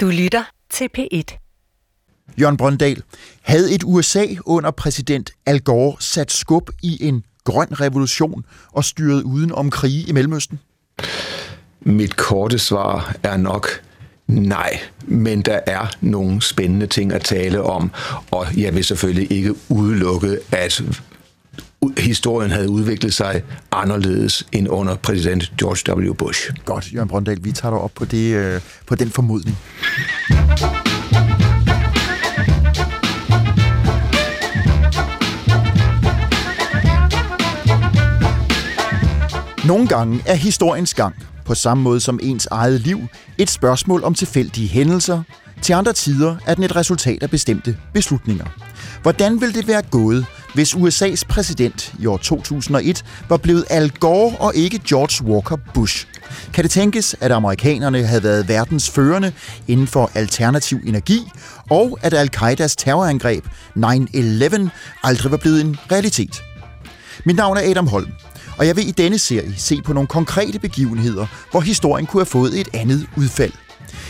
Du 0.00 0.06
lytter 0.06 0.42
til 0.70 0.88
P1. 0.98 1.38
Jørgen 2.40 2.56
Brøndal, 2.56 3.02
havde 3.42 3.74
et 3.74 3.82
USA 3.84 4.26
under 4.44 4.70
præsident 4.70 5.30
Al 5.46 5.60
Gore 5.60 5.96
sat 6.00 6.32
skub 6.32 6.70
i 6.82 7.06
en 7.06 7.24
grøn 7.44 7.80
revolution 7.80 8.44
og 8.72 8.84
styret 8.84 9.22
uden 9.22 9.52
om 9.52 9.70
krige 9.70 10.08
i 10.08 10.12
Mellemøsten? 10.12 10.60
Mit 11.80 12.16
korte 12.16 12.58
svar 12.58 13.16
er 13.22 13.36
nok 13.36 13.68
nej, 14.26 14.80
men 15.02 15.42
der 15.42 15.60
er 15.66 15.86
nogle 16.00 16.42
spændende 16.42 16.86
ting 16.86 17.12
at 17.12 17.22
tale 17.22 17.62
om, 17.62 17.90
og 18.30 18.46
jeg 18.56 18.74
vil 18.74 18.84
selvfølgelig 18.84 19.32
ikke 19.32 19.54
udelukke, 19.68 20.38
at 20.52 20.82
historien 21.98 22.50
havde 22.50 22.70
udviklet 22.70 23.14
sig 23.14 23.42
anderledes 23.72 24.46
end 24.52 24.68
under 24.68 24.94
præsident 24.94 25.52
George 25.58 26.08
W. 26.08 26.14
Bush. 26.14 26.50
Godt, 26.64 26.92
Jørgen 26.94 27.08
Brøndal, 27.08 27.38
vi 27.44 27.52
tager 27.52 27.72
dig 27.72 27.80
op 27.80 27.90
på, 27.94 28.04
det, 28.04 28.34
øh, 28.34 28.60
på 28.86 28.94
den 28.94 29.10
formodning. 29.10 29.58
Nogle 39.66 39.88
gange 39.88 40.22
er 40.26 40.34
historiens 40.34 40.94
gang, 40.94 41.14
på 41.44 41.54
samme 41.54 41.82
måde 41.82 42.00
som 42.00 42.20
ens 42.22 42.46
eget 42.50 42.80
liv, 42.80 43.00
et 43.38 43.50
spørgsmål 43.50 44.04
om 44.04 44.14
tilfældige 44.14 44.68
hændelser. 44.68 45.22
Til 45.62 45.72
andre 45.72 45.92
tider 45.92 46.36
er 46.46 46.54
den 46.54 46.64
et 46.64 46.76
resultat 46.76 47.22
af 47.22 47.30
bestemte 47.30 47.76
beslutninger. 47.94 48.46
Hvordan 49.02 49.40
vil 49.40 49.54
det 49.54 49.68
være 49.68 49.82
gået, 49.82 50.26
hvis 50.58 50.74
USA's 50.74 51.22
præsident 51.28 51.94
i 51.98 52.06
år 52.06 52.16
2001 52.16 53.04
var 53.28 53.36
blevet 53.36 53.64
Al 53.70 53.90
Gore 53.90 54.36
og 54.40 54.56
ikke 54.56 54.80
George 54.88 55.30
Walker 55.30 55.56
Bush? 55.74 56.06
Kan 56.52 56.64
det 56.64 56.70
tænkes, 56.70 57.16
at 57.20 57.32
amerikanerne 57.32 58.02
havde 58.02 58.22
været 58.22 58.48
verdens 58.48 58.90
førende 58.90 59.32
inden 59.68 59.86
for 59.86 60.10
alternativ 60.14 60.78
energi, 60.86 61.30
og 61.70 61.98
at 62.02 62.14
al-Qaidas 62.14 62.76
terrorangreb 62.76 63.44
9-11 63.76 64.68
aldrig 65.02 65.30
var 65.30 65.36
blevet 65.36 65.60
en 65.60 65.76
realitet? 65.92 66.42
Mit 67.24 67.36
navn 67.36 67.56
er 67.56 67.70
Adam 67.70 67.86
Holm, 67.86 68.10
og 68.56 68.66
jeg 68.66 68.76
vil 68.76 68.88
i 68.88 68.92
denne 68.92 69.18
serie 69.18 69.54
se 69.56 69.82
på 69.82 69.92
nogle 69.92 70.06
konkrete 70.06 70.58
begivenheder, 70.58 71.26
hvor 71.50 71.60
historien 71.60 72.06
kunne 72.06 72.20
have 72.20 72.26
fået 72.26 72.60
et 72.60 72.68
andet 72.72 73.06
udfald. 73.16 73.52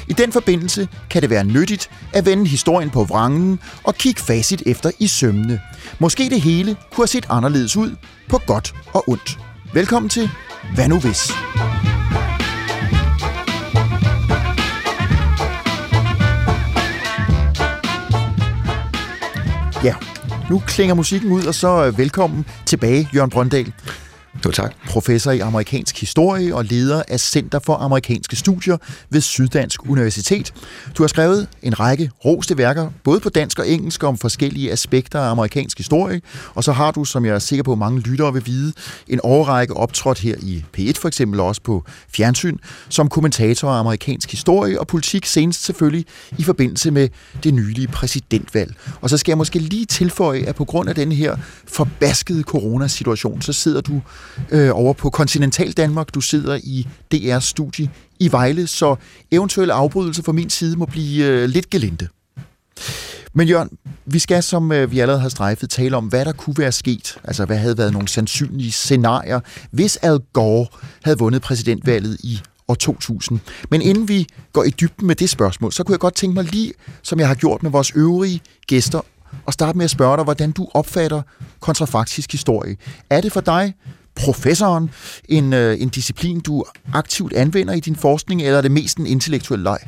I 0.09 0.13
den 0.13 0.33
forbindelse 0.33 0.89
kan 1.11 1.23
det 1.23 1.31
være 1.31 1.45
nyttigt 1.45 1.91
at 2.13 2.27
vende 2.27 2.47
historien 2.47 2.91
på 2.91 3.05
vrangen 3.05 3.61
og 3.85 3.95
kigge 3.95 4.21
facit 4.21 4.63
efter 4.67 4.91
i 4.99 5.07
sømne. 5.07 5.61
Måske 5.99 6.31
det 6.31 6.41
hele 6.41 6.77
kunne 6.93 7.03
have 7.03 7.07
set 7.07 7.27
anderledes 7.31 7.77
ud 7.77 7.97
på 8.29 8.39
godt 8.47 8.75
og 8.93 9.09
ondt. 9.09 9.39
Velkommen 9.75 10.09
til 10.09 10.31
Hvad 10.75 10.89
nu 10.89 10.99
hvis? 10.99 11.33
Ja, 19.85 19.95
nu 20.51 20.63
klinger 20.67 20.95
musikken 20.95 21.33
ud, 21.33 21.45
og 21.45 21.55
så 21.55 21.87
øh, 21.87 21.99
velkommen 21.99 22.47
tilbage, 22.67 23.09
Jørgen 23.15 23.31
Brøndal. 23.31 23.73
Jo, 24.45 24.51
tak. 24.51 24.75
Professor 24.87 25.31
i 25.31 25.39
amerikansk 25.39 26.01
historie 26.01 26.55
og 26.55 26.65
leder 26.65 27.03
af 27.09 27.21
Center 27.21 27.59
for 27.59 27.75
Amerikanske 27.75 28.37
Studier 28.37 28.77
ved 29.11 29.21
Syddansk 29.21 29.87
Universitet. 29.91 30.55
Du 30.99 31.03
har 31.03 31.09
skrevet 31.09 31.49
en 31.63 31.81
række 31.81 32.11
roste 32.25 32.59
værker, 32.59 32.91
både 33.05 33.21
på 33.21 33.29
dansk 33.29 33.59
og 33.59 33.69
engelsk, 33.69 34.05
om 34.05 34.19
forskellige 34.19 34.73
aspekter 34.73 35.21
af 35.21 35.31
amerikansk 35.31 35.79
historie. 35.79 36.21
Og 36.55 36.65
så 36.65 36.73
har 36.73 36.91
du, 36.91 37.05
som 37.05 37.25
jeg 37.25 37.35
er 37.35 37.39
sikker 37.39 37.63
på, 37.63 37.75
mange 37.75 38.01
lyttere 38.01 38.33
vil 38.33 38.47
vide, 38.47 38.73
en 39.09 39.21
årrække 39.23 39.77
optrådt 39.77 40.19
her 40.19 40.37
i 40.43 40.65
P1 40.79 40.93
for 41.01 41.09
eksempel, 41.09 41.41
også 41.41 41.63
på 41.63 41.85
fjernsyn, 42.15 42.57
som 42.89 43.09
kommentator 43.09 43.69
af 43.71 43.79
amerikansk 43.79 44.31
historie 44.31 44.81
og 44.81 44.87
politik, 44.87 45.27
senest 45.27 45.65
selvfølgelig 45.65 46.07
i 46.39 46.43
forbindelse 46.43 46.91
med 46.91 47.09
det 47.45 47.55
nylige 47.55 47.89
præsidentvalg. 47.89 48.75
Og 49.01 49.11
så 49.11 49.17
skal 49.17 49.31
jeg 49.31 49.39
måske 49.39 49.59
lige 49.59 49.87
tilføje, 49.87 50.41
at 50.41 50.55
på 50.55 50.65
grund 50.65 50.89
af 50.89 50.95
den 50.95 51.13
her 51.13 51.37
forbaskede 51.67 52.43
coronasituation, 52.43 53.43
så 53.43 53.53
sidder 53.53 53.81
du 53.81 54.01
øh, 54.51 54.71
over 54.73 54.93
på 54.93 55.11
Continental 55.11 55.73
Danmark. 55.73 56.15
Du 56.15 56.21
sidder 56.21 56.59
i 56.65 56.89
DR 57.13 57.39
studie 57.39 57.91
i 58.21 58.33
Vejle, 58.33 58.67
så 58.67 58.97
eventuelle 59.31 59.75
afbrydelser 59.75 60.23
fra 60.23 60.33
min 60.33 60.51
side 60.51 60.77
må 60.77 60.87
blive 60.87 61.27
øh, 61.27 61.49
lidt 61.49 61.71
gelinde. 61.71 62.09
Men 63.33 63.49
Jørgen, 63.49 63.71
vi 64.07 64.19
skal, 64.19 64.43
som 64.43 64.73
øh, 64.73 64.91
vi 64.91 65.01
allerede 65.01 65.21
har 65.21 65.29
strejfet, 65.29 65.71
tale 65.71 65.97
om, 65.97 66.05
hvad 66.05 66.25
der 66.25 66.33
kunne 66.33 66.59
være 66.59 66.73
sket. 66.73 67.19
Altså, 67.25 67.45
hvad 67.45 67.57
havde 67.57 67.79
været 67.79 67.93
nogle 67.93 68.09
sandsynlige 68.09 68.73
scenarier, 68.73 69.41
hvis 69.71 69.97
Al 69.97 70.19
Gore 70.33 70.67
havde 71.05 71.19
vundet 71.19 71.43
præsidentvalget 71.43 72.17
i 72.21 72.41
år 72.69 72.75
2000. 72.75 73.41
Men 73.71 73.83
inden 73.83 74.09
vi 74.09 74.27
går 74.53 74.65
i 74.65 74.71
dybden 74.71 75.07
med 75.07 75.15
det 75.15 75.31
spørgsmål, 75.31 75.73
så 75.73 75.85
kunne 75.85 75.93
jeg 75.93 76.01
godt 76.01 76.15
tænke 76.15 76.35
mig 76.35 76.45
lige, 76.45 76.73
som 77.03 77.21
jeg 77.21 77.29
har 77.29 77.35
gjort 77.35 77.63
med 77.63 77.71
vores 77.71 77.93
øvrige 77.95 78.41
gæster, 78.67 79.01
og 79.47 79.53
starte 79.53 79.79
med 79.79 79.85
at 79.85 79.91
spørge 79.91 80.17
dig, 80.17 80.25
hvordan 80.25 80.53
du 80.53 80.69
opfatter 80.75 81.23
kontrafaktisk 81.61 82.33
historie. 82.33 82.77
Er 83.11 83.21
det 83.21 83.33
for 83.33 83.41
dig 83.41 83.75
professoren 84.19 84.91
en, 85.29 85.53
øh, 85.53 85.81
en 85.81 85.89
disciplin, 85.89 86.41
du 86.41 86.65
aktivt 86.95 87.33
anvender 87.33 87.75
i 87.75 87.81
din 87.81 87.97
forskning, 87.97 88.43
eller 88.43 88.59
er 88.59 88.63
det 88.63 88.71
mest 88.71 88.99
en 88.99 89.07
intellektuel 89.07 89.61
leg? 89.61 89.79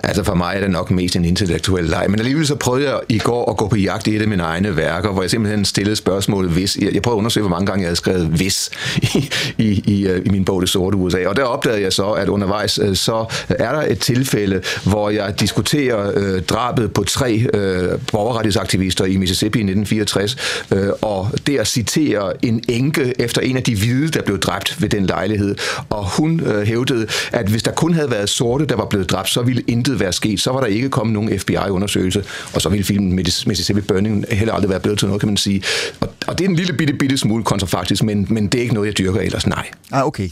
Altså 0.00 0.22
for 0.22 0.34
mig 0.34 0.56
er 0.56 0.60
det 0.60 0.70
nok 0.70 0.90
mest 0.90 1.16
en 1.16 1.24
intellektuel 1.24 1.84
leg, 1.84 2.06
men 2.08 2.18
alligevel 2.18 2.46
så 2.46 2.54
prøvede 2.54 2.90
jeg 2.90 3.00
i 3.08 3.18
går 3.18 3.50
at 3.50 3.56
gå 3.56 3.68
på 3.68 3.76
jagt 3.76 4.06
i 4.06 4.16
et 4.16 4.22
af 4.22 4.28
mine 4.28 4.42
egne 4.42 4.76
værker, 4.76 5.12
hvor 5.12 5.22
jeg 5.22 5.30
simpelthen 5.30 5.64
stillede 5.64 5.96
spørgsmålet 5.96 6.50
hvis. 6.50 6.76
Jeg 6.76 7.02
prøvede 7.02 7.16
at 7.16 7.18
undersøge, 7.18 7.42
hvor 7.42 7.56
mange 7.56 7.66
gange 7.66 7.80
jeg 7.80 7.86
havde 7.86 7.96
skrevet 7.96 8.26
hvis 8.26 8.70
i, 9.02 9.30
i, 9.58 9.82
i, 9.86 10.06
øh, 10.06 10.26
i 10.26 10.28
min 10.28 10.44
bog 10.44 10.60
Det 10.60 10.68
Sorte 10.68 10.96
USA, 10.96 11.26
og 11.26 11.36
der 11.36 11.42
opdagede 11.42 11.82
jeg 11.82 11.92
så, 11.92 12.10
at 12.10 12.28
undervejs 12.28 12.78
øh, 12.78 12.96
så 12.96 13.24
er 13.48 13.72
der 13.72 13.82
et 13.82 13.98
tilfælde, 13.98 14.62
hvor 14.84 15.10
jeg 15.10 15.40
diskuterer 15.40 16.12
øh, 16.16 16.42
drabet 16.42 16.92
på 16.92 17.04
tre 17.04 17.46
øh, 17.54 17.98
borgerrettighedsaktivister 18.12 19.04
i 19.04 19.16
Mississippi 19.16 19.58
i 19.58 19.62
1964, 19.62 20.36
øh, 20.72 20.88
og 21.02 21.30
der 21.46 21.64
citerer 21.64 22.32
en 22.42 22.62
enke 22.68 23.14
efter 23.18 23.40
en 23.40 23.55
af 23.56 23.62
de 23.62 23.76
hvide, 23.76 24.08
der 24.08 24.22
blev 24.22 24.38
dræbt 24.38 24.82
ved 24.82 24.88
den 24.88 25.06
lejlighed, 25.06 25.54
og 25.90 26.16
hun 26.16 26.40
øh, 26.40 26.62
hævdede, 26.62 27.06
at 27.32 27.48
hvis 27.48 27.62
der 27.62 27.70
kun 27.72 27.94
havde 27.94 28.10
været 28.10 28.28
sorte, 28.28 28.66
der 28.66 28.76
var 28.76 28.84
blevet 28.84 29.10
dræbt, 29.10 29.28
så 29.28 29.42
ville 29.42 29.62
intet 29.66 30.00
være 30.00 30.12
sket. 30.12 30.40
Så 30.40 30.52
var 30.52 30.60
der 30.60 30.66
ikke 30.66 30.88
kommet 30.88 31.14
nogen 31.14 31.38
FBI-undersøgelse, 31.38 32.24
og 32.54 32.62
så 32.62 32.68
ville 32.68 32.84
filmen 32.84 33.12
Mississippi 33.14 33.80
Burning 33.80 34.24
heller 34.30 34.54
aldrig 34.54 34.70
være 34.70 34.80
blevet 34.80 34.98
til 34.98 35.08
noget, 35.08 35.20
kan 35.20 35.28
man 35.28 35.36
sige. 35.36 35.62
Og, 36.00 36.08
og 36.26 36.38
det 36.38 36.44
er 36.44 36.48
en 36.48 36.56
lille 36.56 36.72
bitte, 36.72 36.94
bitte 36.94 37.16
smule 37.16 37.44
kontrafaktisk, 37.44 38.02
men, 38.02 38.26
men 38.30 38.46
det 38.46 38.58
er 38.58 38.62
ikke 38.62 38.74
noget, 38.74 38.86
jeg 38.86 38.98
dyrker 38.98 39.20
ellers, 39.20 39.46
nej. 39.46 39.66
Ah, 39.92 40.06
okay. 40.06 40.28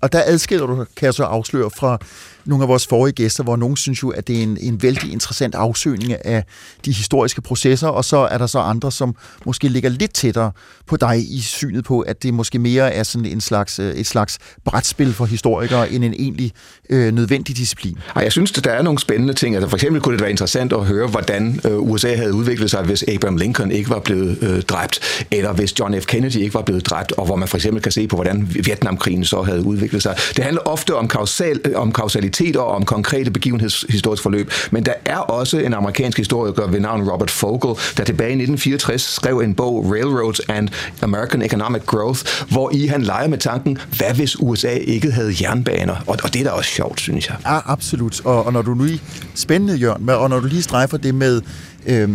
Og 0.00 0.12
der 0.12 0.22
adskiller 0.26 0.66
du, 0.66 0.84
kan 0.96 1.06
jeg 1.06 1.14
så 1.14 1.24
afsløre, 1.24 1.70
fra 1.70 1.98
nogle 2.46 2.64
af 2.64 2.68
vores 2.68 2.86
forrige 2.86 3.12
gæster, 3.12 3.44
hvor 3.44 3.56
nogen 3.56 3.76
synes 3.76 4.02
jo, 4.02 4.10
at 4.10 4.28
det 4.28 4.38
er 4.38 4.42
en, 4.42 4.58
en 4.60 4.82
vældig 4.82 5.12
interessant 5.12 5.54
afsøgning 5.54 6.26
af 6.26 6.44
de 6.84 6.92
historiske 6.92 7.40
processer, 7.40 7.88
og 7.88 8.04
så 8.04 8.16
er 8.16 8.38
der 8.38 8.46
så 8.46 8.58
andre, 8.58 8.92
som 8.92 9.16
måske 9.46 9.68
ligger 9.68 9.90
lidt 9.90 10.14
tættere 10.14 10.52
på 10.86 10.96
dig 10.96 11.18
i 11.30 11.40
synet 11.40 11.84
på, 11.84 12.00
at 12.00 12.22
det 12.22 12.34
måske 12.34 12.58
mere 12.58 12.92
er 12.92 13.02
sådan 13.02 13.26
en 13.26 13.40
slags, 13.40 13.78
øh, 13.78 13.94
et 13.94 14.06
slags 14.06 14.38
brætspil 14.64 15.12
for 15.12 15.24
historikere, 15.24 15.92
end 15.92 16.04
en 16.04 16.14
egentlig 16.14 16.52
øh, 16.90 17.14
nødvendig 17.14 17.56
disciplin. 17.56 17.98
Ej, 18.16 18.22
jeg 18.22 18.32
synes, 18.32 18.58
at 18.58 18.64
der 18.64 18.70
er 18.70 18.82
nogle 18.82 18.98
spændende 18.98 19.34
ting. 19.34 19.54
Altså, 19.54 19.68
for 19.68 19.76
eksempel 19.76 20.02
kunne 20.02 20.12
det 20.12 20.20
være 20.20 20.30
interessant 20.30 20.72
at 20.72 20.84
høre, 20.84 21.06
hvordan 21.06 21.60
øh, 21.64 21.78
USA 21.78 22.16
havde 22.16 22.34
udviklet 22.34 22.70
sig, 22.70 22.82
hvis 22.82 23.04
Abraham 23.08 23.36
Lincoln 23.36 23.70
ikke 23.70 23.90
var 23.90 23.98
blevet 23.98 24.38
øh, 24.42 24.62
dræbt, 24.62 25.24
eller 25.30 25.52
hvis 25.52 25.78
John 25.78 26.00
F. 26.00 26.06
Kennedy 26.06 26.36
ikke 26.36 26.54
var 26.54 26.62
blevet 26.62 26.86
dræbt, 26.86 27.12
og 27.12 27.26
hvor 27.26 27.36
man 27.36 27.48
for 27.48 27.56
eksempel 27.56 27.82
kan 27.82 27.92
se 27.92 28.08
på, 28.08 28.16
hvordan 28.16 28.48
Vietnamkrigen 28.66 29.24
så 29.24 29.42
havde 29.42 29.64
udviklet 29.64 30.02
sig. 30.02 30.16
Det 30.36 30.44
handler 30.44 30.62
ofte 30.62 30.94
om, 30.94 31.08
kausal, 31.08 31.60
øh, 31.64 31.72
om 31.74 31.92
kausalitet 31.92 32.33
aktualiteter 32.34 32.60
og 32.60 32.74
om 32.74 32.84
konkrete 32.84 33.30
begivenhedshistoriske 33.30 34.22
forløb. 34.22 34.50
Men 34.70 34.86
der 34.86 34.92
er 35.04 35.16
også 35.16 35.58
en 35.58 35.74
amerikansk 35.74 36.18
historiker 36.18 36.66
ved 36.66 36.80
navn 36.80 37.10
Robert 37.10 37.30
Fogel, 37.30 37.74
der 37.96 38.04
tilbage 38.04 38.30
i 38.30 38.42
1964 38.42 39.02
skrev 39.02 39.38
en 39.38 39.54
bog, 39.54 39.90
Railroads 39.90 40.40
and 40.40 40.68
American 41.02 41.42
Economic 41.42 41.82
Growth, 41.86 42.20
hvor 42.50 42.70
i 42.72 42.86
han 42.86 43.02
leger 43.02 43.28
med 43.28 43.38
tanken, 43.38 43.78
hvad 43.96 44.14
hvis 44.14 44.40
USA 44.40 44.70
ikke 44.70 45.10
havde 45.10 45.34
jernbaner? 45.40 45.96
Og, 46.06 46.18
og 46.22 46.34
det 46.34 46.40
er 46.40 46.44
da 46.44 46.50
også 46.50 46.70
sjovt, 46.70 47.00
synes 47.00 47.28
jeg. 47.28 47.36
Ja, 47.44 47.72
absolut. 47.72 48.20
Og, 48.24 48.46
og 48.46 48.52
når 48.52 48.62
du 48.62 48.74
nu 48.74 48.86
spændende, 49.34 49.74
Jørgen, 49.74 50.08
og 50.08 50.30
når 50.30 50.40
du 50.40 50.46
lige 50.46 50.62
strejfer 50.62 50.96
det 50.96 51.14
med 51.14 51.40
øh, 51.86 52.10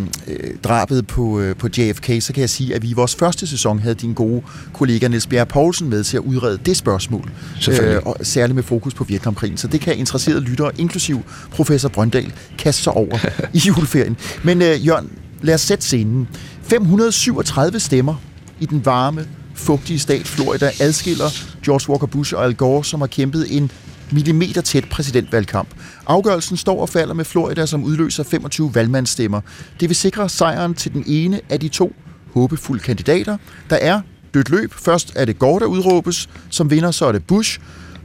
drabet 0.63 1.07
på, 1.07 1.39
øh, 1.39 1.56
på 1.56 1.68
JFK, 1.77 2.06
så 2.19 2.33
kan 2.33 2.42
jeg 2.42 2.50
sige, 2.50 2.75
at 2.75 2.81
vi 2.81 2.89
i 2.89 2.94
vores 2.94 3.16
første 3.16 3.48
sæson 3.48 3.80
havde 3.80 3.95
din 3.95 4.13
gode 4.13 4.42
kollega 4.74 5.07
Niels 5.07 5.27
Bjerg 5.27 5.48
Poulsen 5.48 5.89
med 5.89 6.04
til 6.04 6.18
at 6.18 6.24
udrede 6.24 6.60
det 6.66 6.77
spørgsmål. 6.77 7.31
Øh, 7.69 8.01
og 8.06 8.16
særligt 8.21 8.56
med 8.56 8.63
fokus 8.63 8.94
på 8.94 9.04
Vietnamkrigen. 9.04 9.57
Så 9.57 9.68
det 9.68 9.81
kan 9.81 9.95
interesserede 9.95 10.42
lyttere, 10.42 10.71
inklusiv 10.77 11.21
professor 11.51 11.89
Brøndal, 11.89 12.33
kaste 12.57 12.83
sig 12.83 12.94
over 12.94 13.18
i 13.54 13.62
juleferien. 13.68 14.18
Men 14.44 14.62
øh, 14.62 14.88
Jørgen, 14.88 15.10
lad 15.42 15.54
os 15.54 15.62
sætte 15.62 15.86
scenen. 15.86 16.27
537 16.63 17.80
stemmer 17.80 18.15
i 18.60 18.65
den 18.65 18.86
varme, 18.86 19.27
fugtige 19.54 20.00
stat 20.00 20.27
Florida 20.27 20.72
adskiller 20.80 21.25
George 21.65 21.89
Walker 21.89 22.07
Bush 22.07 22.36
og 22.36 22.45
Al 22.45 22.56
Gore, 22.56 22.83
som 22.83 23.00
har 23.00 23.07
kæmpet 23.07 23.57
en 23.57 23.72
millimeter 24.14 24.62
tæt 24.62 24.90
præsidentvalgkamp. 24.90 25.70
Afgørelsen 26.08 26.58
står 26.58 26.82
og 26.82 26.90
falder 26.90 27.14
med 27.14 27.26
Florida, 27.26 27.66
som 27.66 27.84
udløser 27.84 28.24
25 28.24 28.76
valgmandsstemmer. 28.76 29.42
Det 29.80 29.90
vil 29.90 29.96
sikre 29.96 30.30
sejren 30.30 30.74
til 30.74 30.94
den 30.94 31.04
ene 31.08 31.42
af 31.50 31.60
de 31.60 31.68
to 31.68 31.96
håbefulde 32.34 32.84
kandidater. 32.84 33.38
Der 33.70 33.76
er 33.76 34.02
dødt 34.34 34.50
løb. 34.50 34.74
Først 34.74 35.14
er 35.16 35.26
det 35.26 35.40
Gore, 35.40 35.60
der 35.60 35.66
udråbes. 35.66 36.30
Som 36.50 36.72
vinder, 36.72 36.92
så 36.92 37.06
er 37.06 37.12
det 37.12 37.24
Bush. 37.28 37.60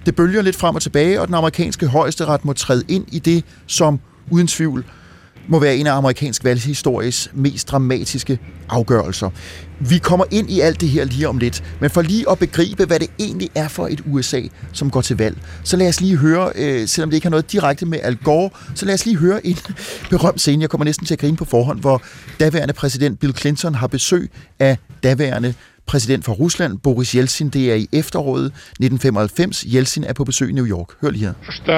Det 0.06 0.16
bølger 0.16 0.42
lidt 0.42 0.56
frem 0.56 0.74
og 0.74 0.82
tilbage, 0.82 1.20
og 1.20 1.26
den 1.26 1.34
amerikanske 1.34 1.86
højesteret 1.86 2.44
må 2.44 2.52
træde 2.52 2.84
ind 2.88 3.04
i 3.12 3.18
det, 3.18 3.44
som 3.66 4.00
uden 4.30 4.46
tvivl 4.46 4.84
må 5.47 5.59
være 5.59 5.75
en 5.75 5.87
af 5.87 5.93
amerikansk 5.93 6.43
valghistories 6.43 7.31
mest 7.33 7.71
dramatiske 7.71 8.39
afgørelser. 8.69 9.29
Vi 9.79 9.97
kommer 9.97 10.25
ind 10.31 10.49
i 10.49 10.59
alt 10.59 10.81
det 10.81 10.89
her 10.89 11.03
lige 11.05 11.29
om 11.29 11.37
lidt, 11.37 11.63
men 11.79 11.89
for 11.89 12.01
lige 12.01 12.29
at 12.31 12.39
begribe, 12.39 12.85
hvad 12.85 12.99
det 12.99 13.09
egentlig 13.19 13.49
er 13.55 13.67
for 13.67 13.87
et 13.87 14.01
USA, 14.05 14.41
som 14.73 14.89
går 14.91 15.01
til 15.01 15.17
valg, 15.17 15.37
så 15.63 15.77
lad 15.77 15.87
os 15.87 16.01
lige 16.01 16.17
høre, 16.17 16.51
øh, 16.55 16.87
selvom 16.87 17.09
det 17.09 17.17
ikke 17.17 17.25
har 17.25 17.29
noget 17.29 17.51
direkte 17.51 17.85
med 17.85 17.99
Al 18.03 18.15
Gore, 18.15 18.49
så 18.75 18.85
lad 18.85 18.93
os 18.93 19.05
lige 19.05 19.17
høre 19.17 19.47
en 19.47 19.57
berømt 20.09 20.41
scene, 20.41 20.61
jeg 20.61 20.69
kommer 20.69 20.85
næsten 20.85 21.05
til 21.05 21.13
at 21.13 21.19
grine 21.19 21.37
på 21.37 21.45
forhånd, 21.45 21.79
hvor 21.79 22.01
daværende 22.39 22.73
præsident 22.73 23.19
Bill 23.19 23.37
Clinton 23.37 23.75
har 23.75 23.87
besøg 23.87 24.31
af 24.59 24.77
daværende 25.03 25.53
præsident 25.85 26.25
for 26.25 26.33
Rusland, 26.33 26.77
Boris 26.79 27.11
Yeltsin. 27.11 27.49
Det 27.49 27.71
er 27.71 27.75
i 27.75 27.87
efteråret 27.93 28.45
1995. 28.45 29.65
Yeltsin 29.75 30.03
er 30.03 30.13
på 30.13 30.23
besøg 30.23 30.49
i 30.49 30.51
New 30.51 30.65
York. 30.65 30.87
Hør 31.01 31.09
lige 31.09 31.25
her. 31.25 31.33
Что 31.49 31.73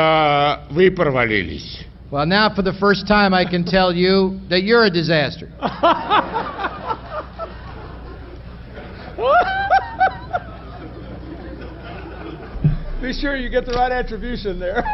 вы 0.75 0.89
провалились. 0.95 1.85
Well, 2.09 2.25
now 2.25 2.53
for 2.53 2.61
the 2.61 2.73
first 2.73 3.07
time, 3.07 3.33
I 3.33 3.45
can 3.45 3.63
tell 3.63 3.93
you 3.93 4.39
that 4.49 4.63
you're 4.63 4.83
a 4.83 4.89
disaster. 4.89 5.47
Be 13.01 13.13
sure 13.13 13.35
you 13.35 13.49
get 13.49 13.65
the 13.65 13.73
right 13.73 13.91
attribution 13.91 14.59
there. 14.59 14.83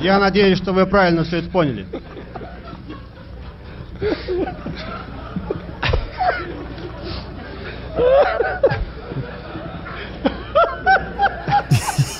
Я 0.00 0.18
надеюсь, 0.18 0.58
что 0.58 0.72
вы 0.72 0.86
правильно 0.86 1.24
все 1.24 1.38
это 1.38 1.50
поняли. 1.50 1.86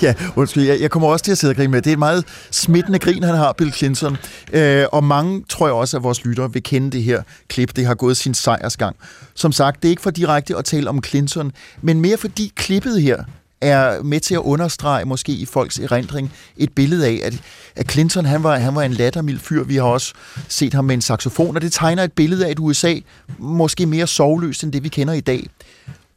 Ja, 0.04 0.14
undskyld, 0.36 0.64
jeg, 0.64 0.82
jeg 0.82 0.92
kommer 0.92 1.08
også 1.08 1.26
til 1.26 1.32
at 1.32 1.38
sidde 1.38 1.52
og 1.52 1.56
grine 1.56 1.72
med. 1.72 1.82
Det 1.82 1.90
er 1.90 1.94
et 1.94 2.00
meget 2.00 2.26
smittende 2.52 3.00
grin, 3.00 3.24
han 3.24 3.36
har, 3.36 3.54
Bill 3.54 3.74
Clinton. 3.74 4.18
Øh, 4.54 4.86
og 4.92 5.04
mange, 5.04 5.44
tror 5.50 5.68
jeg 5.68 5.74
også, 5.74 5.98
at 5.98 6.04
vores 6.04 6.26
lyttere 6.26 6.54
vil 6.54 6.64
kende 6.64 6.92
det 6.92 7.04
her 7.04 7.24
klip. 7.48 7.76
Det 7.76 7.86
har 7.86 7.96
gået 7.96 8.18
sin 8.18 8.34
sejrsgang. 8.34 8.96
Som 9.34 9.52
sagt, 9.52 9.82
det 9.84 9.88
er 9.88 9.90
ikke 9.90 10.02
for 10.02 10.12
direkte 10.12 10.58
at 10.58 10.66
tale 10.66 10.90
om 10.90 11.04
Clinton, 11.04 11.52
men 11.82 12.02
mere 12.02 12.18
fordi 12.18 12.52
klippet 12.56 13.02
her 13.02 13.24
er 13.62 14.04
med 14.04 14.20
til 14.20 14.34
at 14.34 14.40
understrege, 14.40 15.06
måske 15.06 15.32
i 15.32 15.46
folks 15.46 15.80
erindring, 15.80 16.32
et 16.58 16.74
billede 16.74 17.08
af, 17.08 17.20
at, 17.24 17.34
at 17.76 17.92
Clinton 17.92 18.26
han 18.26 18.44
var, 18.44 18.58
han 18.58 18.76
var 18.76 18.82
en 18.82 18.94
lattermild 18.94 19.40
fyr. 19.40 19.64
Vi 19.64 19.76
har 19.76 19.84
også 19.84 20.14
set 20.48 20.74
ham 20.74 20.86
med 20.86 20.96
en 20.96 21.02
saxofon, 21.02 21.56
og 21.56 21.62
det 21.62 21.74
tegner 21.74 22.04
et 22.04 22.14
billede 22.14 22.46
af 22.46 22.52
et 22.52 22.60
USA, 22.60 22.96
måske 23.38 23.86
mere 23.86 24.08
sovløst 24.08 24.64
end 24.64 24.72
det, 24.72 24.84
vi 24.84 24.90
kender 24.90 25.14
i 25.14 25.22
dag. 25.22 25.50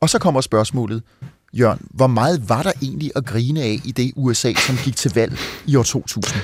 Og 0.00 0.10
så 0.10 0.18
kommer 0.18 0.40
spørgsmålet, 0.40 1.02
Jørgen, 1.52 1.80
hvor 1.90 2.06
meget 2.06 2.48
var 2.48 2.62
der 2.62 2.72
egentlig 2.82 3.12
at 3.16 3.24
grine 3.24 3.62
af 3.62 3.80
i 3.84 3.92
det 3.92 4.12
USA, 4.16 4.52
som 4.54 4.76
gik 4.84 4.96
til 4.96 5.14
valg 5.14 5.38
i 5.66 5.76
år 5.76 5.82
2000? 5.82 6.40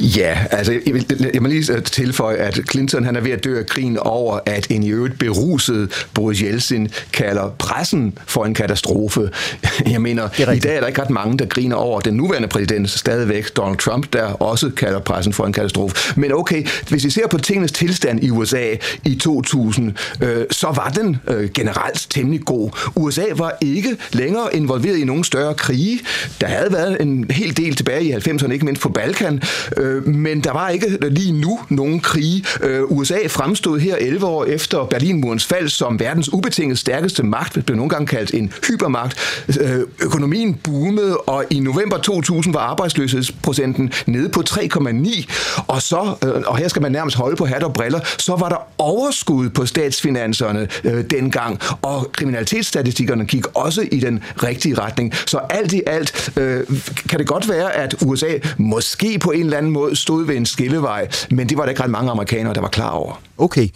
Ja, 0.00 0.38
altså 0.50 0.72
jeg 0.72 0.94
vil, 0.94 1.30
jeg 1.34 1.42
må 1.42 1.48
lige 1.48 1.80
tilføje, 1.80 2.36
at 2.36 2.60
Clinton 2.70 3.04
han 3.04 3.16
er 3.16 3.20
ved 3.20 3.30
at 3.30 3.44
dø 3.44 3.58
af 3.58 3.66
krigen 3.66 3.98
over, 3.98 4.38
at 4.46 4.66
en 4.70 4.82
i 4.82 4.90
øvrigt 4.90 5.18
beruset 5.18 6.06
Boris 6.14 6.38
Yeltsin 6.38 6.88
kalder 7.12 7.48
pressen 7.58 8.18
for 8.26 8.44
en 8.44 8.54
katastrofe. 8.54 9.30
Jeg 9.92 10.02
mener, 10.02 10.52
i 10.52 10.58
dag 10.58 10.76
er 10.76 10.80
der 10.80 10.86
ikke 10.86 11.02
ret 11.02 11.10
mange, 11.10 11.38
der 11.38 11.46
griner 11.46 11.76
over 11.76 12.00
den 12.00 12.14
nuværende 12.14 12.48
præsident 12.48 12.90
stadigvæk, 12.90 13.56
Donald 13.56 13.78
Trump, 13.78 14.12
der 14.12 14.24
også 14.24 14.70
kalder 14.70 14.98
pressen 14.98 15.32
for 15.32 15.46
en 15.46 15.52
katastrofe. 15.52 16.20
Men 16.20 16.32
okay, 16.32 16.66
hvis 16.88 17.04
vi 17.04 17.10
ser 17.10 17.26
på 17.26 17.38
tingenes 17.38 17.72
tilstand 17.72 18.24
i 18.24 18.30
USA 18.30 18.74
i 19.04 19.14
2000, 19.14 19.92
øh, 20.22 20.44
så 20.50 20.66
var 20.66 20.88
den 20.88 21.16
øh, 21.28 21.50
generelt 21.50 22.06
temmelig 22.10 22.44
god. 22.44 22.70
USA 22.96 23.24
var 23.36 23.56
ikke 23.60 23.96
længere 24.12 24.56
involveret 24.56 24.96
i 24.96 25.04
nogen 25.04 25.24
større 25.24 25.54
krige. 25.54 26.00
Der 26.40 26.46
havde 26.46 26.72
været 26.72 27.02
en 27.02 27.30
hel 27.30 27.56
del 27.56 27.74
tilbage 27.76 28.04
i 28.04 28.12
90'erne, 28.12 28.52
ikke 28.52 28.64
mindst 28.64 28.82
på 28.82 28.88
Balkan, 28.88 29.42
Øh, 29.76 30.06
men 30.06 30.40
der 30.40 30.52
var 30.52 30.68
ikke 30.68 30.98
lige 31.10 31.32
nu 31.32 31.60
nogen 31.68 32.00
krige. 32.00 32.44
Øh, 32.62 32.82
USA 32.82 33.18
fremstod 33.28 33.80
her 33.80 33.96
11 33.96 34.26
år 34.26 34.44
efter 34.44 34.84
Berlinmurens 34.84 35.46
fald 35.46 35.68
som 35.68 36.00
verdens 36.00 36.32
ubetinget 36.32 36.78
stærkeste 36.78 37.22
magt, 37.22 37.54
det 37.54 37.66
blev 37.66 37.76
nogle 37.76 37.90
gange 37.90 38.06
kaldt 38.06 38.34
en 38.34 38.52
hypermagt. 38.68 39.44
Øh, 39.60 39.80
økonomien 40.02 40.54
boomede, 40.54 41.16
og 41.16 41.44
i 41.50 41.60
november 41.60 41.98
2000 41.98 42.54
var 42.54 42.60
arbejdsløshedsprocenten 42.60 43.92
nede 44.06 44.28
på 44.28 44.42
3,9, 44.50 45.26
og 45.66 45.82
så, 45.82 46.14
øh, 46.24 46.42
og 46.46 46.56
her 46.58 46.68
skal 46.68 46.82
man 46.82 46.92
nærmest 46.92 47.16
holde 47.16 47.36
på 47.36 47.46
hat 47.46 47.62
og 47.62 47.72
briller, 47.72 48.00
så 48.18 48.36
var 48.36 48.48
der 48.48 48.56
overskud 48.78 49.50
på 49.50 49.66
statsfinanserne 49.66 50.68
øh, 50.84 51.04
dengang, 51.10 51.60
og 51.82 52.12
kriminalitetsstatistikkerne 52.12 53.24
gik 53.24 53.46
også 53.54 53.88
i 53.92 54.00
den 54.00 54.22
rigtige 54.42 54.74
retning. 54.74 55.14
Så 55.26 55.38
alt 55.50 55.72
i 55.72 55.82
alt 55.86 56.32
øh, 56.36 56.66
kan 57.08 57.18
det 57.18 57.26
godt 57.26 57.48
være, 57.48 57.76
at 57.76 57.94
USA 58.06 58.38
måske 58.56 59.18
på 59.18 59.27
på 59.28 59.32
en 59.32 59.44
eller 59.44 59.56
anden 59.56 59.72
måde 59.72 59.96
stod 59.96 60.26
ved 60.26 60.36
en 60.36 60.46
skillevej, 60.46 61.08
men 61.30 61.48
det 61.48 61.56
var 61.58 61.62
der 61.64 61.70
ikke 61.70 61.82
ret 61.82 61.90
mange 61.90 62.10
amerikanere, 62.10 62.54
der 62.54 62.60
var 62.60 62.68
klar 62.68 62.90
over. 62.90 63.22
Okay, 63.38 63.68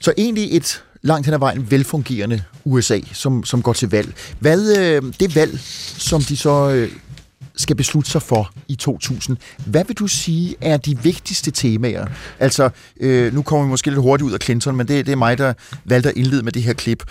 så 0.00 0.12
egentlig 0.18 0.56
et 0.56 0.82
langt 1.02 1.26
hen 1.26 1.34
ad 1.34 1.38
vejen 1.38 1.70
velfungerende 1.70 2.42
USA, 2.64 3.00
som, 3.12 3.44
som 3.44 3.62
går 3.62 3.72
til 3.72 3.90
valg. 3.90 4.14
Hvad 4.38 4.78
øh, 4.78 5.02
det 5.20 5.36
valg, 5.36 5.58
som 5.98 6.22
de 6.22 6.36
så 6.36 6.70
øh, 6.70 6.90
skal 7.56 7.76
beslutte 7.76 8.10
sig 8.10 8.22
for 8.22 8.52
i 8.68 8.74
2000, 8.76 9.36
hvad 9.66 9.84
vil 9.84 9.96
du 9.96 10.06
sige 10.06 10.54
er 10.60 10.76
de 10.76 10.98
vigtigste 11.02 11.50
temaer? 11.50 12.06
Altså, 12.38 12.70
øh, 13.00 13.34
nu 13.34 13.42
kommer 13.42 13.64
vi 13.64 13.70
måske 13.70 13.90
lidt 13.90 14.00
hurtigt 14.00 14.26
ud 14.26 14.32
af 14.32 14.38
Clinton, 14.42 14.76
men 14.76 14.88
det, 14.88 15.06
det 15.06 15.12
er 15.12 15.16
mig, 15.16 15.38
der 15.38 15.52
valgte 15.84 16.08
at 16.08 16.16
indlede 16.16 16.42
med 16.42 16.52
det 16.52 16.62
her 16.62 16.72
klip. 16.72 17.02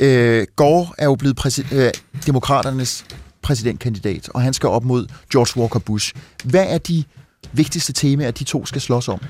Øh, 0.00 0.46
Gore 0.56 0.86
er 0.98 1.04
jo 1.04 1.14
blevet 1.14 1.40
præsi- 1.40 1.74
øh, 1.74 1.90
demokraternes 2.26 3.04
præsidentkandidat, 3.42 4.28
og 4.28 4.42
han 4.42 4.52
skal 4.52 4.68
op 4.68 4.84
mod 4.84 5.06
George 5.32 5.60
Walker 5.60 5.78
Bush. 5.78 6.14
Hvad 6.44 6.66
er 6.68 6.78
de 6.78 7.04
vigtigste 7.52 7.92
tema, 7.92 8.24
at 8.24 8.38
de 8.38 8.44
to 8.44 8.66
skal 8.66 8.80
slås 8.80 9.08
om? 9.08 9.20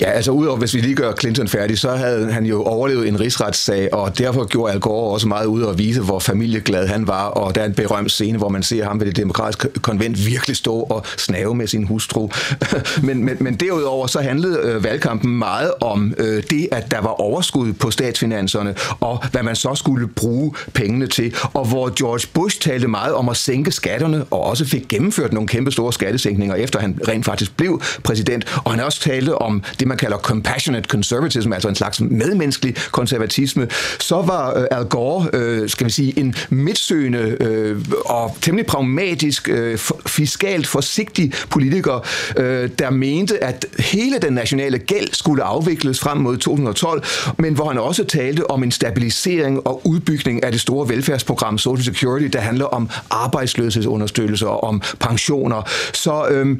Ja, 0.00 0.10
altså 0.10 0.30
udover, 0.30 0.58
hvis 0.58 0.74
vi 0.74 0.80
lige 0.80 0.94
gør 0.94 1.12
Clinton 1.20 1.48
færdig, 1.48 1.78
så 1.78 1.90
havde 1.90 2.32
han 2.32 2.46
jo 2.46 2.62
overlevet 2.62 3.08
en 3.08 3.20
rigsretssag, 3.20 3.94
og 3.94 4.18
derfor 4.18 4.44
gjorde 4.44 4.72
Al 4.72 4.80
Gore 4.80 5.12
også 5.12 5.28
meget 5.28 5.46
ud 5.46 5.66
at 5.66 5.78
vise, 5.78 6.00
hvor 6.00 6.18
familieglad 6.18 6.86
han 6.86 7.06
var, 7.06 7.24
og 7.24 7.54
der 7.54 7.60
er 7.60 7.64
en 7.66 7.74
berømt 7.74 8.12
scene, 8.12 8.38
hvor 8.38 8.48
man 8.48 8.62
ser 8.62 8.84
ham 8.84 9.00
ved 9.00 9.06
det 9.06 9.16
demokratiske 9.16 9.68
konvent 9.68 10.26
virkelig 10.26 10.56
stå 10.56 10.74
og 10.74 11.06
snave 11.16 11.54
med 11.54 11.66
sin 11.66 11.86
hustru. 11.86 12.28
men, 13.02 13.24
men, 13.24 13.36
men 13.40 13.54
derudover 13.54 14.06
så 14.06 14.20
handlede 14.20 14.58
øh, 14.62 14.84
valgkampen 14.84 15.38
meget 15.38 15.72
om 15.80 16.14
øh, 16.18 16.42
det, 16.50 16.68
at 16.72 16.90
der 16.90 17.00
var 17.00 17.20
overskud 17.20 17.72
på 17.72 17.90
statsfinanserne, 17.90 18.74
og 19.00 19.24
hvad 19.30 19.42
man 19.42 19.56
så 19.56 19.74
skulle 19.74 20.08
bruge 20.08 20.54
pengene 20.72 21.06
til, 21.06 21.34
og 21.54 21.64
hvor 21.64 21.98
George 21.98 22.28
Bush 22.32 22.60
talte 22.60 22.88
meget 22.88 23.14
om 23.14 23.28
at 23.28 23.36
sænke 23.36 23.70
skatterne, 23.70 24.24
og 24.24 24.40
også 24.44 24.64
fik 24.64 24.88
gennemført 24.88 25.32
nogle 25.32 25.48
kæmpe 25.48 25.70
store 25.70 25.92
skattesænkninger, 25.92 26.54
efter 26.54 26.78
han 26.78 27.00
rent 27.08 27.24
faktisk 27.24 27.43
blev 27.48 27.82
præsident, 28.04 28.60
og 28.64 28.70
han 28.70 28.78
har 28.78 28.86
også 28.86 29.00
talte 29.00 29.34
om 29.34 29.62
det, 29.80 29.88
man 29.88 29.96
kalder 29.96 30.18
compassionate 30.18 30.88
conservatism, 30.88 31.52
altså 31.52 31.68
en 31.68 31.74
slags 31.74 32.00
medmenneskelig 32.00 32.76
konservatisme, 32.92 33.68
så 34.00 34.22
var 34.22 34.58
øh, 34.58 34.66
Al 34.70 34.84
Gore, 34.84 35.28
øh, 35.32 35.68
skal 35.68 35.86
vi 35.86 35.90
sige, 35.90 36.18
en 36.18 36.34
midtsøgende 36.50 37.36
øh, 37.40 37.84
og 38.04 38.36
temmelig 38.40 38.66
pragmatisk, 38.66 39.48
øh, 39.48 39.78
fiskalt 40.06 40.66
forsigtig 40.66 41.32
politiker, 41.50 42.06
øh, 42.36 42.70
der 42.78 42.90
mente, 42.90 43.44
at 43.44 43.66
hele 43.78 44.18
den 44.18 44.32
nationale 44.32 44.78
gæld 44.78 45.08
skulle 45.12 45.42
afvikles 45.42 46.00
frem 46.00 46.18
mod 46.18 46.36
2012, 46.36 47.04
men 47.38 47.54
hvor 47.54 47.68
han 47.68 47.78
også 47.78 48.04
talte 48.04 48.50
om 48.50 48.62
en 48.62 48.70
stabilisering 48.70 49.66
og 49.66 49.86
udbygning 49.86 50.44
af 50.44 50.52
det 50.52 50.60
store 50.60 50.88
velfærdsprogram 50.88 51.58
Social 51.58 51.84
Security, 51.84 52.26
der 52.26 52.40
handler 52.40 52.64
om 52.64 52.90
arbejdsløshedsunderstøttelse 53.10 54.48
og 54.48 54.64
om 54.64 54.82
pensioner. 55.00 55.62
Så 55.92 56.26
øh, 56.28 56.56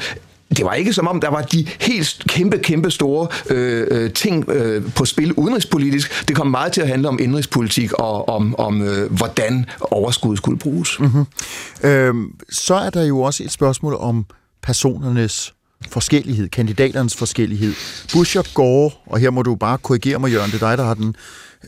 det 0.57 0.65
var 0.65 0.73
ikke 0.73 0.93
som 0.93 1.09
om, 1.09 1.21
der 1.21 1.29
var 1.29 1.43
de 1.43 1.67
helt 1.81 2.25
kæmpe, 2.29 2.59
kæmpe 2.59 2.91
store 2.91 3.29
øh, 3.51 3.87
øh, 3.91 4.13
ting 4.13 4.49
øh, 4.49 4.93
på 4.93 5.05
spil 5.05 5.33
udenrigspolitisk. 5.33 6.29
Det 6.29 6.37
kom 6.37 6.47
meget 6.47 6.73
til 6.73 6.81
at 6.81 6.89
handle 6.89 7.09
om 7.09 7.19
indrigspolitik 7.23 7.93
og 7.93 8.29
om, 8.29 8.55
om 8.59 8.83
øh, 8.83 9.13
hvordan 9.13 9.67
overskuddet 9.81 10.39
skulle 10.39 10.59
bruges. 10.59 11.01
Mm-hmm. 11.01 11.25
Øhm, 11.83 12.35
så 12.51 12.75
er 12.75 12.91
der 12.91 13.05
jo 13.05 13.21
også 13.21 13.45
et 13.45 13.53
spørgsmål 13.53 13.95
om 13.95 14.27
personernes 14.63 15.55
forskellighed, 15.89 16.49
kandidaternes 16.49 17.17
forskellighed. 17.17 17.75
Bush 18.13 18.39
og 18.39 18.45
Gore, 18.55 18.91
og 19.07 19.19
her 19.19 19.31
må 19.31 19.43
du 19.43 19.55
bare 19.55 19.79
korrigere 19.79 20.19
mig, 20.19 20.33
Jørgen, 20.33 20.51
det 20.51 20.63
er 20.63 20.69
dig, 20.69 20.79
der 20.79 20.85
har 20.85 20.95
den 20.95 21.17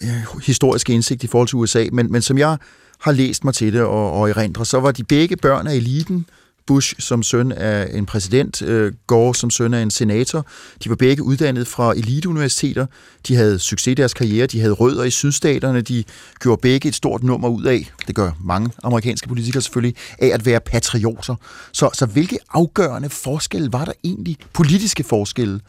øh, 0.02 0.40
historiske 0.47 0.93
indsigt 0.93 1.25
i 1.25 1.26
forhold 1.26 1.49
til 1.49 1.57
USA, 1.57 1.87
men, 1.93 2.12
men 2.12 2.23
som 2.23 2.38
jeg 2.38 2.57
har 3.00 3.12
læst 3.12 3.45
mig 3.45 3.55
til 3.55 3.73
det 3.73 3.83
og, 3.83 4.12
og 4.12 4.31
erindrer, 4.31 4.64
så 4.64 4.81
var 4.81 4.90
de 4.90 5.05
begge 5.05 5.37
børn 5.37 5.66
af 5.66 5.75
eliten, 5.75 6.26
Bush 6.67 6.95
som 6.99 7.23
søn 7.23 7.53
af 7.53 7.91
en 7.93 8.07
præsident, 8.07 8.63
øh, 8.63 8.93
Gore 9.07 9.35
som 9.35 9.51
søn 9.51 9.75
af 9.75 9.83
en 9.83 9.91
senator. 9.91 10.47
De 10.85 10.89
var 10.89 10.97
begge 10.97 11.23
uddannet 11.23 11.67
fra 11.67 11.93
eliteuniversiteter. 11.93 12.87
De 13.29 13.37
havde 13.37 13.59
succes 13.59 13.87
i 13.87 13.95
deres 13.95 14.15
karriere. 14.15 14.47
De 14.47 14.61
havde 14.61 14.73
rødder 14.73 15.05
i 15.05 15.11
sydstaterne. 15.11 15.81
De 15.81 16.05
gjorde 16.41 16.61
begge 16.61 16.89
et 16.89 16.95
stort 16.95 17.23
nummer 17.23 17.49
ud 17.49 17.65
af, 17.65 17.91
det 18.07 18.15
gør 18.15 18.31
mange 18.45 18.71
amerikanske 18.85 19.29
politikere 19.29 19.63
selvfølgelig, 19.63 19.97
af 20.19 20.27
at 20.27 20.47
være 20.47 20.61
patrioter. 20.61 21.35
Så, 21.73 21.91
så 21.93 22.07
hvilke 22.07 22.39
afgørende 22.53 23.11
forskelle 23.11 23.73
var 23.73 23.85
der 23.85 23.93
egentlig, 24.05 24.37
politiske 24.53 25.05
forskelle, 25.05 25.61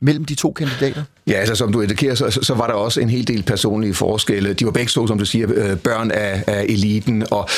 mellem 0.00 0.24
de 0.24 0.34
to 0.34 0.52
kandidater? 0.52 1.04
Ja, 1.30 1.34
altså 1.34 1.54
som 1.54 1.72
du 1.72 1.80
indikerer, 1.80 2.14
så, 2.14 2.38
så 2.42 2.54
var 2.54 2.66
der 2.66 2.74
også 2.74 3.00
en 3.00 3.10
hel 3.10 3.28
del 3.28 3.42
personlige 3.42 3.94
forskelle. 3.94 4.52
De 4.52 4.64
var 4.64 4.70
begge 4.70 4.90
så, 4.90 5.06
som 5.06 5.18
du 5.18 5.24
siger, 5.24 5.48
øh, 5.54 5.76
børn 5.76 6.10
af, 6.10 6.44
af 6.46 6.64
eliten, 6.68 7.24
og 7.30 7.48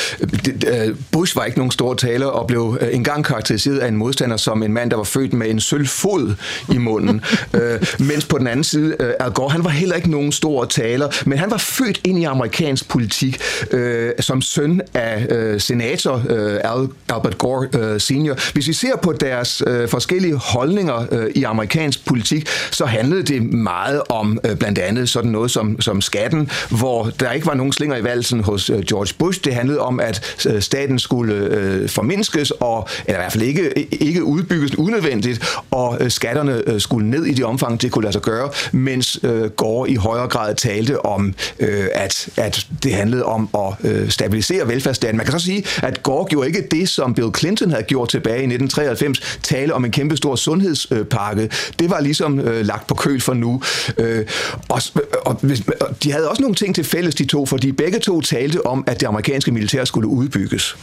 øh, 0.67 0.97
Bush 1.13 1.37
var 1.37 1.45
ikke 1.45 1.59
nogen 1.59 1.71
stor 1.71 1.95
taler, 1.95 2.27
og 2.27 2.47
blev 2.47 2.79
øh, 2.81 2.89
engang 2.93 3.25
karakteriseret 3.25 3.79
af 3.79 3.89
en 3.89 3.97
modstander 3.97 4.37
som 4.37 4.63
en 4.63 4.73
mand, 4.73 4.91
der 4.91 4.97
var 4.97 5.05
født 5.05 5.33
med 5.33 5.51
en 5.51 5.61
sølvfod 5.61 6.35
i 6.73 6.79
munden. 6.79 7.21
øh, 7.55 7.81
mens 7.99 8.25
på 8.25 8.39
den 8.39 8.47
anden 8.47 8.65
side, 8.65 8.97
øh, 9.01 9.13
Al 9.21 9.31
Gore, 9.31 9.51
han 9.51 9.65
var 9.65 9.71
heller 9.71 9.97
ikke 9.97 10.11
nogen 10.11 10.33
stor 10.33 10.65
taler, 10.65 11.09
men 11.27 11.39
han 11.39 11.51
var 11.51 11.57
født 11.57 12.01
ind 12.05 12.19
i 12.19 12.25
amerikansk 12.25 12.89
politik 12.89 13.39
øh, 13.71 14.11
som 14.21 14.43
søn 14.43 14.81
af 14.95 15.27
øh, 15.31 15.61
senator 15.61 16.23
øh, 16.29 16.61
Albert 17.09 17.39
Gore 17.39 17.69
øh, 17.79 18.01
senior. 18.01 18.53
Hvis 18.53 18.69
vi 18.69 18.73
ser 18.73 18.97
på 18.97 19.13
deres 19.13 19.63
øh, 19.67 19.89
forskellige 19.89 20.35
holdninger 20.35 21.07
øh, 21.13 21.31
i 21.35 21.43
amerikansk 21.43 22.07
politik, 22.07 22.49
så 22.71 22.85
handlede 22.85 23.23
det 23.23 23.62
meget 23.63 24.03
om 24.09 24.39
øh, 24.45 24.57
blandt 24.57 24.79
andet 24.79 25.09
sådan 25.09 25.31
noget 25.31 25.51
som, 25.51 25.81
som 25.81 26.01
skatten, 26.01 26.51
hvor 26.71 27.05
der 27.21 27.33
ikke 27.33 27.47
var 27.47 27.55
nogen 27.55 27.73
slinger 27.73 27.97
i 27.97 28.05
valsen 28.05 28.45
hos 28.45 28.71
øh, 28.71 28.83
George 28.83 29.15
Bush. 29.19 29.45
Det 29.45 29.55
handlede 29.55 29.81
om, 29.81 30.01
at 30.01 30.47
øh, 30.51 30.63
staten 30.63 30.99
skulle 30.99 31.35
øh, 31.35 31.89
formindskes, 31.89 32.51
og, 32.51 32.89
eller 33.07 33.19
i 33.19 33.23
hvert 33.23 33.33
fald 33.33 33.45
ikke, 33.45 33.89
ikke 33.91 34.25
udbygges 34.25 34.79
unødvendigt, 34.79 35.57
og 35.71 35.99
øh, 36.01 36.11
skatterne 36.11 36.63
øh, 36.67 36.81
skulle 36.81 37.11
ned 37.11 37.25
i 37.25 37.35
de 37.35 37.43
omfang, 37.45 37.83
det 37.83 37.93
kunne 37.93 38.03
lade 38.03 38.13
sig 38.13 38.23
gøre, 38.23 38.51
mens 38.73 39.21
øh, 39.23 39.51
Gore 39.51 39.91
i 39.91 39.95
højere 39.95 40.29
grad 40.29 40.55
talte 40.55 41.05
om, 41.05 41.35
øh, 41.59 41.87
at, 41.95 42.29
at 42.37 42.67
det 42.83 42.95
handlede 42.95 43.25
om 43.25 43.49
at 43.55 43.91
øh, 43.91 44.11
stabilisere 44.11 44.69
velfærdsstaten. 44.69 45.17
Man 45.17 45.27
kan 45.27 45.39
så 45.39 45.45
sige, 45.45 45.65
at 45.83 46.03
Gore 46.03 46.27
gjorde 46.29 46.49
ikke 46.49 46.67
det, 46.71 46.89
som 46.89 47.15
Bill 47.15 47.31
Clinton 47.39 47.71
havde 47.71 47.83
gjort 47.83 48.09
tilbage 48.09 48.39
i 48.39 48.55
1993, 48.55 49.39
tale 49.43 49.75
om 49.75 49.85
en 49.85 49.91
kæmpe 49.91 50.17
stor 50.17 50.37
sundhedspakke. 50.37 51.51
Det 51.79 51.91
var 51.91 52.01
ligesom 52.01 52.39
øh, 52.41 52.67
lagt 52.67 52.87
på 52.87 52.95
køl 52.95 53.21
for 53.21 53.35
nu. 53.35 53.52
Øh, 53.99 54.27
og, 54.69 54.83
og, 55.27 55.41
og 55.81 56.03
de 56.03 56.13
havde 56.13 56.29
også 56.29 56.43
nogle 56.43 56.55
ting 56.55 56.75
til 56.75 56.85
fælles, 56.85 57.15
de 57.15 57.25
to, 57.25 57.47
fordi 57.47 57.73
begge 57.73 57.99
to 57.99 58.21
talte 58.21 58.67
om, 58.67 58.85
at 58.87 59.01
det 59.01 59.07
amerikanske 59.07 59.53
militær 59.53 59.85
skulle 59.85 60.09
udbygges. 60.09 60.77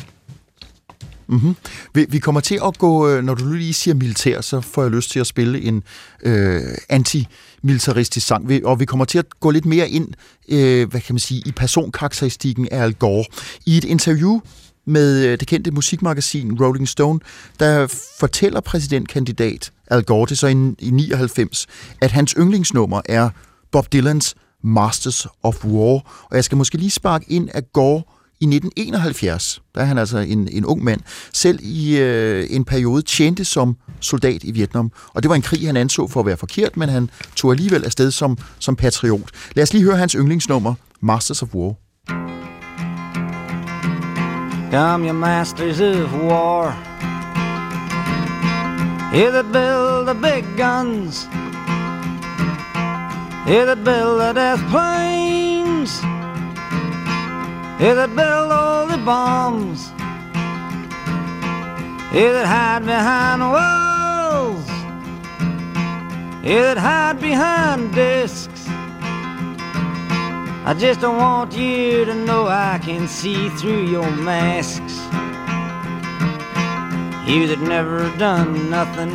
Mm-hmm. 1.30 1.56
Vi, 1.94 2.06
vi 2.10 2.20
kommer 2.20 2.42
til 2.42 2.60
at 2.66 2.78
gå, 2.78 3.10
øh, 3.10 3.24
når 3.24 3.34
du 3.34 3.54
lige 3.54 3.74
siger 3.74 3.96
militær, 3.96 4.42
så 4.42 4.62
får 4.62 4.82
jeg 4.82 4.92
lyst 4.92 5.12
til 5.12 5.20
at 5.20 5.28
spille 5.28 5.62
en 5.62 5.84
øh, 6.24 6.62
antimilitaristisk 6.90 8.28
sang, 8.28 8.50
vi, 8.50 8.62
og 8.64 8.80
vi 8.80 8.86
kommer 8.86 9.06
til 9.06 9.18
at 9.18 9.40
gå 9.40 9.52
lidt 9.52 9.66
mere 9.66 9.90
ind, 9.90 10.08
øh, 10.50 10.90
hvad 10.90 11.02
kan 11.02 11.16
man 11.16 11.20
sige, 11.20 11.44
i 11.46 11.52
personkarakteristikken 11.52 12.68
af 12.72 12.84
Al 12.84 12.94
Gore. 12.94 13.26
I 13.66 13.78
et 13.78 13.84
interview 13.84 14.40
med 14.86 15.26
øh, 15.26 15.40
det 15.40 15.48
kendte 15.48 15.72
musikmagasin 15.72 16.62
Rolling 16.62 16.88
Stone, 16.88 17.20
der 17.60 17.88
fortæller 18.20 18.62
præsidentkandidat 18.62 19.72
Al 19.88 20.04
Gore, 20.04 20.26
det 20.30 20.38
så 20.38 20.48
i, 20.48 20.76
i 20.80 20.90
99, 20.90 21.68
at 22.02 22.12
hans 22.12 22.36
yndlingsnummer 22.38 23.02
er 23.06 23.30
Bob 23.72 23.94
Dylans 23.94 24.36
Masters 24.64 25.28
of 25.44 25.66
War. 25.66 26.28
Og 26.30 26.36
jeg 26.36 26.44
skal 26.44 26.58
måske 26.58 26.78
lige 26.78 26.90
sparke 26.90 27.26
ind, 27.28 27.50
at 27.54 27.74
Gore 27.74 28.04
i 28.42 28.46
1971, 28.46 29.62
der 29.76 29.82
er 29.82 29.86
han 29.86 29.98
altså 29.98 30.18
en, 30.18 30.48
en 30.52 30.66
ung 30.66 30.84
mand, 30.84 31.02
selv 31.34 31.60
i 31.62 31.98
øh, 31.98 32.48
en 32.50 32.66
periode 32.66 33.02
tjente 33.02 33.46
som 33.46 33.78
soldat 34.00 34.44
i 34.44 34.52
Vietnam. 34.52 34.92
Og 35.14 35.24
det 35.24 35.30
var 35.30 35.36
en 35.36 35.42
krig, 35.42 35.66
han 35.66 35.78
anså 35.78 36.08
for 36.08 36.20
at 36.20 36.26
være 36.26 36.38
forkert, 36.38 36.78
men 36.78 36.90
han 36.90 37.10
tog 37.36 37.52
alligevel 37.52 37.86
afsted 37.86 38.12
som, 38.12 38.38
som 38.60 38.76
patriot. 38.76 39.30
Lad 39.56 39.64
os 39.64 39.74
lige 39.74 39.84
høre 39.84 39.98
hans 39.98 40.14
yndlingsnummer, 40.14 40.74
Masters 41.02 41.42
of 41.42 41.56
War. 41.56 41.76
Come, 44.72 45.04
you 45.04 45.14
masters 45.14 45.80
of 45.80 46.14
war. 46.22 46.72
Here 49.12 49.32
that 49.32 49.52
build 49.52 50.08
the 50.08 50.14
big 50.14 50.46
guns. 50.56 51.26
Here 53.48 53.66
that 53.66 53.84
build 53.84 54.22
the 54.22 54.34
death 54.34 54.62
planes. 54.70 56.00
Here 57.80 57.96
that 57.96 58.16
build 58.16 58.52
all 58.52 58.86
the 58.86 59.00
bombs. 59.00 59.90
Here 62.12 62.32
that 62.34 62.46
hide 62.46 62.86
behind 62.86 63.42
walls. 63.42 64.68
Here 66.44 66.76
that 66.76 66.78
hide 66.78 67.20
behind 67.20 67.96
discs. 67.96 68.59
I 70.70 70.76
just 70.76 71.02
don't 71.02 71.18
want 71.18 71.52
you 71.54 72.06
to 72.06 72.14
know 72.14 72.48
I 72.48 72.78
can 72.78 73.08
see 73.08 73.50
through 73.58 73.88
your 73.88 74.12
masks. 74.12 74.98
You 77.28 77.48
that 77.48 77.58
never 77.60 78.16
done 78.20 78.70
nothing 78.70 79.10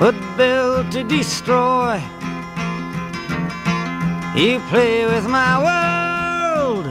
but 0.00 0.16
build 0.36 0.90
to 0.90 1.04
destroy. 1.04 2.02
You 4.34 4.58
play 4.70 5.06
with 5.06 5.28
my 5.28 5.54
world 5.62 6.86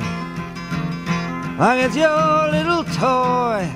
like 1.60 1.84
it's 1.84 1.98
your 1.98 2.48
little 2.50 2.86
toy. 2.96 3.70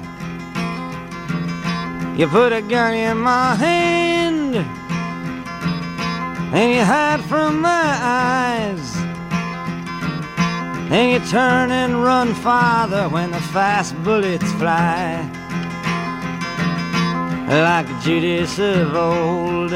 You 2.17 2.25
put 2.27 2.53
a 2.53 2.61
gun 2.61 2.93
in 2.93 3.17
my 3.17 3.55
hand 3.55 4.55
and 6.51 6.73
you 6.73 6.83
hide 6.83 7.21
from 7.25 7.61
my 7.61 7.97
eyes. 8.01 8.95
And 10.91 11.11
you 11.11 11.29
turn 11.29 11.69
and 11.69 12.03
run 12.03 12.33
farther 12.33 13.07
when 13.09 13.29
the 13.29 13.41
fast 13.53 13.95
bullets 14.03 14.51
fly. 14.53 15.21
Like 17.47 17.87
Judas 18.01 18.57
of 18.57 18.95
old. 18.95 19.71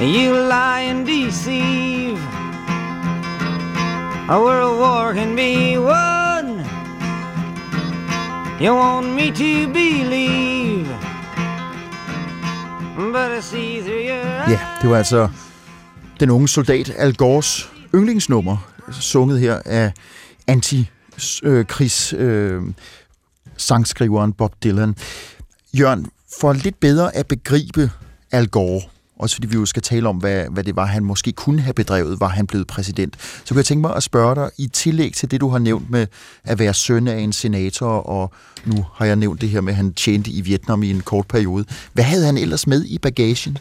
You 0.00 0.32
lie 0.32 0.82
and 0.82 1.04
deceive. 1.04 2.20
A 4.28 4.40
world 4.40 4.78
war 4.78 5.14
can 5.14 5.34
be 5.34 5.76
won. 5.76 6.64
You 8.60 8.74
want 8.76 9.08
me 9.12 9.32
to 9.32 9.66
believe. 9.66 11.01
Ja, 14.48 14.60
det 14.82 14.90
var 14.90 14.96
altså 14.96 15.28
den 16.20 16.30
unge 16.30 16.48
soldat 16.48 16.92
Al 16.96 17.14
Gores 17.16 17.70
yndlingsnummer, 17.94 18.56
sunget 18.90 19.40
her 19.40 19.60
af 19.64 19.92
anti-krigs 20.46 22.12
øh, 22.12 22.54
øh, 22.54 22.62
sangskriveren 23.56 24.32
Bob 24.32 24.54
Dylan. 24.64 24.96
Jørgen, 25.78 26.06
for 26.40 26.52
lidt 26.52 26.80
bedre 26.80 27.16
at 27.16 27.26
begribe 27.26 27.90
Al 28.32 28.48
Gore, 28.48 28.82
også 29.22 29.36
fordi 29.36 29.46
vi 29.46 29.54
jo 29.54 29.66
skal 29.66 29.82
tale 29.82 30.08
om, 30.08 30.16
hvad, 30.16 30.44
hvad 30.50 30.64
det 30.64 30.76
var, 30.76 30.86
han 30.86 31.04
måske 31.04 31.32
kunne 31.32 31.60
have 31.60 31.74
bedrevet, 31.74 32.20
var 32.20 32.28
han 32.28 32.46
blevet 32.46 32.66
præsident. 32.66 33.14
Så 33.44 33.48
kunne 33.48 33.58
jeg 33.58 33.64
tænke 33.64 33.80
mig 33.80 33.96
at 33.96 34.02
spørge 34.02 34.34
dig, 34.34 34.50
i 34.58 34.66
tillæg 34.66 35.12
til 35.14 35.30
det, 35.30 35.40
du 35.40 35.48
har 35.48 35.58
nævnt 35.58 35.90
med 35.90 36.06
at 36.44 36.58
være 36.58 36.74
søn 36.74 37.08
af 37.08 37.18
en 37.18 37.32
senator, 37.32 37.88
og 37.88 38.32
nu 38.64 38.86
har 38.94 39.04
jeg 39.04 39.16
nævnt 39.16 39.40
det 39.40 39.48
her 39.48 39.60
med, 39.60 39.72
at 39.72 39.76
han 39.76 39.92
tjente 39.94 40.30
i 40.30 40.40
Vietnam 40.40 40.82
i 40.82 40.90
en 40.90 41.00
kort 41.00 41.26
periode. 41.26 41.64
Hvad 41.92 42.04
havde 42.04 42.26
han 42.26 42.38
ellers 42.38 42.66
med 42.66 42.84
i 42.84 42.98
bagagen? 42.98 43.58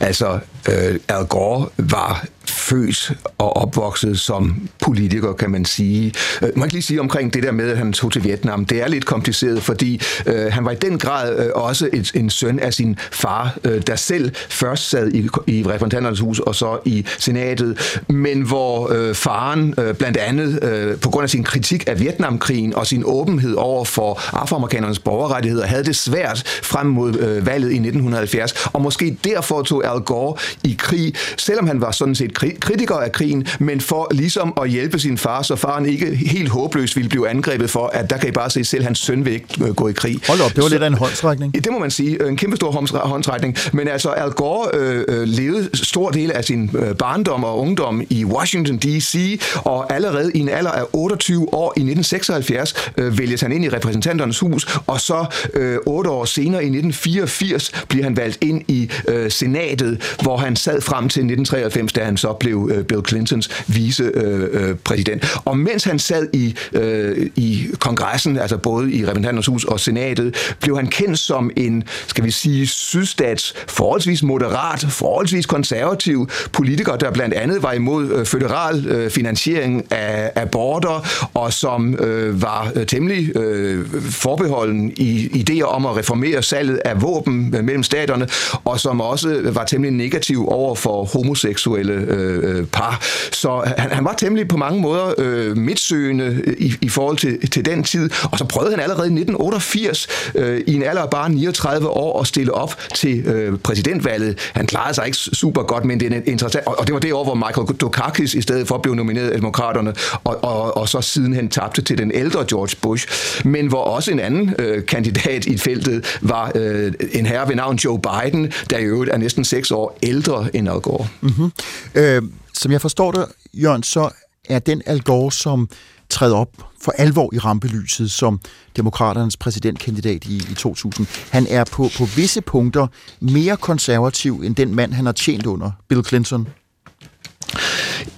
Altså, 0.00 0.40
øh, 0.68 0.98
Al 1.08 1.26
Gore 1.26 1.68
var 1.76 2.26
født 2.50 3.12
og 3.38 3.56
opvokset 3.56 4.20
som 4.20 4.68
politiker, 4.80 5.32
kan 5.32 5.50
man 5.50 5.64
sige. 5.64 6.12
Øh, 6.42 6.48
man 6.56 6.68
kan 6.68 6.72
lige 6.72 6.82
sige 6.82 7.00
omkring 7.00 7.34
det 7.34 7.42
der 7.42 7.52
med, 7.52 7.70
at 7.70 7.78
han 7.78 7.92
tog 7.92 8.12
til 8.12 8.24
Vietnam. 8.24 8.64
Det 8.64 8.82
er 8.82 8.88
lidt 8.88 9.06
kompliceret, 9.06 9.62
fordi 9.62 10.00
øh, 10.26 10.52
han 10.52 10.64
var 10.64 10.70
i 10.70 10.74
den 10.74 10.98
grad 10.98 11.38
øh, 11.38 11.50
også 11.54 11.88
et, 11.92 12.12
en 12.14 12.30
søn 12.30 12.58
af 12.58 12.74
sin 12.74 12.98
far, 13.12 13.58
øh, 13.64 13.82
der 13.86 13.96
selv 13.96 14.32
først 14.48 14.90
sad 14.90 15.12
i, 15.12 15.28
i 15.46 15.62
repræsentanternes 15.66 16.20
hus 16.20 16.38
og 16.38 16.54
så 16.54 16.78
i 16.84 17.06
senatet, 17.18 18.00
men 18.08 18.42
hvor 18.42 18.92
øh, 18.92 19.14
faren 19.14 19.74
øh, 19.78 19.94
blandt 19.94 20.16
andet 20.16 20.64
øh, 20.64 20.98
på 20.98 21.10
grund 21.10 21.22
af 21.22 21.30
sin 21.30 21.44
kritik 21.44 21.84
af 21.86 22.00
Vietnamkrigen 22.00 22.74
og 22.74 22.86
sin 22.86 23.02
åbenhed 23.06 23.54
over 23.54 23.84
for 23.84 24.36
afroamerikanernes 24.36 24.98
borgerrettigheder 24.98 25.66
havde 25.66 25.84
det 25.84 25.96
svært 25.96 26.42
frem 26.62 26.86
mod 26.86 27.18
øh, 27.18 27.46
valget 27.46 27.70
i 27.70 27.74
1970, 27.74 28.66
og 28.66 28.82
måske 28.82 29.16
derfor 29.24 29.62
tog 29.62 29.94
Al 29.94 30.00
Gore 30.00 30.36
i 30.64 30.76
krig, 30.78 31.14
selvom 31.36 31.66
han 31.66 31.80
var 31.80 31.90
sådan 31.90 32.14
set 32.14 32.34
kritiker 32.60 32.94
af 32.94 33.12
krigen, 33.12 33.46
men 33.60 33.80
for 33.80 34.08
ligesom 34.10 34.52
at 34.62 34.70
hjælpe 34.70 34.98
sin 34.98 35.18
far, 35.18 35.42
så 35.42 35.56
faren 35.56 35.86
ikke 35.86 36.14
helt 36.14 36.48
håbløst 36.48 36.96
ville 36.96 37.08
blive 37.08 37.28
angrebet 37.28 37.70
for, 37.70 37.86
at 37.86 38.10
der 38.10 38.16
kan 38.16 38.28
I 38.28 38.32
bare 38.32 38.50
se, 38.50 38.64
selv 38.64 38.84
hans 38.84 38.98
søn 38.98 39.24
vil 39.24 39.32
ikke 39.32 39.64
øh, 39.64 39.74
gå 39.74 39.88
i 39.88 39.92
krig. 39.92 40.20
Hold 40.28 40.40
op, 40.40 40.50
det 40.50 40.56
var 40.56 40.62
så, 40.62 40.74
lidt 40.74 40.82
af 40.82 40.86
en 40.86 40.94
håndtrækning. 40.94 41.54
Det 41.54 41.72
må 41.72 41.78
man 41.78 41.90
sige. 41.90 42.28
En 42.28 42.36
kæmpe 42.36 42.56
stor 42.56 42.70
håndtrækning. 43.06 43.56
Men 43.72 43.88
altså, 43.88 44.08
Al 44.08 44.30
Gore 44.30 44.68
øh, 44.74 45.04
øh, 45.08 45.22
levede 45.28 45.70
stor 45.74 46.10
del 46.10 46.32
af 46.32 46.44
sin 46.44 46.70
øh, 46.74 46.94
barndom 46.94 47.44
og 47.44 47.58
ungdom 47.58 48.02
i 48.10 48.24
Washington 48.24 48.78
D.C., 48.78 49.40
og 49.56 49.92
allerede 49.94 50.30
i 50.34 50.38
en 50.38 50.48
alder 50.48 50.70
af 50.70 50.84
28 50.92 51.54
år 51.54 51.72
i 51.76 51.80
1976 51.80 52.74
øh, 52.98 53.18
vælges 53.18 53.40
han 53.40 53.52
ind 53.52 53.64
i 53.64 53.68
repræsentanternes 53.68 54.38
hus, 54.38 54.78
og 54.86 55.00
så 55.00 55.26
øh, 55.54 55.78
otte 55.86 56.10
år 56.10 56.24
senere 56.24 56.62
i 56.62 56.66
1984 56.66 57.72
bliver 57.88 58.04
han 58.04 58.16
valgt 58.16 58.38
ind 58.40 58.62
i 58.68 58.90
øh, 59.08 59.30
senatet, 59.30 60.16
hvor 60.22 60.36
han 60.40 60.56
sad 60.56 60.80
frem 60.80 61.08
til 61.08 61.20
1993, 61.20 61.92
da 61.92 62.04
han 62.04 62.16
så 62.16 62.32
blev 62.32 62.70
øh, 62.74 62.84
Bill 62.84 63.00
Clintons 63.08 63.64
vicepræsident. 63.66 65.24
Øh, 65.24 65.30
øh 65.34 65.40
og 65.44 65.58
mens 65.58 65.84
han 65.84 65.98
sad 65.98 66.28
i, 66.32 66.54
øh, 66.72 67.30
i 67.36 67.66
kongressen, 67.78 68.38
altså 68.38 68.56
både 68.56 68.92
i 68.92 69.02
repræsentanternes 69.02 69.46
hus 69.46 69.64
og 69.64 69.80
senatet, 69.80 70.54
blev 70.60 70.76
han 70.76 70.86
kendt 70.86 71.18
som 71.18 71.50
en, 71.56 71.84
skal 72.06 72.24
vi 72.24 72.30
sige, 72.30 72.66
sydstats 72.66 73.54
forholdsvis 73.68 74.22
moderat, 74.22 74.86
forholdsvis 74.88 75.46
konservativ 75.46 76.28
politiker, 76.52 76.96
der 76.96 77.10
blandt 77.10 77.34
andet 77.34 77.62
var 77.62 77.72
imod 77.72 78.10
øh, 78.10 78.26
federal 78.26 78.86
øh, 78.86 79.10
finansiering 79.10 79.92
af 79.92 80.32
aborter, 80.36 81.28
og 81.34 81.52
som 81.52 81.94
øh, 81.94 82.42
var 82.42 82.72
øh, 82.74 82.86
temmelig 82.86 83.36
øh, 83.36 83.86
forbeholden 84.10 84.92
i 84.96 85.26
idéer 85.26 85.64
om 85.64 85.86
at 85.86 85.96
reformere 85.96 86.42
salget 86.42 86.80
af 86.84 87.02
våben 87.02 87.54
øh, 87.56 87.64
mellem 87.64 87.82
staterne, 87.82 88.28
og 88.64 88.80
som 88.80 89.00
også 89.00 89.40
var 89.44 89.64
temmelig 89.64 89.96
negativ 89.96 90.29
over 90.38 90.74
for 90.74 91.04
homoseksuelle 91.04 91.92
øh, 91.92 92.58
øh, 92.58 92.66
par. 92.66 93.00
Så 93.32 93.72
han, 93.76 93.90
han 93.90 94.04
var 94.04 94.14
temmelig 94.18 94.48
på 94.48 94.56
mange 94.56 94.80
måder 94.80 95.14
øh, 95.18 95.56
midtsøgende 95.56 96.42
øh, 96.44 96.54
i, 96.58 96.74
i 96.80 96.88
forhold 96.88 97.16
til, 97.16 97.50
til 97.50 97.64
den 97.64 97.84
tid, 97.84 98.10
og 98.32 98.38
så 98.38 98.44
prøvede 98.44 98.70
han 98.70 98.80
allerede 98.80 99.06
i 99.06 99.12
1988 99.12 100.08
øh, 100.34 100.60
i 100.66 100.74
en 100.74 100.82
alder 100.82 101.02
af 101.02 101.10
bare 101.10 101.30
39 101.30 101.88
år 101.88 102.20
at 102.20 102.26
stille 102.26 102.54
op 102.54 102.76
til 102.94 103.18
øh, 103.18 103.58
præsidentvalget. 103.58 104.38
Han 104.54 104.66
klarede 104.66 104.94
sig 104.94 105.06
ikke 105.06 105.18
super 105.18 105.62
godt, 105.62 105.84
men 105.84 106.00
det 106.00 106.12
er 106.12 106.20
interessant, 106.26 106.66
og, 106.66 106.78
og 106.78 106.86
det 106.86 106.92
var 106.94 107.00
det 107.00 107.12
år, 107.12 107.24
hvor 107.24 107.34
Michael 107.34 107.66
Dukakis 107.66 108.34
i 108.34 108.42
stedet 108.42 108.68
for 108.68 108.78
blev 108.78 108.94
nomineret 108.94 109.28
af 109.28 109.36
demokraterne, 109.36 109.94
og, 110.24 110.44
og, 110.44 110.76
og 110.76 110.88
så 110.88 111.00
sidenhen 111.00 111.48
tabte 111.48 111.82
til 111.82 111.98
den 111.98 112.10
ældre 112.14 112.44
George 112.48 112.76
Bush, 112.82 113.08
men 113.44 113.66
hvor 113.66 113.84
også 113.84 114.10
en 114.10 114.20
anden 114.20 114.54
øh, 114.58 114.86
kandidat 114.86 115.46
i 115.46 115.58
feltet 115.58 116.18
var 116.20 116.52
øh, 116.54 116.92
en 117.12 117.26
herre 117.26 117.48
ved 117.48 117.54
navn 117.54 117.76
Joe 117.76 118.00
Biden, 118.00 118.52
der 118.70 118.78
i 118.78 118.84
øvrigt 118.84 119.12
er 119.12 119.16
næsten 119.18 119.44
seks 119.44 119.70
år 119.70 119.98
ældre 120.02 120.19
end 120.54 120.68
Al 120.68 120.80
Gore. 120.80 121.08
Mm-hmm. 121.20 121.52
Øh, 121.94 122.22
som 122.54 122.72
jeg 122.72 122.80
forstår 122.80 123.12
det, 123.12 123.24
Jørgen, 123.54 123.82
så 123.82 124.10
er 124.48 124.58
den 124.58 124.82
Al 124.86 125.00
Gore, 125.02 125.32
som 125.32 125.68
træder 126.10 126.36
op 126.36 126.48
for 126.82 126.92
alvor 126.92 127.34
i 127.34 127.38
rampelyset 127.38 128.10
som 128.10 128.40
demokraternes 128.76 129.36
præsidentkandidat 129.36 130.24
i, 130.24 130.36
i 130.36 130.54
2000. 130.54 131.06
Han 131.30 131.46
er 131.50 131.64
på, 131.64 131.88
på 131.98 132.04
visse 132.04 132.40
punkter 132.40 132.86
mere 133.20 133.56
konservativ 133.56 134.42
end 134.44 134.56
den 134.56 134.74
mand, 134.74 134.92
han 134.92 135.06
har 135.06 135.12
tjent 135.12 135.46
under, 135.46 135.70
Bill 135.88 136.04
Clinton. 136.04 136.48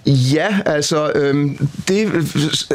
Ja, 0.06 0.58
altså, 0.66 1.12
øhm, 1.14 1.68
det, 1.88 2.12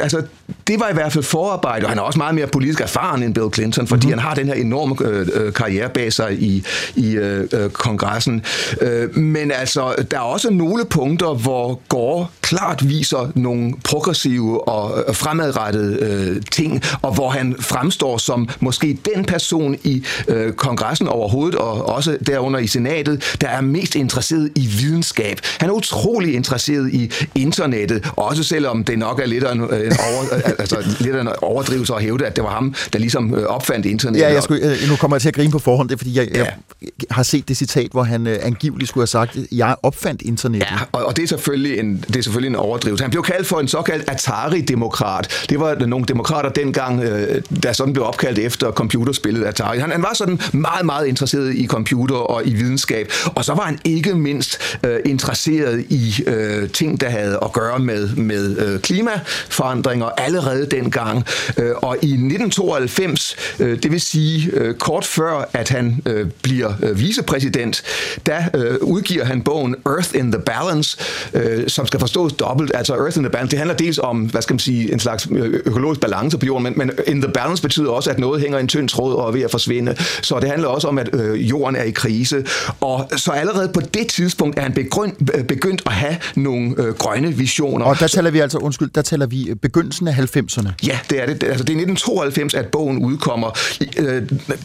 altså, 0.02 0.22
det 0.68 0.80
var 0.80 0.90
i 0.90 0.94
hvert 0.94 1.14
fald 1.14 1.24
forarbejde, 1.24 1.86
og 1.86 1.90
han 1.90 1.98
er 1.98 2.02
også 2.02 2.20
meget 2.20 2.36
mere 2.36 2.48
politisk 2.48 2.82
erfaren 2.82 3.24
end 3.24 3.34
Bill 3.34 3.54
Clinton, 3.54 3.88
fordi 3.88 4.08
mm-hmm. 4.08 4.20
han 4.20 4.28
har 4.28 4.36
den 4.36 4.48
her 4.48 4.54
enorme 4.54 4.96
øh, 5.02 5.28
øh, 5.34 5.54
karriere 5.54 5.90
bag 5.90 6.14
sig 6.14 6.34
i, 6.34 6.64
i 6.96 7.16
øh, 7.16 7.48
øh, 7.54 7.70
kongressen. 7.70 8.46
Øh, 8.82 9.18
men 9.18 9.52
altså, 9.52 9.96
der 10.12 10.18
er 10.18 10.22
også 10.22 10.50
nogle 10.50 10.86
punkter, 10.86 11.34
hvor 11.34 11.82
Gore 11.90 12.28
klart 12.48 12.90
viser 12.90 13.32
nogle 13.36 13.74
progressive 13.84 14.68
og 14.68 15.04
øh, 15.08 15.16
fremadrettede 15.16 15.98
øh, 16.02 16.42
ting, 16.52 16.82
og 17.02 17.14
hvor 17.14 17.30
han 17.30 17.56
fremstår 17.60 18.18
som 18.18 18.50
måske 18.60 18.98
den 19.16 19.26
person 19.26 19.76
i 19.84 20.06
øh, 20.28 20.54
kongressen 20.54 21.08
overhovedet, 21.08 21.56
og 21.56 21.86
også 21.86 22.18
derunder 22.28 22.60
i 22.60 22.68
senatet, 22.68 23.38
der 23.42 23.48
er 23.48 23.62
mest 23.62 23.96
interesseret 23.96 24.52
i 24.56 24.66
videnskab. 24.66 25.40
Han 25.60 25.70
er 25.70 25.74
utrolig 25.74 26.34
interesseret 26.34 26.94
i 26.94 27.12
internettet, 27.36 28.12
også 28.16 28.44
selvom 28.44 28.84
det 28.84 29.00
nok 29.00 29.20
er 29.20 29.26
lidt 29.26 29.44
af 29.44 29.52
en, 29.52 29.62
en, 29.62 29.70
over, 29.70 30.42
altså, 30.60 30.96
lidt 31.00 31.16
af 31.16 31.22
en 31.22 31.30
overdrivelse 31.42 31.94
at 31.94 32.02
hævde, 32.02 32.26
at 32.26 32.36
det 32.36 32.44
var 32.44 32.50
ham, 32.50 32.76
der 32.94 33.00
ligesom 33.00 33.34
øh, 33.36 33.46
opfandt 33.46 33.86
internettet. 33.86 34.28
Ja, 34.28 34.34
jeg 34.34 34.44
skulle, 34.44 34.76
nu 34.90 34.96
kommer 34.96 35.18
jeg 35.18 35.22
til 35.22 35.28
at 35.28 35.36
grine 35.36 35.52
på 35.52 35.60
forhånd, 35.60 35.90
det 35.90 35.96
er 35.96 35.98
fordi, 35.98 36.18
jeg, 36.18 36.28
ja. 36.36 36.40
jeg 36.82 36.92
har 37.12 37.24
set 37.24 37.48
det 37.48 37.58
citat, 37.58 37.92
hvor 37.92 38.04
han 38.04 38.28
øh, 38.28 38.40
angiveligt 38.42 38.90
skulle 38.90 39.02
have 39.02 39.08
sagt, 39.08 39.38
jeg 39.52 39.76
opfandt 39.84 40.22
internettet. 40.22 40.72
Ja, 40.72 40.78
og, 40.92 41.06
og 41.06 41.18
det, 41.18 41.24
er 41.24 41.28
selvfølgelig 41.28 41.80
en, 41.80 42.06
det 42.08 42.16
er 42.16 42.22
selvfølgelig 42.22 42.37
en 42.46 42.56
overdrivelse. 42.56 43.04
Han 43.04 43.12
blev 43.12 43.24
kaldt 43.24 43.48
for 43.48 43.60
en 43.60 43.68
såkaldt 43.68 44.10
Atari-demokrat. 44.10 45.46
Det 45.50 45.60
var 45.60 45.76
nogle 45.76 46.06
demokrater 46.06 46.50
dengang, 46.50 47.04
øh, 47.04 47.42
der 47.64 47.74
sådan 47.74 47.94
blev 47.94 48.06
opkaldt 48.06 48.40
efter 48.40 48.72
computerspillet 48.72 49.46
Atari. 49.46 49.78
Han, 49.80 49.92
han 49.92 50.04
var 50.04 50.14
sådan 50.14 50.40
meget, 50.54 50.86
meget 50.86 51.08
interesseret 51.08 51.56
i 51.56 51.68
computer 51.68 52.16
og 52.16 52.42
i 52.46 52.54
videnskab, 52.54 53.12
og 53.36 53.46
så 53.46 53.54
var 53.54 53.64
han 53.64 53.80
ikke 53.84 54.16
mindst 54.16 54.78
øh, 54.84 55.00
interesseret 55.06 55.86
i 55.90 56.24
øh, 56.28 56.70
ting, 56.70 57.02
der 57.02 57.10
havde 57.10 57.40
at 57.42 57.54
gøre 57.54 57.80
med, 57.80 58.16
med 58.16 58.58
øh, 58.58 58.80
klimaforandringer 58.80 60.06
allerede 60.06 60.66
dengang. 60.66 61.26
Øh, 61.58 61.72
og 61.76 61.98
i 62.02 62.12
1992, 62.12 63.36
øh, 63.60 63.84
det 63.84 63.92
vil 63.92 64.02
sige 64.02 64.50
øh, 64.54 64.76
kort 64.76 65.06
før, 65.06 65.50
at 65.54 65.70
han 65.70 66.02
øh, 66.06 66.28
bliver 66.42 66.74
øh, 66.84 67.00
vicepræsident, 67.00 67.84
der 68.26 68.44
øh, 68.54 68.78
udgiver 68.82 69.26
han 69.26 69.42
bogen 69.42 69.76
Earth 69.86 70.10
in 70.16 70.32
the 70.32 70.42
Balance, 70.42 70.98
øh, 71.34 71.70
som 71.70 71.88
skal 71.88 72.00
forstås 72.00 72.27
dobbelt. 72.34 72.72
Altså 72.74 72.94
Earth 72.94 73.18
in 73.18 73.24
the 73.24 73.30
Balance, 73.30 73.52
det 73.52 73.60
handler 73.60 73.76
dels 73.76 74.00
om, 74.04 74.18
hvad 74.18 74.42
skal 74.42 74.54
man 74.54 74.60
sige, 74.60 74.94
en 74.94 75.00
slags 75.00 75.28
øh, 75.32 75.62
økologisk 75.66 76.02
balance 76.02 76.38
på 76.38 76.46
jorden, 76.46 76.64
men, 76.64 76.74
men 76.76 76.92
in 77.08 77.22
the 77.22 77.32
balance 77.32 77.64
betyder 77.64 77.92
også, 77.92 78.10
at 78.10 78.20
noget 78.20 78.42
hænger 78.42 78.58
i 78.58 78.62
en 78.62 78.68
tynd 78.68 78.90
tråd 78.90 79.14
og 79.14 79.28
er 79.28 79.32
ved 79.32 79.42
at 79.42 79.52
forsvinde. 79.52 79.96
Så 80.22 80.40
det 80.40 80.50
handler 80.50 80.68
også 80.68 80.88
om, 80.88 80.98
at 80.98 81.10
øh, 81.14 81.50
jorden 81.50 81.76
er 81.76 81.84
i 81.84 81.92
krise. 81.92 82.46
Og 82.82 83.10
så 83.18 83.32
allerede 83.32 83.70
på 83.74 83.82
det 83.94 84.08
tidspunkt 84.08 84.60
er 84.60 84.62
han 84.62 84.74
begyndt, 84.74 85.48
begyndt 85.48 85.82
at 85.86 85.92
have 85.92 86.18
nogle 86.36 86.76
øh, 86.78 86.94
grønne 86.94 87.34
visioner. 87.34 87.86
Og 87.86 88.00
der 88.00 88.08
taler 88.08 88.32
vi 88.32 88.40
altså, 88.40 88.58
undskyld, 88.58 88.90
der 88.96 89.02
taler 89.02 89.26
vi 89.26 89.54
begyndelsen 89.62 90.08
af 90.08 90.14
90'erne. 90.14 90.70
Ja, 90.88 91.00
det 91.10 91.22
er 91.22 91.26
det. 91.26 91.44
Altså, 91.44 91.64
det 91.64 91.74
er 91.74 91.80
1992, 91.80 92.54
at 92.54 92.68
bogen 92.68 92.98
udkommer. 93.06 93.58
Øh, 93.98 94.22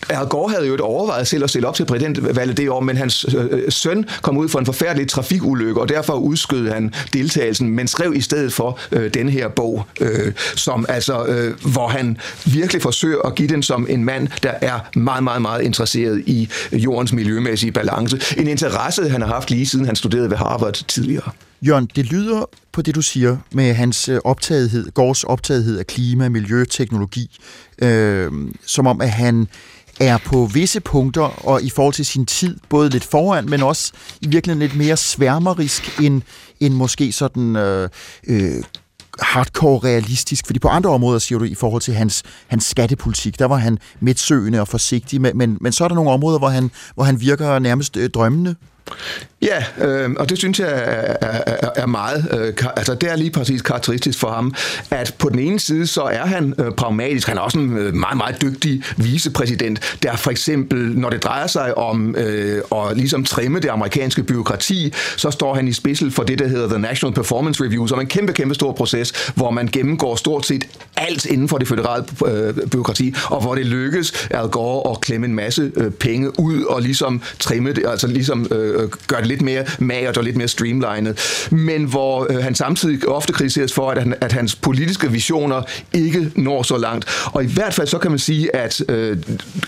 Al 0.09 0.27
Gore 0.27 0.51
havde 0.51 0.66
jo 0.66 0.75
et 0.75 0.81
overvejet 0.81 1.27
selv 1.27 1.44
at 1.44 1.51
stille 1.51 1.68
op 1.68 1.75
til 1.75 1.85
præsidentvalget 1.85 2.57
det 2.57 2.70
år, 2.70 2.81
men 2.81 2.96
hans 2.96 3.27
øh, 3.38 3.62
søn 3.68 4.05
kom 4.22 4.38
ud 4.38 4.48
for 4.48 4.59
en 4.59 4.66
forfærdelig 4.66 5.09
trafikulykke, 5.09 5.81
og 5.81 5.88
derfor 5.88 6.12
udskød 6.12 6.68
han 6.68 6.94
deltagelsen, 7.12 7.52
men 7.61 7.88
skrev 7.88 8.15
i 8.15 8.21
stedet 8.21 8.53
for 8.53 8.79
øh, 8.93 9.15
den 9.15 9.29
her 9.29 9.49
bog, 9.49 9.85
øh, 10.01 10.33
som 10.57 10.87
altså, 10.88 11.27
øh, 11.27 11.73
hvor 11.73 11.88
han 11.88 12.17
virkelig 12.45 12.83
forsøger 12.83 13.23
at 13.23 13.35
give 13.35 13.49
den 13.49 13.62
som 13.62 13.87
en 13.91 14.05
mand, 14.05 14.29
der 14.43 14.53
er 14.61 14.99
meget, 14.99 15.25
meget, 15.25 15.43
meget 15.43 15.62
interesseret 15.62 16.23
i 16.27 16.49
jordens 16.73 17.12
miljømæssige 17.12 17.73
balance. 17.73 18.21
En 18.37 18.49
interesse, 18.49 19.09
han 19.09 19.21
har 19.21 19.29
haft 19.29 19.51
lige 19.51 19.67
siden 19.67 19.87
han 19.87 19.97
studerede 19.97 20.31
ved 20.31 20.37
Harvard 20.37 20.85
tidligere. 20.88 21.31
Jørgen, 21.67 21.88
det 21.97 22.07
lyder 22.07 22.45
på 22.73 22.83
det, 22.83 22.95
du 22.95 23.03
siger, 23.03 23.37
med 23.53 23.75
hans 23.75 24.09
øh, 24.09 24.19
optagethed, 24.25 24.91
Gårds 24.95 25.25
optagethed 25.25 25.79
af 25.79 25.87
klima, 25.87 26.29
miljø, 26.29 26.65
teknologi, 26.65 27.38
øh, 27.83 28.31
som 28.67 28.87
om, 28.87 29.01
at 29.01 29.11
han 29.11 29.49
er 30.01 30.19
på 30.19 30.51
visse 30.55 30.81
punkter, 30.81 31.47
og 31.47 31.62
i 31.62 31.71
forhold 31.71 31.95
til 31.95 32.07
sin 32.07 32.27
tid, 32.27 32.57
både 32.69 32.91
lidt 32.91 33.05
foran, 33.05 33.51
men 33.51 33.62
også 33.62 33.93
i 34.21 34.29
virkeligheden 34.29 34.69
lidt 34.69 34.77
mere 34.87 34.97
sværmerisk 34.97 36.01
end, 36.01 36.23
end 36.66 36.75
måske 36.75 37.12
sådan 37.12 37.57
øh, 37.57 37.88
øh, 38.27 38.62
hardcore 39.20 39.79
realistisk, 39.79 40.46
fordi 40.46 40.59
på 40.59 40.68
andre 40.68 40.90
områder, 40.90 41.18
siger 41.18 41.38
du, 41.38 41.44
i 41.44 41.55
forhold 41.55 41.83
til 41.83 41.94
hans, 41.94 42.22
hans 42.46 42.64
skattepolitik, 42.64 43.38
der 43.38 43.44
var 43.44 43.57
han 43.57 43.79
midtsøgende 44.01 44.61
og 44.61 44.68
forsigtig, 44.68 45.20
men, 45.20 45.38
men, 45.38 45.59
men 45.61 45.72
så 45.72 45.85
er 45.85 45.88
der 45.88 45.94
nogle 45.94 46.11
områder, 46.11 46.38
hvor 46.38 46.48
han, 46.48 46.70
hvor 46.94 47.05
han 47.05 47.20
virker 47.20 47.59
nærmest 47.59 47.96
øh, 47.96 48.11
drømmende. 48.11 48.55
Ja, 49.42 49.64
øh, 49.87 50.11
og 50.16 50.29
det 50.29 50.38
synes 50.38 50.61
jeg 50.61 50.68
er, 50.68 51.16
er, 51.21 51.71
er 51.77 51.87
meget, 51.87 52.55
øh, 52.61 52.66
altså 52.77 52.95
det 52.95 53.11
er 53.11 53.16
lige 53.16 53.31
præcis 53.31 53.62
karakteristisk 53.62 54.18
for 54.18 54.31
ham, 54.31 54.55
at 54.90 55.14
på 55.18 55.29
den 55.29 55.38
ene 55.38 55.61
side, 55.61 55.87
så 55.87 56.03
er 56.03 56.27
han 56.27 56.55
øh, 56.59 56.73
pragmatisk, 56.73 57.29
han 57.29 57.37
er 57.37 57.40
også 57.40 57.59
en 57.59 57.79
øh, 57.79 57.95
meget, 57.95 58.16
meget 58.16 58.42
dygtig 58.42 58.83
vicepræsident, 58.97 59.97
der 60.03 60.16
for 60.16 60.31
eksempel, 60.31 60.99
når 60.99 61.11
det 61.11 61.25
drejer 61.25 61.47
sig 61.47 61.79
om 61.79 62.16
øh, 62.16 62.62
at 62.73 62.97
ligesom 62.97 63.25
trimme 63.25 63.59
det 63.59 63.68
amerikanske 63.68 64.23
byråkrati, 64.23 64.92
så 65.16 65.31
står 65.31 65.55
han 65.55 65.68
i 65.68 65.73
spidsen 65.73 66.11
for 66.11 66.23
det, 66.23 66.38
der 66.38 66.49
hedder 66.49 66.68
The 66.68 66.79
National 66.79 67.14
Performance 67.14 67.64
Review, 67.64 67.87
som 67.87 67.99
er 67.99 68.03
en 68.03 68.09
kæmpe, 68.09 68.33
kæmpe 68.33 68.55
stor 68.55 68.73
proces, 68.73 69.12
hvor 69.35 69.51
man 69.51 69.68
gennemgår 69.73 70.16
stort 70.16 70.47
set 70.47 70.64
alt 70.97 71.27
inden 71.27 71.49
for 71.49 71.59
det 71.59 71.68
federale 71.68 72.05
øh, 72.27 72.55
byråkrati, 72.71 73.14
og 73.31 73.40
hvor 73.40 73.55
det 73.55 73.66
lykkes 73.66 74.29
Al 74.31 74.49
Gore 74.49 74.90
at 74.90 75.01
klemme 75.01 75.27
en 75.27 75.35
masse 75.35 75.73
øh, 75.77 75.90
penge 75.90 76.40
ud 76.40 76.62
og 76.62 76.83
ligesom 76.83 77.23
trimme 77.38 77.73
det, 77.73 77.85
altså 77.87 78.07
ligesom 78.07 78.49
øh, 78.51 78.72
Øh, 78.73 78.89
gøre 79.07 79.21
det 79.21 79.29
lidt 79.29 79.43
mere 79.43 79.65
magert 79.79 80.17
og 80.17 80.25
lidt 80.25 80.37
mere 80.37 80.49
streamlinet, 80.49 81.49
men 81.51 81.85
hvor 81.85 82.27
øh, 82.31 82.37
han 82.37 82.55
samtidig 82.55 83.09
ofte 83.09 83.33
kritiseres 83.33 83.73
for, 83.73 83.91
at, 83.91 83.99
han, 83.99 84.15
at 84.21 84.33
hans 84.33 84.55
politiske 84.55 85.13
visioner 85.13 85.63
ikke 85.93 86.31
når 86.37 86.63
så 86.63 86.77
langt. 86.77 87.05
Og 87.33 87.45
i 87.45 87.47
hvert 87.47 87.75
fald 87.75 87.87
så 87.87 87.99
kan 87.99 88.11
man 88.11 88.19
sige, 88.19 88.57
at 88.57 88.83
øh, 88.89 89.17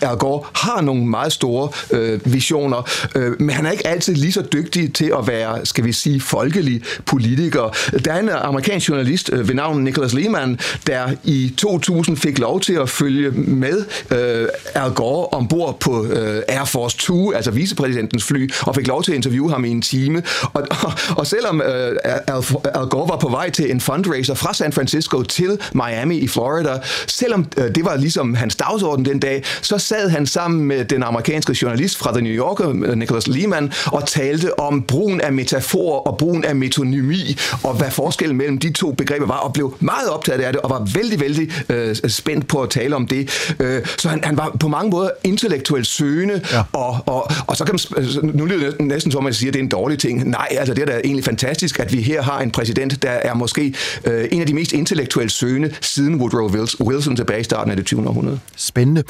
Al 0.03 0.17
Gore 0.17 0.43
har 0.55 0.81
nogle 0.81 1.07
meget 1.07 1.33
store 1.33 1.69
øh, 1.90 2.21
visioner, 2.25 2.90
øh, 3.14 3.40
men 3.40 3.51
han 3.51 3.67
er 3.67 3.71
ikke 3.71 3.87
altid 3.87 4.14
lige 4.14 4.33
så 4.33 4.43
dygtig 4.53 4.95
til 4.95 5.12
at 5.19 5.27
være, 5.27 5.67
skal 5.67 5.85
vi 5.85 5.93
sige, 5.93 6.21
folkelig 6.21 6.83
politiker. 7.07 7.77
Der 8.05 8.12
er 8.12 8.21
en 8.21 8.29
amerikansk 8.29 8.88
journalist 8.88 9.31
øh, 9.33 9.49
ved 9.49 9.55
navn 9.55 9.85
Nicholas 9.85 10.14
Lehman, 10.14 10.59
der 10.87 11.11
i 11.25 11.55
2000 11.57 12.17
fik 12.17 12.38
lov 12.38 12.61
til 12.61 12.73
at 12.73 12.88
følge 12.88 13.31
med 13.31 13.85
øh, 14.11 14.49
Al 14.75 14.90
Gore 14.90 15.27
ombord 15.27 15.81
på 15.81 16.07
øh, 16.07 16.43
Air 16.49 16.64
Force 16.64 16.99
2, 16.99 17.33
altså 17.33 17.51
vicepræsidentens 17.51 18.25
fly, 18.25 18.51
og 18.61 18.75
fik 18.75 18.87
lov 18.87 18.93
lov 18.94 19.02
til 19.02 19.12
at 19.12 19.16
interviewe 19.16 19.50
ham 19.50 19.64
i 19.64 19.70
en 19.70 19.83
time. 19.83 20.22
Og, 20.52 20.62
og, 20.85 20.92
og 21.16 21.26
selvom 21.26 21.61
øh, 21.61 21.96
Al, 22.04 22.44
Al 22.74 22.87
Gore 22.87 23.09
var 23.09 23.16
på 23.16 23.28
vej 23.28 23.50
til 23.50 23.70
en 23.70 23.80
fundraiser 23.80 24.35
fra 24.35 24.54
San 24.54 24.72
Francisco 24.72 25.22
til 25.22 25.59
Miami 25.72 26.18
i 26.18 26.28
Florida, 26.28 26.78
selvom 27.07 27.46
øh, 27.57 27.74
det 27.74 27.85
var 27.85 27.96
ligesom 27.96 28.35
hans 28.35 28.57
dagsorden 28.57 29.04
den 29.04 29.18
dag, 29.18 29.42
så 29.62 29.78
sad 29.78 30.09
han 30.09 30.26
sammen 30.26 30.64
med 30.64 30.85
den 30.85 31.02
amerikanske 31.02 31.57
journalist 31.62 31.98
fra 31.98 32.12
The 32.12 32.22
New 32.22 32.33
Yorker, 32.33 32.68
øh, 32.68 32.96
Nicholas 32.96 33.26
Lehman, 33.26 33.72
og 33.87 34.07
talte 34.07 34.59
om 34.59 34.83
brugen 34.83 35.20
af 35.20 35.33
metaforer 35.33 35.98
og 35.98 36.18
brugen 36.18 36.44
af 36.44 36.57
metonymi, 36.57 37.37
og 37.62 37.74
hvad 37.74 37.90
forskellen 37.90 38.37
mellem 38.37 38.59
de 38.59 38.72
to 38.72 38.92
begreber 38.92 39.26
var, 39.26 39.37
og 39.37 39.52
blev 39.52 39.76
meget 39.80 40.09
optaget 40.09 40.40
af 40.40 40.52
det, 40.52 40.62
og 40.62 40.70
var 40.70 40.88
vældig, 40.94 41.20
vældig 41.20 41.50
øh, 41.68 41.96
spændt 42.09 42.48
på 42.48 42.62
at 42.62 42.70
tale 42.70 42.96
om 42.96 43.07
det. 43.07 43.54
Øh, 43.61 43.87
så 43.98 44.09
han, 44.09 44.24
han 44.24 44.37
var 44.37 44.57
på 44.61 44.68
mange 44.68 44.90
måder 44.90 45.11
intellektuelt 45.24 45.87
søgende, 45.87 46.40
ja. 46.52 46.62
og, 46.72 46.98
og, 47.07 47.30
og 47.46 47.57
så 47.57 47.64
kan 47.64 47.78
man, 47.96 48.30
nu 48.35 48.44
lyder 48.44 48.70
det 48.70 48.80
næsten 48.88 49.12
som, 49.12 49.25
man 49.25 49.35
siger, 49.35 49.51
at 49.51 49.55
det 49.55 49.61
er 49.61 49.64
en 49.64 49.68
dårlig 49.68 49.99
ting. 49.99 50.29
Nej, 50.29 50.49
altså 50.51 50.75
det 50.75 50.83
er 50.83 50.87
da 50.87 51.01
egentlig 51.05 51.25
fantastisk, 51.25 51.81
at 51.81 51.92
vi 51.92 52.03
her 52.03 52.23
har 52.23 52.40
en 52.40 52.51
præsident, 52.51 53.03
der 53.03 53.11
er 53.11 53.35
måske 53.35 53.75
øh, 54.05 54.29
en 54.33 54.40
af 54.40 54.47
de 54.47 54.55
mest 54.55 54.73
intellektuelt 54.73 55.33
søgende 55.33 55.75
siden 55.81 56.14
Woodrow 56.14 56.51
Wilson 56.81 57.16
tilbage 57.16 57.40
i 57.40 57.44
starten 57.44 57.70
af 57.70 57.77
det 57.77 57.87
20. 57.87 58.09
århundrede. 58.09 58.40
Spændende. 58.57 59.03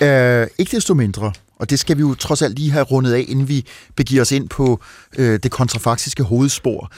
Øh, 0.00 0.46
ikke 0.58 0.76
desto 0.76 0.94
mindre, 0.94 1.32
og 1.56 1.70
det 1.70 1.78
skal 1.78 1.96
vi 1.96 2.00
jo 2.00 2.14
trods 2.14 2.42
alt 2.42 2.58
lige 2.58 2.70
have 2.70 2.84
rundet 2.84 3.12
af, 3.12 3.24
inden 3.28 3.48
vi 3.48 3.66
begiver 3.96 4.22
os 4.22 4.32
ind 4.32 4.48
på 4.48 4.80
øh, 5.18 5.38
det 5.42 5.50
kontrafaktiske 5.50 6.22
hovedspor. 6.22 6.92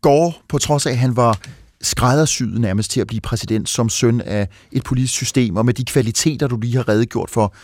Går, 0.00 0.42
på 0.48 0.58
trods 0.58 0.86
af, 0.86 0.90
at 0.90 0.98
han 0.98 1.16
var 1.16 1.38
skræddersyet 1.82 2.60
nærmest 2.60 2.90
til 2.90 3.00
at 3.00 3.06
blive 3.06 3.20
præsident 3.20 3.68
som 3.68 3.88
søn 3.88 4.20
af 4.20 4.48
et 4.72 4.84
politisk 4.84 5.14
system, 5.14 5.56
og 5.56 5.66
med 5.66 5.74
de 5.74 5.84
kvaliteter, 5.84 6.46
du 6.46 6.56
lige 6.56 6.76
har 6.76 6.88
redegjort 6.88 7.30
for, 7.30 7.54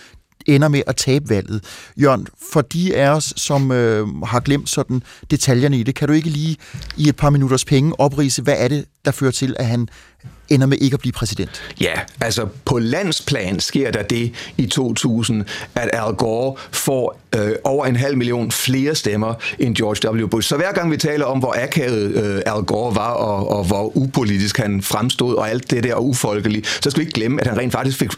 ender 0.46 0.68
med 0.68 0.82
at 0.86 0.96
tabe 0.96 1.28
valget. 1.28 1.64
Jørgen, 1.96 2.26
for 2.52 2.60
de 2.60 2.96
af 2.96 3.10
os, 3.10 3.34
som 3.36 3.72
øh, 3.72 4.22
har 4.22 4.40
glemt 4.40 4.68
sådan 4.68 5.02
detaljerne 5.30 5.78
i 5.78 5.82
det, 5.82 5.94
kan 5.94 6.08
du 6.08 6.14
ikke 6.14 6.30
lige 6.30 6.56
i 6.96 7.08
et 7.08 7.16
par 7.16 7.30
minutters 7.30 7.64
penge 7.64 8.00
oprise, 8.00 8.42
hvad 8.42 8.54
er 8.58 8.68
det, 8.68 8.84
der 9.04 9.10
fører 9.10 9.30
til, 9.30 9.56
at 9.58 9.66
han 9.66 9.88
ender 10.48 10.66
med 10.66 10.78
ikke 10.78 10.94
at 10.94 11.00
blive 11.00 11.12
præsident? 11.12 11.62
Ja, 11.80 11.92
altså 12.20 12.46
på 12.64 12.78
landsplan 12.78 13.60
sker 13.60 13.90
der 13.90 14.02
det 14.02 14.32
i 14.56 14.66
2000, 14.66 15.44
at 15.74 15.90
Al 15.92 16.14
Gore 16.14 16.54
får 16.70 17.20
øh, 17.36 17.52
over 17.64 17.86
en 17.86 17.96
halv 17.96 18.16
million 18.16 18.50
flere 18.50 18.94
stemmer 18.94 19.34
end 19.58 19.76
George 19.76 20.22
W. 20.22 20.26
Bush. 20.26 20.48
Så 20.48 20.56
hver 20.56 20.72
gang 20.72 20.90
vi 20.90 20.96
taler 20.96 21.24
om, 21.24 21.38
hvor 21.38 21.54
akavet 21.58 22.14
øh, 22.14 22.42
Al 22.46 22.62
Gore 22.62 22.94
var, 22.94 23.12
og, 23.12 23.50
og 23.50 23.64
hvor 23.64 23.96
upolitisk 23.96 24.58
han 24.58 24.82
fremstod, 24.82 25.34
og 25.34 25.50
alt 25.50 25.70
det 25.70 25.84
der 25.84 25.94
ufolkeligt, 25.94 26.78
så 26.82 26.90
skal 26.90 27.00
vi 27.00 27.06
ikke 27.06 27.14
glemme, 27.14 27.40
at 27.40 27.46
han 27.46 27.58
rent 27.58 27.72
faktisk 27.72 27.98
fik 27.98 28.12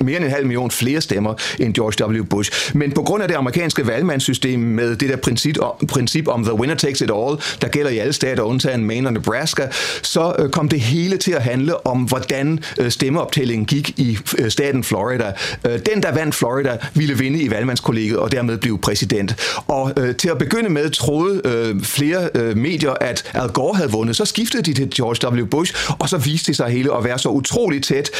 mere 0.00 0.16
end 0.16 0.24
en 0.24 0.30
halv 0.30 0.46
million 0.46 0.70
flere 0.70 1.00
stemmer 1.00 1.34
end 1.58 1.74
George 1.74 2.20
W. 2.20 2.24
Bush. 2.24 2.76
Men 2.76 2.92
på 2.92 3.02
grund 3.02 3.22
af 3.22 3.28
det 3.28 3.36
amerikanske 3.36 3.86
valgmandssystem 3.86 4.60
med 4.60 4.96
det 4.96 5.08
der 5.08 5.16
princip, 5.16 5.58
om, 5.58 5.86
princip 5.86 6.28
om 6.28 6.44
the 6.44 6.54
winner 6.54 6.74
takes 6.74 7.00
it 7.00 7.10
all, 7.10 7.36
der 7.60 7.68
gælder 7.68 7.90
i 7.90 7.98
alle 7.98 8.12
stater, 8.12 8.42
undtagen 8.42 8.84
Maine 8.84 9.08
og 9.08 9.12
Nebraska, 9.12 9.66
så 10.02 10.19
øh, 10.38 10.50
kom 10.50 10.68
det 10.68 10.80
hele 10.80 11.16
til 11.16 11.32
at 11.32 11.42
handle 11.42 11.86
om, 11.86 12.02
hvordan 12.02 12.58
øh, 12.78 12.90
stemmeoptællingen 12.90 13.66
gik 13.66 13.98
i 13.98 14.18
øh, 14.38 14.50
staten 14.50 14.84
Florida. 14.84 15.32
Øh, 15.66 15.72
den, 15.72 16.02
der 16.02 16.12
vandt 16.14 16.34
Florida, 16.34 16.76
ville 16.94 17.18
vinde 17.18 17.42
i 17.42 17.50
valgmandskollegiet 17.50 18.18
og 18.18 18.32
dermed 18.32 18.58
blive 18.58 18.78
præsident. 18.78 19.36
Og 19.68 19.92
øh, 19.96 20.16
til 20.16 20.28
at 20.28 20.38
begynde 20.38 20.68
med 20.68 20.90
troede 20.90 21.40
øh, 21.44 21.82
flere 21.82 22.28
øh, 22.34 22.56
medier, 22.56 22.92
at 23.00 23.30
Al 23.34 23.48
Gore 23.48 23.76
havde 23.76 23.90
vundet. 23.90 24.16
Så 24.16 24.24
skiftede 24.24 24.62
de 24.62 24.74
til 24.74 24.90
George 24.96 25.40
W. 25.42 25.46
Bush, 25.46 25.74
og 25.98 26.08
så 26.08 26.18
viste 26.18 26.46
det 26.46 26.56
sig 26.56 26.68
hele 26.68 26.96
at 26.96 27.04
være 27.04 27.18
så 27.18 27.28
utroligt 27.28 27.84
tæt, 27.84 28.10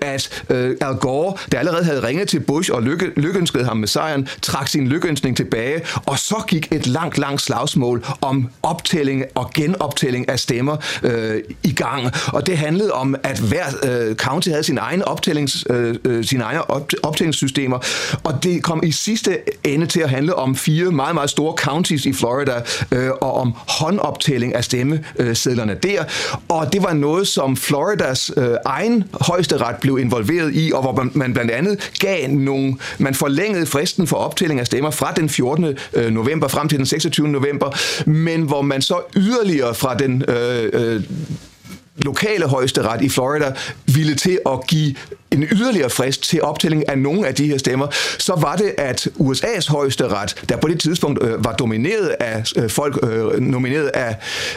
at 0.00 0.42
Al 0.80 0.94
Gore, 1.00 1.34
der 1.52 1.58
allerede 1.58 1.84
havde 1.84 2.06
ringet 2.06 2.28
til 2.28 2.40
Bush 2.40 2.72
og 2.72 2.82
lykke, 2.82 3.10
lykønskede 3.16 3.64
ham 3.64 3.76
med 3.76 3.88
sejren, 3.88 4.28
trak 4.42 4.68
sin 4.68 4.88
lykønskning 4.88 5.36
tilbage, 5.36 5.80
og 6.06 6.18
så 6.18 6.44
gik 6.48 6.68
et 6.72 6.86
langt, 6.86 7.18
langt 7.18 7.42
slagsmål 7.42 8.04
om 8.20 8.48
optælling 8.62 9.24
og 9.34 9.50
genoptælling 9.54 10.28
af 10.28 10.38
stemmer 10.38 10.76
øh, 11.02 11.41
i 11.62 11.72
gang. 11.72 12.10
Og 12.26 12.46
det 12.46 12.58
handlede 12.58 12.92
om, 12.92 13.16
at 13.22 13.38
hver 13.38 13.64
øh, 13.82 14.16
county 14.16 14.48
havde 14.48 14.62
sin 14.62 14.78
egen 14.78 15.02
optællings, 15.02 15.64
øh, 15.70 15.94
øh 16.04 16.24
sine 16.24 16.44
egne 16.44 16.60
optællingssystemer, 17.02 17.78
og 18.24 18.42
det 18.42 18.62
kom 18.62 18.80
i 18.84 18.92
sidste 18.92 19.38
ende 19.64 19.86
til 19.86 20.00
at 20.00 20.10
handle 20.10 20.34
om 20.34 20.56
fire 20.56 20.90
meget, 20.90 21.14
meget 21.14 21.30
store 21.30 21.54
counties 21.56 22.06
i 22.06 22.12
Florida, 22.12 22.62
øh, 22.92 23.10
og 23.20 23.34
om 23.34 23.54
håndoptælling 23.68 24.54
af 24.54 24.64
stemmesedlerne 24.64 25.74
der, 25.74 26.04
og 26.48 26.72
det 26.72 26.82
var 26.82 26.92
noget, 26.92 27.28
som 27.28 27.56
Floridas 27.56 28.30
øh, 28.36 28.54
egen 28.64 29.04
højesteret 29.20 29.76
blev 29.80 29.98
involveret 29.98 30.50
i, 30.54 30.72
og 30.74 30.82
hvor 30.82 30.92
man, 30.92 31.10
man 31.14 31.32
blandt 31.32 31.50
andet 31.50 31.92
gav 32.00 32.28
nogle, 32.28 32.76
man 32.98 33.14
forlængede 33.14 33.66
fristen 33.66 34.06
for 34.06 34.16
optælling 34.16 34.60
af 34.60 34.66
stemmer 34.66 34.90
fra 34.90 35.12
den 35.16 35.28
14. 35.28 35.76
Øh, 35.92 36.10
november 36.10 36.48
frem 36.48 36.68
til 36.68 36.78
den 36.78 36.86
26. 36.86 37.28
november, 37.28 37.70
men 38.06 38.42
hvor 38.42 38.62
man 38.62 38.82
så 38.82 39.00
yderligere 39.16 39.74
fra 39.74 39.94
den 39.94 40.24
øh, 40.28 40.70
øh 40.72 41.02
lokale 42.04 42.46
højesteret 42.48 43.02
i 43.02 43.08
Florida 43.08 43.54
ville 43.94 44.14
til 44.14 44.38
at 44.46 44.66
give 44.66 44.94
en 45.32 45.42
yderligere 45.42 45.90
frist 45.90 46.22
til 46.22 46.42
optælling 46.42 46.88
af 46.88 46.98
nogle 46.98 47.26
af 47.28 47.34
de 47.34 47.46
her 47.46 47.58
stemmer, 47.58 47.86
så 48.18 48.34
var 48.40 48.56
det, 48.56 48.74
at 48.78 49.08
USA's 49.20 49.70
højeste 49.70 50.08
ret, 50.08 50.44
der 50.48 50.56
på 50.56 50.68
det 50.68 50.80
tidspunkt 50.80 51.22
øh, 51.22 51.44
var 51.44 51.52
domineret 51.52 52.08
af 52.20 52.44
øh, 52.56 52.70
folk, 52.70 52.98
øh, 53.02 53.40
nomineret 53.40 53.86
af, 53.86 54.16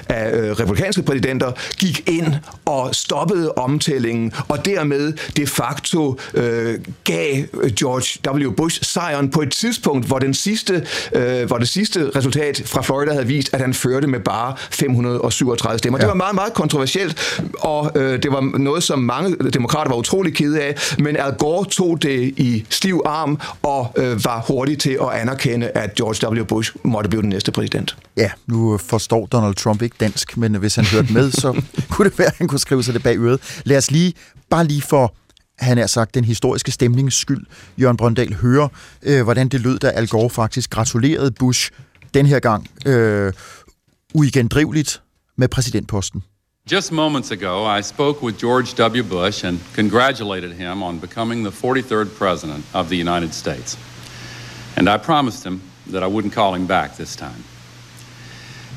af 0.09 0.37
øh, 0.37 0.51
republikanske 0.51 1.03
præsidenter, 1.03 1.51
gik 1.77 2.09
ind 2.09 2.33
og 2.65 2.95
stoppede 2.95 3.51
omtællingen, 3.51 4.33
og 4.47 4.65
dermed 4.65 5.13
de 5.37 5.47
facto 5.47 6.19
øh, 6.33 6.79
gav 7.03 7.43
George 7.79 8.45
W. 8.45 8.51
Bush 8.51 8.83
sejren 8.83 9.29
på 9.29 9.41
et 9.41 9.51
tidspunkt, 9.51 10.05
hvor, 10.05 10.19
den 10.19 10.33
sidste, 10.33 10.87
øh, 11.15 11.47
hvor 11.47 11.57
det 11.57 11.69
sidste 11.69 12.09
resultat 12.15 12.61
fra 12.65 12.81
Florida 12.81 13.11
havde 13.11 13.27
vist, 13.27 13.53
at 13.53 13.61
han 13.61 13.73
førte 13.73 14.07
med 14.07 14.19
bare 14.19 14.55
537 14.71 15.77
stemmer. 15.77 15.99
Ja. 15.99 16.01
Det 16.01 16.07
var 16.07 16.15
meget, 16.15 16.35
meget 16.35 16.53
kontroversielt, 16.53 17.41
og 17.59 17.91
øh, 17.95 18.23
det 18.23 18.31
var 18.31 18.57
noget, 18.57 18.83
som 18.83 18.99
mange 18.99 19.35
demokrater 19.49 19.89
var 19.89 19.97
utrolig 19.97 20.35
kede 20.35 20.61
af, 20.61 20.64
af, 20.65 20.95
men 20.99 21.17
Al 21.17 21.33
Gore 21.33 21.65
tog 21.65 22.01
det 22.01 22.33
i 22.37 22.65
stiv 22.69 23.01
arm 23.05 23.39
og 23.63 23.93
øh, 23.97 24.25
var 24.25 24.41
hurtig 24.47 24.79
til 24.79 24.97
at 25.01 25.09
anerkende, 25.09 25.67
at 25.67 25.95
George 25.95 26.39
W. 26.41 26.43
Bush 26.43 26.75
måtte 26.83 27.09
blive 27.09 27.21
den 27.21 27.29
næste 27.29 27.51
præsident. 27.51 27.97
Ja, 28.17 28.31
nu 28.47 28.77
forstår 28.77 29.25
Donald 29.25 29.55
Trump 29.55 29.81
ikke 29.81 29.95
dansk, 29.99 30.37
men 30.37 30.55
hvis 30.55 30.75
han 30.75 30.85
hørte 30.85 31.13
med, 31.13 31.31
så 31.31 31.61
kunne 31.91 32.09
det 32.09 32.19
være, 32.19 32.27
at 32.27 32.37
han 32.37 32.47
kunne 32.47 32.59
skrive 32.59 32.83
sig 32.83 32.93
det 32.93 33.03
bag 33.03 33.17
øret. 33.17 33.61
Lad 33.63 33.77
os 33.77 33.91
lige, 33.91 34.13
bare 34.49 34.65
lige 34.65 34.81
for 34.81 35.13
han 35.59 35.77
er 35.77 35.87
sagt, 35.87 36.15
den 36.15 36.25
historiske 36.25 36.71
stemnings 36.71 37.15
skyld, 37.15 37.45
Jørgen 37.77 37.97
Brøndal, 37.97 38.33
høre, 38.33 38.69
øh, 39.03 39.23
hvordan 39.23 39.47
det 39.47 39.61
lød, 39.61 39.79
da 39.79 39.87
Al 39.87 40.07
Gore 40.07 40.29
faktisk 40.29 40.69
gratulerede 40.69 41.31
Bush 41.31 41.71
den 42.13 42.25
her 42.25 42.39
gang 42.39 42.67
øh, 42.85 43.33
uigendriveligt 44.13 45.01
med 45.37 45.47
præsidentposten. 45.47 46.23
Just 46.67 46.91
moments 46.91 47.29
ago, 47.29 47.63
I 47.63 47.81
spoke 47.81 48.23
with 48.23 48.39
George 48.39 48.73
W. 48.73 49.03
Bush 49.03 49.43
and 49.43 49.59
congratulated 49.73 50.53
him 50.53 50.81
on 50.81 50.97
becoming 50.97 51.43
the 51.43 51.51
43rd 51.51 52.15
President 52.15 52.65
of 52.73 52.89
the 52.89 52.97
United 52.97 53.35
States. 53.35 53.77
And 54.75 54.89
I 54.89 54.97
promised 54.97 55.43
him 55.43 55.61
that 55.85 56.01
I 56.01 56.07
wouldn't 56.07 56.33
call 56.33 56.55
him 56.55 56.65
back 56.65 56.97
this 56.97 57.15
time. 57.15 57.43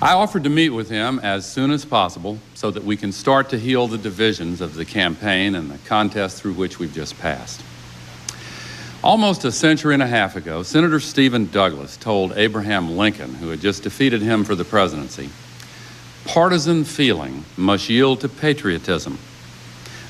I 0.03 0.13
offered 0.13 0.45
to 0.45 0.51
meet 0.51 0.69
with 0.69 0.91
him 0.91 1.19
as 1.21 1.51
soon 1.51 1.71
as 1.71 1.87
possible 1.87 2.39
so 2.53 2.71
that 2.73 2.85
we 2.85 2.95
can 2.95 3.11
start 3.11 3.49
to 3.49 3.59
heal 3.59 3.89
the 3.89 3.97
divisions 3.97 4.61
of 4.61 4.75
the 4.75 4.85
campaign 4.85 5.55
and 5.55 5.71
the 5.71 5.79
contest 5.89 6.43
through 6.43 6.53
which 6.53 6.79
we've 6.79 6.93
just 6.93 7.19
passed. 7.19 7.63
Almost 9.03 9.47
a 9.47 9.51
century 9.51 9.95
and 9.95 10.03
a 10.03 10.07
half 10.07 10.37
ago, 10.37 10.63
Senator 10.63 11.01
Stephen 11.01 11.47
Douglas 11.47 11.97
told 11.97 12.37
Abraham 12.37 12.99
Lincoln, 12.99 13.33
who 13.37 13.49
had 13.49 13.63
just 13.63 13.83
defeated 13.83 14.21
him 14.21 14.45
for 14.45 14.55
the 14.55 14.65
presidency, 14.67 15.31
partisan 16.27 16.85
feeling 16.85 17.45
must 17.57 17.91
yield 17.91 18.19
to 18.19 18.29
patriotism. 18.29 19.13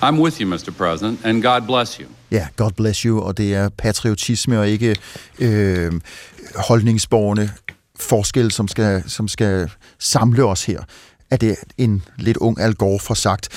I'm 0.02 0.20
with 0.20 0.40
you, 0.40 0.46
Mr. 0.46 0.72
President, 0.72 1.20
and 1.24 1.42
God 1.42 1.66
bless 1.66 1.96
you. 1.96 2.06
Ja, 2.30 2.46
God 2.56 2.70
bless 2.70 3.00
you, 3.00 3.20
og 3.20 3.38
det 3.38 3.54
er 3.54 3.68
patriotisme 3.68 4.58
og 4.58 4.68
ikke 4.68 4.96
øh, 5.38 5.92
holdningsborgerne 6.54 7.50
forskel, 8.00 8.50
som 8.50 8.68
skal, 8.68 9.02
som 9.06 9.28
skal 9.28 9.70
samle 9.98 10.44
os 10.44 10.64
her 10.64 10.80
er 11.30 11.36
det 11.36 11.56
en 11.78 12.02
lidt 12.18 12.36
ung 12.36 12.60
Al 12.60 12.74
Gore 12.74 12.98
for 12.98 13.14
sagt. 13.14 13.48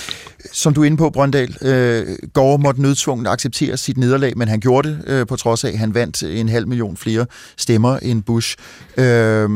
Som 0.51 0.73
du 0.73 0.81
er 0.81 0.85
inde 0.85 0.97
på, 0.97 1.09
Brøndal, 1.09 1.57
øh, 1.61 2.17
Gore 2.33 2.57
måtte 2.57 2.81
nødtvunget 2.81 3.27
acceptere 3.27 3.77
sit 3.77 3.97
nederlag, 3.97 4.37
men 4.37 4.47
han 4.47 4.59
gjorde 4.59 4.89
det 4.89 5.03
øh, 5.07 5.27
på 5.27 5.35
trods 5.35 5.63
af, 5.63 5.69
at 5.69 5.77
han 5.77 5.93
vandt 5.93 6.23
en 6.23 6.49
halv 6.49 6.67
million 6.67 6.97
flere 6.97 7.25
stemmer 7.57 7.97
end 7.97 8.23
Bush. 8.23 8.57
Øh, 8.97 9.49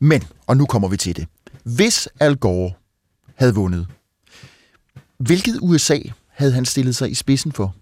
men, 0.00 0.22
og 0.46 0.56
nu 0.56 0.66
kommer 0.66 0.88
vi 0.88 0.96
til 0.96 1.16
det. 1.16 1.26
Hvis 1.76 2.08
Al 2.20 2.36
Gore 2.36 2.72
havde 3.34 3.54
vundet, 3.54 3.86
hvilket 5.18 5.58
USA 5.62 5.98
havde 6.28 6.52
han 6.52 6.64
stillet 6.64 6.96
sig 6.96 7.10
i 7.10 7.14
spidsen 7.14 7.52
for? 7.52 7.74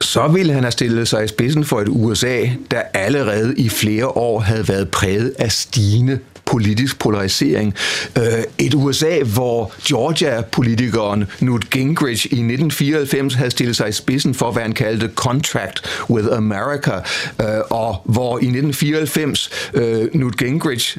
så 0.00 0.28
ville 0.28 0.52
han 0.52 0.62
have 0.62 0.72
stillet 0.72 1.08
sig 1.08 1.24
i 1.24 1.28
spidsen 1.28 1.64
for 1.64 1.80
et 1.80 1.88
USA, 1.88 2.46
der 2.70 2.80
allerede 2.80 3.54
i 3.56 3.68
flere 3.68 4.06
år 4.06 4.40
havde 4.40 4.68
været 4.68 4.90
præget 4.90 5.34
af 5.38 5.52
stigende 5.52 6.18
politisk 6.48 6.98
polarisering. 6.98 7.74
Øh, 8.18 8.24
et 8.58 8.74
USA, 8.74 9.22
hvor 9.34 9.72
Georgia-politikeren 9.88 11.24
Newt 11.40 11.70
Gingrich 11.70 12.26
i 12.26 12.40
1994 12.40 13.34
havde 13.34 13.50
stillet 13.50 13.76
sig 13.76 13.88
i 13.88 13.92
spidsen 13.92 14.34
for, 14.34 14.50
hvad 14.50 14.62
han 14.62 14.72
kaldte 14.72 15.10
Contract 15.14 16.04
with 16.10 16.28
America, 16.32 16.94
øh, 17.40 17.60
og 17.70 18.02
hvor 18.04 18.38
i 18.38 18.48
1994 18.48 19.50
øh, 19.74 20.08
Newt 20.14 20.36
Gingrich 20.36 20.96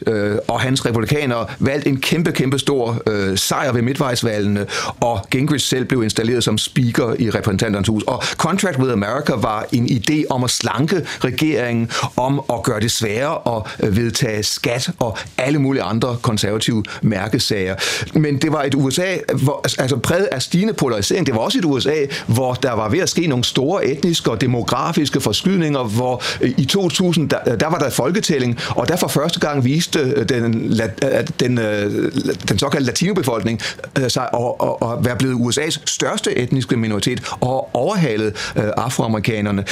og 0.48 0.60
hans 0.60 0.86
republikanere 0.86 1.46
valgte 1.60 1.90
en 1.90 2.02
kæmpe, 2.02 2.32
kæmpe 2.32 2.60
stor 2.60 3.02
sejr 3.36 3.72
ved 3.72 3.82
midtvejsvalgene, 3.82 4.66
og 5.00 5.26
Gingrich 5.32 5.66
selv 5.68 5.86
blev 5.86 6.04
installeret 6.04 6.44
som 6.44 6.58
speaker 6.58 7.16
i 7.20 7.30
repræsentanternes 7.30 7.88
hus. 7.88 8.04
Og 8.04 8.24
Contract 8.24 8.78
with 8.80 8.92
America 8.94 9.36
var 9.36 9.66
en 9.72 9.86
idé 9.86 10.24
om 10.30 10.44
at 10.44 10.50
slanke 10.50 11.08
regeringen, 11.24 11.92
om 12.18 12.42
at 12.54 12.64
gøre 12.64 12.80
det 12.80 12.92
sværere 12.92 13.64
at 13.84 13.96
vedtage 13.96 14.44
skat 14.44 14.90
og 15.00 15.18
alle 15.40 15.60
mulige 15.60 15.84
andre 15.84 16.18
konservative 16.22 16.84
mærkesager. 17.02 17.76
Men 18.20 18.38
det 18.38 18.52
var 18.52 18.64
et 18.64 18.76
USA, 18.76 19.18
hvor, 19.44 19.62
altså, 19.64 19.82
altså 19.82 19.98
præget 19.98 20.26
af 20.32 20.42
stigende 20.42 20.74
polarisering. 20.74 21.26
Det 21.26 21.36
var 21.36 21.42
også 21.42 21.58
et 21.58 21.66
USA, 21.66 21.96
hvor 22.28 22.54
der 22.54 22.72
var 22.72 22.90
ved 22.90 23.00
at 23.00 23.10
ske 23.10 23.28
nogle 23.28 23.44
store 23.44 23.86
etniske 23.86 24.32
og 24.32 24.42
demografiske 24.42 25.22
forskydninger, 25.22 25.84
hvor 25.84 26.24
øh, 26.42 26.52
i 26.58 26.66
2000, 26.66 27.30
der, 27.30 27.38
øh, 27.48 27.60
der 27.60 27.68
var 27.68 27.78
der 27.78 27.90
folketælling, 27.90 28.60
og 28.70 28.88
der 28.88 28.96
for 28.96 29.08
første 29.08 29.40
gang 29.40 29.64
viste 29.64 30.00
øh, 30.00 30.30
den, 30.30 30.72
den, 30.80 31.58
den, 31.58 31.58
den 32.50 32.60
såkaldte 32.60 32.86
latinobefolkning 32.86 33.62
sig 34.08 34.30
at, 34.34 34.70
at 34.82 35.06
være 35.06 35.16
blevet 35.16 35.36
USA's 35.36 35.82
største 35.86 36.38
etniske 36.38 36.78
minoritet 36.78 37.22
og 37.42 37.70
overhalet 37.76 38.52
afroamerikanerne. 38.56 39.64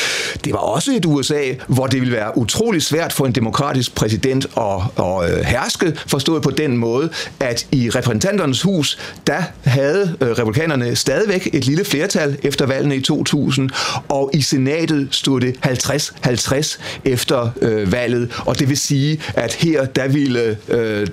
Det 0.43 0.53
var 0.53 0.59
også 0.59 0.91
et 0.91 1.05
USA, 1.05 1.41
hvor 1.67 1.87
det 1.87 1.99
ville 1.99 2.15
være 2.15 2.37
utrolig 2.37 2.81
svært 2.81 3.13
for 3.13 3.25
en 3.25 3.31
demokratisk 3.31 3.95
præsident 3.95 4.45
at, 4.57 5.03
at 5.05 5.45
herske, 5.57 5.93
forstået 6.07 6.43
på 6.43 6.49
den 6.49 6.77
måde, 6.77 7.09
at 7.39 7.67
i 7.71 7.89
repræsentanternes 7.89 8.61
hus, 8.61 8.99
der 9.27 9.43
havde 9.63 10.15
øh, 10.21 10.27
republikanerne 10.27 10.95
stadigvæk 10.95 11.49
et 11.53 11.65
lille 11.65 11.85
flertal 11.85 12.37
efter 12.43 12.65
valgene 12.65 12.95
i 12.95 13.01
2000, 13.01 13.69
og 14.07 14.29
i 14.33 14.41
senatet 14.41 15.07
stod 15.11 15.41
det 15.41 15.55
50-50 15.65 16.79
efter 17.05 17.49
øh, 17.61 17.91
valget, 17.91 18.41
og 18.45 18.59
det 18.59 18.69
vil 18.69 18.77
sige, 18.77 19.21
at 19.33 19.53
her 19.53 19.85
der 19.85 20.07
ville 20.07 20.57
øh, 20.67 21.07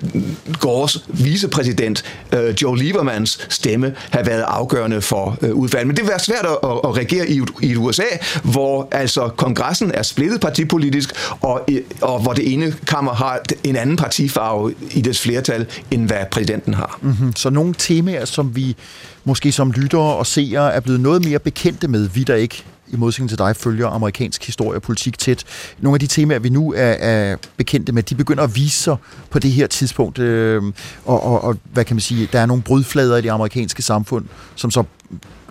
Gores 0.59 1.03
vicepræsident 1.07 2.03
øh, 2.33 2.55
Joe 2.61 2.77
Liebermans 2.77 3.47
stemme 3.49 3.95
have 4.09 4.25
været 4.25 4.43
afgørende 4.47 5.01
for 5.01 5.37
øh, 5.41 5.53
udfaldet. 5.53 5.87
Men 5.87 5.95
det 5.95 6.03
vil 6.03 6.09
være 6.09 6.19
svært 6.19 6.45
at, 6.45 6.69
at 6.83 6.97
regere 6.97 7.29
i, 7.29 7.41
i 7.61 7.71
et 7.71 7.77
USA, 7.77 8.03
hvor 8.43 8.87
altså 8.91 9.29
kongressen 9.37 9.91
er 9.93 10.03
splittet 10.03 10.41
partipolitisk, 10.41 11.09
og, 11.41 11.61
øh, 11.71 11.81
og 12.01 12.19
hvor 12.19 12.33
det 12.33 12.53
ene 12.53 12.73
kammer 12.87 13.13
har 13.13 13.39
en 13.63 13.75
anden 13.75 13.97
partifarve 14.35 14.73
i 14.91 15.01
dets 15.01 15.21
flertal, 15.21 15.65
end 15.91 16.07
hvad 16.07 16.25
præsidenten 16.31 16.73
har. 16.73 16.99
Mm-hmm. 17.01 17.35
Så 17.35 17.49
nogle 17.49 17.75
temaer, 17.77 18.25
som 18.25 18.55
vi 18.55 18.75
måske 19.23 19.51
som 19.51 19.71
lyttere 19.71 20.15
og 20.15 20.27
seere 20.27 20.73
er 20.73 20.79
blevet 20.79 21.01
noget 21.01 21.25
mere 21.25 21.39
bekendte 21.39 21.87
med, 21.87 22.09
vi 22.09 22.23
der 22.23 22.35
ikke 22.35 22.63
i 22.87 22.95
modsætning 22.95 23.29
til 23.29 23.37
dig, 23.37 23.55
følger 23.55 23.87
amerikansk 23.87 24.45
historie 24.45 24.77
og 24.77 24.81
politik 24.81 25.17
tæt. 25.17 25.43
Nogle 25.79 25.95
af 25.95 25.99
de 25.99 26.07
temaer, 26.07 26.39
vi 26.39 26.49
nu 26.49 26.73
er, 26.73 26.91
er 26.91 27.37
bekendte 27.57 27.91
med, 27.91 28.03
de 28.03 28.15
begynder 28.15 28.43
at 28.43 28.55
vise 28.55 28.83
sig 28.83 28.95
på 29.29 29.39
det 29.39 29.51
her 29.51 29.67
tidspunkt. 29.67 30.19
Øh, 30.19 30.63
og, 31.05 31.23
og, 31.23 31.43
og 31.43 31.57
hvad 31.73 31.85
kan 31.85 31.95
man 31.95 32.01
sige, 32.01 32.29
der 32.33 32.39
er 32.39 32.45
nogle 32.45 32.63
brudflader 32.63 33.17
i 33.17 33.21
det 33.21 33.29
amerikanske 33.29 33.81
samfund, 33.81 34.25
som 34.55 34.71
så 34.71 34.83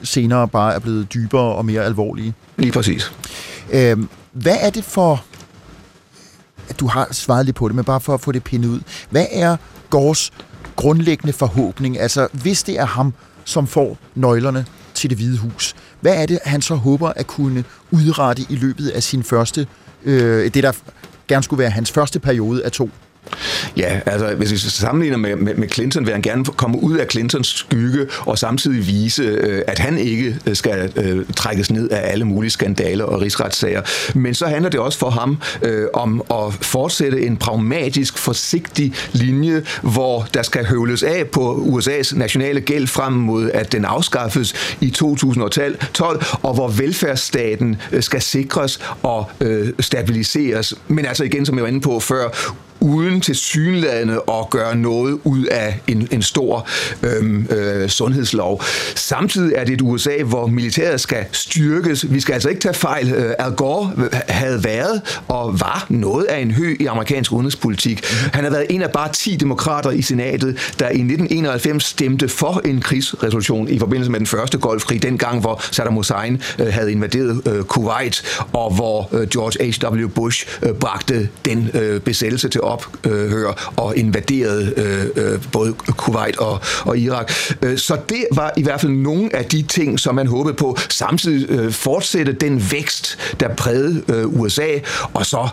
senere 0.02 0.48
bare 0.48 0.74
er 0.74 0.78
blevet 0.78 1.14
dybere 1.14 1.54
og 1.54 1.64
mere 1.64 1.84
alvorlige. 1.84 2.34
Lige 2.56 2.72
præcis. 2.72 3.12
Øh, 3.72 3.98
hvad 4.32 4.56
er 4.60 4.70
det 4.70 4.84
for 4.84 5.24
du 6.80 6.86
har 6.86 7.08
svaret 7.10 7.46
lidt 7.46 7.56
på 7.56 7.68
det, 7.68 7.76
men 7.76 7.84
bare 7.84 8.00
for 8.00 8.14
at 8.14 8.20
få 8.20 8.32
det 8.32 8.44
pindet 8.44 8.68
ud. 8.68 8.80
Hvad 9.10 9.26
er 9.30 9.56
Gors 9.90 10.32
grundlæggende 10.76 11.32
forhåbning? 11.32 12.00
Altså, 12.00 12.28
hvis 12.32 12.62
det 12.62 12.78
er 12.78 12.86
ham, 12.86 13.14
som 13.44 13.66
får 13.66 13.98
nøglerne 14.14 14.66
til 14.94 15.10
det 15.10 15.18
hvide 15.18 15.38
hus, 15.38 15.74
hvad 16.00 16.22
er 16.22 16.26
det, 16.26 16.38
han 16.44 16.62
så 16.62 16.74
håber 16.74 17.08
at 17.08 17.26
kunne 17.26 17.64
udrette 17.90 18.46
i 18.48 18.54
løbet 18.54 18.88
af 18.88 19.02
sin 19.02 19.22
første, 19.22 19.66
øh, 20.04 20.54
det 20.54 20.62
der 20.62 20.72
gerne 21.28 21.42
skulle 21.42 21.58
være 21.58 21.70
hans 21.70 21.92
første 21.92 22.20
periode 22.20 22.64
af 22.64 22.72
to 22.72 22.90
Ja, 23.76 24.00
altså 24.06 24.34
hvis 24.34 24.52
vi 24.52 24.56
sammenligner 24.56 25.16
med, 25.16 25.36
med, 25.36 25.54
med 25.54 25.68
Clinton, 25.68 26.06
vil 26.06 26.12
han 26.12 26.22
gerne 26.22 26.44
komme 26.44 26.82
ud 26.82 26.96
af 26.96 27.06
Clintons 27.10 27.48
skygge 27.48 28.06
og 28.20 28.38
samtidig 28.38 28.86
vise, 28.86 29.22
øh, 29.22 29.62
at 29.66 29.78
han 29.78 29.98
ikke 29.98 30.36
øh, 30.46 30.56
skal 30.56 30.92
øh, 30.96 31.26
trækkes 31.36 31.70
ned 31.70 31.90
af 31.90 32.12
alle 32.12 32.24
mulige 32.24 32.50
skandaler 32.50 33.04
og 33.04 33.20
rigsretssager. 33.20 33.82
Men 34.14 34.34
så 34.34 34.46
handler 34.46 34.70
det 34.70 34.80
også 34.80 34.98
for 34.98 35.10
ham 35.10 35.38
øh, 35.62 35.86
om 35.92 36.22
at 36.30 36.54
fortsætte 36.60 37.22
en 37.22 37.36
pragmatisk, 37.36 38.18
forsigtig 38.18 38.94
linje, 39.12 39.62
hvor 39.82 40.28
der 40.34 40.42
skal 40.42 40.66
høvles 40.66 41.02
af 41.02 41.26
på 41.26 41.54
USA's 41.54 42.18
nationale 42.18 42.60
gæld 42.60 42.86
frem 42.86 43.12
mod, 43.12 43.50
at 43.50 43.72
den 43.72 43.84
afskaffes 43.84 44.54
i 44.80 44.90
2012, 44.90 46.22
og 46.42 46.54
hvor 46.54 46.68
velfærdsstaten 46.68 47.76
øh, 47.92 48.02
skal 48.02 48.22
sikres 48.22 48.80
og 49.02 49.30
øh, 49.40 49.68
stabiliseres. 49.80 50.74
Men 50.88 51.06
altså 51.06 51.24
igen, 51.24 51.46
som 51.46 51.56
jeg 51.56 51.62
var 51.62 51.68
inde 51.68 51.80
på 51.80 52.00
før, 52.00 52.28
uden 52.84 53.20
til 53.20 53.34
synlædende 53.34 54.20
at 54.28 54.50
gøre 54.50 54.76
noget 54.76 55.18
ud 55.24 55.44
af 55.44 55.80
en, 55.86 56.08
en 56.10 56.22
stor 56.22 56.68
øhm, 57.02 57.46
øh, 57.50 57.88
sundhedslov. 57.88 58.62
Samtidig 58.94 59.52
er 59.56 59.64
det 59.64 59.72
et 59.72 59.80
USA, 59.80 60.22
hvor 60.22 60.46
militæret 60.46 61.00
skal 61.00 61.24
styrkes. 61.32 62.12
Vi 62.12 62.20
skal 62.20 62.32
altså 62.32 62.48
ikke 62.48 62.60
tage 62.60 62.74
fejl. 62.74 63.12
Øh, 63.12 63.34
Al 63.38 63.52
Gore 63.52 63.92
øh, 63.96 64.04
havde 64.28 64.64
været 64.64 65.02
og 65.28 65.60
var 65.60 65.86
noget 65.88 66.24
af 66.24 66.40
en 66.40 66.50
hø 66.50 66.76
i 66.80 66.86
amerikansk 66.86 67.32
udenrigspolitik. 67.32 68.04
Han 68.32 68.44
har 68.44 68.50
været 68.50 68.66
en 68.70 68.82
af 68.82 68.90
bare 68.90 69.12
10 69.12 69.36
demokrater 69.36 69.90
i 69.90 70.02
senatet, 70.02 70.74
der 70.78 70.86
i 70.86 70.88
1991 70.88 71.84
stemte 71.84 72.28
for 72.28 72.60
en 72.64 72.80
krigsresolution 72.80 73.68
i 73.68 73.78
forbindelse 73.78 74.10
med 74.10 74.18
den 74.18 74.26
første 74.26 74.58
golfkrig, 74.58 75.02
dengang 75.02 75.40
hvor 75.40 75.60
Saddam 75.70 75.94
Hussein 75.94 76.42
øh, 76.58 76.66
havde 76.66 76.92
invaderet 76.92 77.42
øh, 77.46 77.64
Kuwait, 77.64 78.22
og 78.52 78.74
hvor 78.74 79.08
øh, 79.12 79.28
George 79.28 79.72
H.W. 79.72 80.08
Bush 80.08 80.46
øh, 80.62 80.72
bragte 80.72 81.28
den 81.44 81.70
øh, 81.74 82.00
besættelse 82.00 82.48
til 82.48 82.60
ophør 82.74 83.72
og 83.76 83.96
invaderede 83.96 84.74
øh, 84.76 85.32
øh, 85.32 85.42
både 85.52 85.72
Kuwait 85.72 86.36
og, 86.36 86.60
og 86.84 86.98
Irak. 86.98 87.32
Øh, 87.62 87.78
så 87.78 87.98
det 88.08 88.24
var 88.32 88.52
i 88.56 88.62
hvert 88.62 88.80
fald 88.80 88.92
nogle 88.92 89.36
af 89.36 89.44
de 89.44 89.62
ting, 89.62 90.00
som 90.00 90.14
man 90.14 90.26
håbede 90.26 90.54
på. 90.54 90.76
Samtidig 90.90 91.50
øh, 91.50 91.72
fortsætte 91.72 92.32
den 92.32 92.62
vækst, 92.70 93.18
der 93.40 93.54
prægede 93.54 94.26
USA, 94.26 94.68
og 95.14 95.26
så 95.26 95.48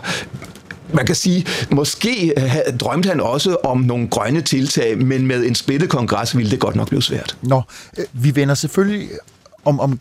man 0.94 1.06
kan 1.06 1.14
sige, 1.14 1.46
måske 1.70 2.34
drømte 2.80 3.08
han 3.08 3.20
også 3.20 3.56
om 3.64 3.80
nogle 3.80 4.08
grønne 4.08 4.40
tiltag, 4.40 4.98
men 4.98 5.26
med 5.26 5.44
en 5.44 5.54
splittet 5.54 5.90
kongres 5.90 6.36
ville 6.36 6.50
det 6.50 6.60
godt 6.60 6.76
nok 6.76 6.88
blive 6.88 7.02
svært. 7.02 7.36
Nå, 7.42 7.62
vi 8.12 8.36
vender 8.36 8.54
selvfølgelig 8.54 9.08
om, 9.64 9.80
om 9.80 10.00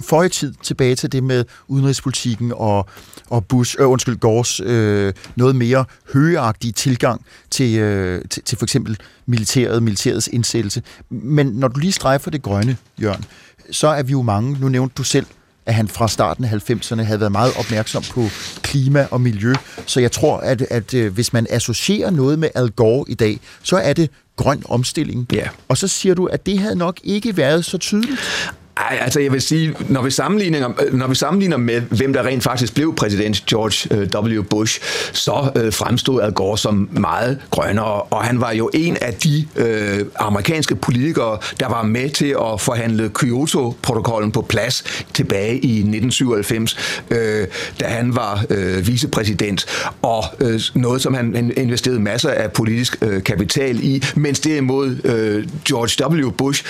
for 0.00 0.28
tid 0.28 0.54
tilbage 0.62 0.94
til 0.94 1.12
det 1.12 1.24
med 1.24 1.44
udenrigspolitikken 1.68 2.52
og, 2.54 2.88
og 3.30 3.44
Bush, 3.44 3.76
øh, 3.78 3.88
undskyld, 3.88 4.16
Gores 4.16 4.60
øh, 4.60 5.12
noget 5.36 5.56
mere 5.56 5.84
højeagtige 6.12 6.72
tilgang 6.72 7.24
til, 7.50 7.78
øh, 7.78 8.22
til, 8.30 8.42
til 8.42 8.58
for 8.58 8.64
eksempel 8.64 8.98
militæret, 9.26 9.82
militærets 9.82 10.28
indsættelse. 10.32 10.82
Men 11.10 11.46
når 11.46 11.68
du 11.68 11.80
lige 11.80 11.92
strejfer 11.92 12.30
det 12.30 12.42
grønne, 12.42 12.76
Jørgen, 13.02 13.24
så 13.70 13.88
er 13.88 14.02
vi 14.02 14.12
jo 14.12 14.22
mange, 14.22 14.56
nu 14.60 14.68
nævnte 14.68 14.94
du 14.96 15.02
selv, 15.02 15.26
at 15.66 15.74
han 15.74 15.88
fra 15.88 16.08
starten 16.08 16.44
af 16.44 16.70
90'erne 16.70 17.02
havde 17.02 17.20
været 17.20 17.32
meget 17.32 17.52
opmærksom 17.58 18.02
på 18.10 18.28
klima 18.62 19.06
og 19.10 19.20
miljø. 19.20 19.54
Så 19.86 20.00
jeg 20.00 20.12
tror, 20.12 20.36
at, 20.36 20.62
at 20.62 20.94
øh, 20.94 21.12
hvis 21.12 21.32
man 21.32 21.46
associerer 21.50 22.10
noget 22.10 22.38
med 22.38 22.48
Al 22.54 22.70
Gore 22.70 23.04
i 23.08 23.14
dag, 23.14 23.40
så 23.62 23.76
er 23.76 23.92
det 23.92 24.10
grøn 24.36 24.62
omstilling. 24.68 25.26
Ja. 25.32 25.48
Og 25.68 25.76
så 25.76 25.88
siger 25.88 26.14
du, 26.14 26.26
at 26.26 26.46
det 26.46 26.58
havde 26.58 26.76
nok 26.76 27.00
ikke 27.04 27.36
været 27.36 27.64
så 27.64 27.78
tydeligt. 27.78 28.20
Ej, 28.76 28.98
altså 29.00 29.20
jeg 29.20 29.32
vil 29.32 29.42
sige, 29.42 29.74
når 29.88 30.02
vi, 30.02 30.10
sammenligner, 30.10 30.68
når 30.92 31.06
vi 31.06 31.14
sammenligner 31.14 31.56
med, 31.56 31.80
hvem 31.80 32.12
der 32.12 32.26
rent 32.26 32.42
faktisk 32.42 32.74
blev 32.74 32.94
præsident, 32.94 33.46
George 33.46 34.00
øh, 34.00 34.38
W. 34.38 34.42
Bush, 34.42 34.80
så 35.12 35.50
øh, 35.56 35.72
fremstod 35.72 36.22
Al 36.22 36.32
Gore 36.32 36.58
som 36.58 36.88
meget 36.92 37.38
grønnere, 37.50 38.02
og 38.02 38.24
han 38.24 38.40
var 38.40 38.52
jo 38.52 38.70
en 38.74 38.96
af 39.00 39.14
de 39.14 39.46
øh, 39.56 40.06
amerikanske 40.16 40.76
politikere, 40.76 41.38
der 41.60 41.68
var 41.68 41.82
med 41.82 42.10
til 42.10 42.36
at 42.52 42.60
forhandle 42.60 43.10
Kyoto-protokollen 43.14 44.32
på 44.32 44.42
plads 44.42 44.84
tilbage 45.14 45.54
i 45.54 45.78
1997, 45.78 46.76
øh, 47.10 47.46
da 47.80 47.86
han 47.86 48.16
var 48.16 48.44
øh, 48.50 48.86
vicepræsident, 48.86 49.66
og 50.02 50.24
øh, 50.40 50.60
noget, 50.74 51.02
som 51.02 51.14
han 51.14 51.52
investerede 51.56 52.00
masser 52.00 52.30
af 52.30 52.52
politisk 52.52 52.96
øh, 53.02 53.22
kapital 53.22 53.84
i, 53.84 54.02
mens 54.16 54.40
derimod 54.40 54.96
øh, 55.04 55.48
George 55.64 56.24
W. 56.24 56.30
Bush 56.30 56.64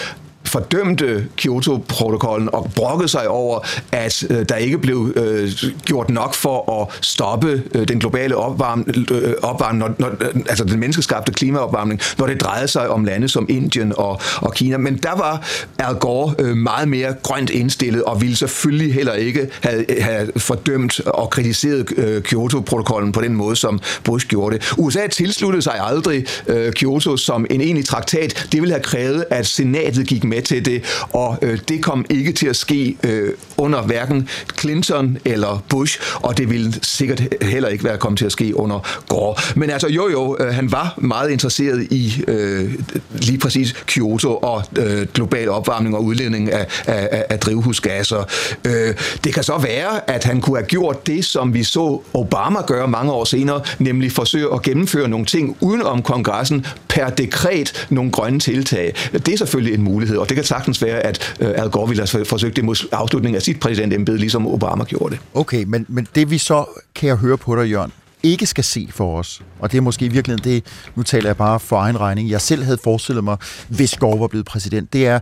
fordømte 0.51 1.27
Kyoto-protokollen 1.37 2.55
og 2.55 2.71
brokkede 2.77 3.09
sig 3.09 3.29
over, 3.29 3.59
at 3.93 4.25
øh, 4.31 4.45
der 4.49 4.57
ikke 4.57 4.79
blev 4.79 5.13
øh, 5.17 5.51
gjort 5.85 6.11
nok 6.11 6.35
for 6.35 6.83
at 6.83 7.05
stoppe 7.05 7.63
øh, 7.75 7.89
den 7.89 7.99
globale 8.01 8.37
opvarm, 8.37 8.87
øh, 9.11 9.35
opvarmning, 9.43 9.81
når, 9.81 9.95
når, 9.99 10.09
øh, 10.09 10.43
altså 10.49 10.65
den 10.65 10.81
menneskeskabte 10.81 11.33
klimaopvarmning, 11.33 12.01
når 12.19 12.27
det 12.27 12.41
drejede 12.41 12.69
sig 12.69 12.89
om 12.89 13.05
lande 13.05 13.29
som 13.29 13.47
Indien 13.49 13.93
og, 13.97 14.21
og 14.37 14.55
Kina. 14.55 14.77
Men 14.77 14.97
der 14.97 15.17
var 15.17 15.47
Al 15.79 15.95
Gore 15.95 16.35
øh, 16.39 16.57
meget 16.57 16.89
mere 16.89 17.15
grønt 17.23 17.51
indstillet 17.51 18.03
og 18.03 18.21
ville 18.21 18.37
selvfølgelig 18.37 18.95
heller 18.95 19.13
ikke 19.13 19.49
have, 19.61 19.85
have 20.01 20.31
fordømt 20.37 21.01
og 21.01 21.31
kritiseret 21.31 21.93
øh, 21.97 22.23
Kyoto-protokollen 22.23 23.13
på 23.13 23.21
den 23.21 23.35
måde, 23.35 23.57
som 23.57 23.81
Bush 24.05 24.27
gjorde 24.27 24.57
det. 24.57 24.73
USA 24.79 25.07
tilsluttede 25.07 25.63
sig 25.63 25.75
aldrig 25.81 26.27
øh, 26.47 26.73
Kyoto 26.73 27.17
som 27.17 27.47
en 27.51 27.61
egentlig 27.61 27.85
traktat. 27.85 28.49
Det 28.53 28.61
ville 28.61 28.75
have 28.75 28.83
krævet, 28.83 29.25
at 29.31 29.47
senatet 29.47 30.07
gik 30.07 30.25
med 30.41 30.47
til 30.47 30.65
det, 30.65 30.83
og 31.13 31.39
øh, 31.43 31.59
det 31.69 31.83
kom 31.83 32.05
ikke 32.11 32.33
til 32.33 32.47
at 32.47 32.57
ske 32.57 32.97
øh, 33.05 33.33
under 33.57 33.83
hverken 33.83 34.29
Clinton 34.61 35.19
eller 35.25 35.63
Bush, 35.69 36.01
og 36.15 36.39
det 36.39 36.51
ville 36.51 36.75
sikkert 36.83 37.23
heller 37.43 37.69
ikke 37.69 37.85
være 37.85 37.99
kommet 37.99 38.19
til 38.19 38.27
at 38.27 38.33
ske 38.33 38.57
under 38.57 39.03
Gore. 39.09 39.35
Men 39.57 39.71
altså 39.71 39.89
jo 39.89 40.09
jo, 40.11 40.37
øh, 40.41 40.55
han 40.55 40.73
var 40.73 40.95
meget 40.97 41.31
interesseret 41.31 41.83
i 41.91 42.25
øh, 42.29 42.75
lige 43.13 43.39
præcis 43.39 43.73
Kyoto 43.87 44.37
og 44.37 44.63
øh, 44.79 45.07
global 45.15 45.49
opvarmning 45.49 45.97
og 45.97 46.05
udledning 46.05 46.53
af, 46.53 46.67
af, 46.87 47.25
af 47.31 47.39
drivhusgasser. 47.39 48.25
Øh, 48.65 48.95
det 49.25 49.35
kan 49.35 49.43
så 49.43 49.59
være, 49.59 50.11
at 50.11 50.25
han 50.25 50.41
kunne 50.41 50.57
have 50.57 50.67
gjort 50.67 51.07
det, 51.07 51.25
som 51.25 51.55
vi 51.55 51.65
så 51.65 52.01
Obama 52.15 52.61
gøre 52.67 52.89
mange 52.89 53.13
år 53.13 53.25
senere, 53.25 53.61
nemlig 53.79 54.13
forsøge 54.13 54.55
at 54.55 54.63
gennemføre 54.63 55.09
nogle 55.09 55.27
ting 55.27 55.57
uden 55.61 55.83
om 55.83 56.03
kongressen 56.03 56.67
per 56.89 57.11
dekret 57.11 57.87
nogle 57.91 58.11
grønne 58.11 58.41
tiltag. 58.41 58.95
Det 59.13 59.29
er 59.29 59.37
selvfølgelig 59.37 59.75
en 59.75 59.83
mulighed, 59.83 60.17
og 60.17 60.30
det 60.31 60.37
kan 60.37 60.45
sagtens 60.45 60.83
være, 60.83 61.01
at 61.01 61.35
øh, 61.41 61.51
Al 61.57 61.71
Gore 61.71 61.89
ville 61.89 62.07
have 62.13 62.25
forsøgt 62.25 62.57
det 62.57 62.65
mod 62.65 62.89
afslutningen 62.93 63.37
af 63.37 63.43
sit 63.43 63.61
præsidentembede, 63.61 64.19
ligesom 64.19 64.47
Obama 64.47 64.85
gjorde 64.85 65.15
det. 65.15 65.21
Okay, 65.35 65.65
men, 65.67 65.87
men 65.89 66.09
det 66.15 66.31
vi 66.31 66.39
så, 66.39 66.65
kan 66.95 67.09
jeg 67.09 67.17
høre 67.17 67.39
på 67.39 67.57
dig, 67.57 67.71
Jørgen, 67.71 67.93
ikke 68.23 68.47
skal 68.47 68.65
se 68.65 68.89
for 68.91 69.19
os, 69.19 69.43
og 69.59 69.73
det 69.73 69.79
er 69.79 69.83
måske 69.83 70.05
i 70.05 70.09
virkeligheden 70.09 70.55
det, 70.55 70.65
nu 70.95 71.03
taler 71.03 71.29
jeg 71.29 71.37
bare 71.37 71.61
for 71.61 71.77
egen 71.77 72.01
regning, 72.01 72.31
jeg 72.31 72.41
selv 72.41 72.63
havde 72.63 72.79
forestillet 72.85 73.25
mig, 73.25 73.37
hvis 73.69 73.97
Gore 73.97 74.21
var 74.21 74.27
blevet 74.27 74.47
præsident, 74.47 74.93
det 74.93 75.07
er, 75.07 75.21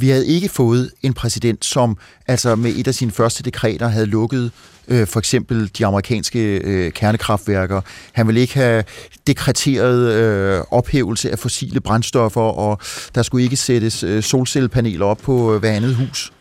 vi 0.00 0.08
havde 0.08 0.26
ikke 0.26 0.48
fået 0.48 0.90
en 1.02 1.12
præsident, 1.12 1.64
som 1.64 1.98
altså 2.26 2.56
med 2.56 2.72
et 2.76 2.88
af 2.88 2.94
sine 2.94 3.10
første 3.10 3.42
dekreter 3.42 3.88
havde 3.88 4.06
lukket 4.06 4.50
øh, 4.88 5.06
for 5.06 5.18
eksempel 5.18 5.70
de 5.78 5.86
amerikanske 5.86 6.56
øh, 6.56 6.92
kernekraftværker. 6.92 7.80
Han 8.12 8.26
ville 8.26 8.40
ikke 8.40 8.54
have 8.54 8.84
dekreteret 9.26 10.12
øh, 10.12 10.62
ophævelse 10.70 11.30
af 11.30 11.38
fossile 11.38 11.80
brændstoffer, 11.80 12.40
og 12.40 12.78
der 13.14 13.22
skulle 13.22 13.44
ikke 13.44 13.56
sættes 13.56 14.02
øh, 14.02 14.22
solcellepaneler 14.22 15.06
op 15.06 15.18
på 15.18 15.54
øh, 15.54 15.60
hver 15.60 15.72
andet 15.72 15.94
hus. 15.94 16.32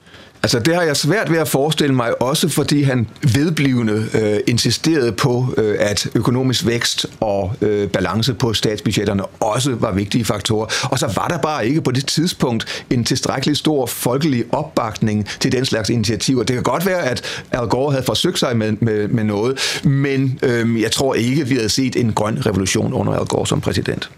Altså 0.45 0.59
det 0.59 0.75
har 0.75 0.81
jeg 0.81 0.97
svært 0.97 1.31
ved 1.31 1.37
at 1.37 1.47
forestille 1.47 1.95
mig, 1.95 2.21
også 2.21 2.49
fordi 2.49 2.81
han 2.81 3.07
vedblivende 3.35 4.07
øh, 4.13 4.39
insisterede 4.47 5.11
på, 5.11 5.53
øh, 5.57 5.75
at 5.79 6.07
økonomisk 6.15 6.65
vækst 6.65 7.05
og 7.19 7.53
øh, 7.61 7.89
balance 7.89 8.33
på 8.33 8.53
statsbudgetterne 8.53 9.25
også 9.25 9.75
var 9.75 9.91
vigtige 9.91 10.25
faktorer. 10.25 10.87
Og 10.91 10.99
så 10.99 11.11
var 11.15 11.27
der 11.27 11.37
bare 11.37 11.67
ikke 11.67 11.81
på 11.81 11.91
det 11.91 12.07
tidspunkt 12.07 12.85
en 12.89 13.03
tilstrækkelig 13.03 13.57
stor 13.57 13.85
folkelig 13.85 14.43
opbakning 14.51 15.27
til 15.39 15.51
den 15.51 15.65
slags 15.65 15.89
initiativer. 15.89 16.43
Det 16.43 16.53
kan 16.53 16.63
godt 16.63 16.85
være, 16.85 17.03
at 17.03 17.43
Al 17.51 17.67
Gore 17.67 17.91
havde 17.91 18.05
forsøgt 18.05 18.39
sig 18.39 18.57
med, 18.57 18.71
med, 18.71 19.07
med 19.07 19.23
noget, 19.23 19.79
men 19.83 20.39
øh, 20.43 20.81
jeg 20.81 20.91
tror 20.91 21.13
ikke, 21.13 21.47
vi 21.47 21.55
havde 21.55 21.69
set 21.69 21.95
en 21.95 22.13
grøn 22.13 22.45
revolution 22.45 22.93
under 22.93 23.13
Al 23.13 23.25
Gore 23.25 23.47
som 23.47 23.61
præsident. 23.61 24.09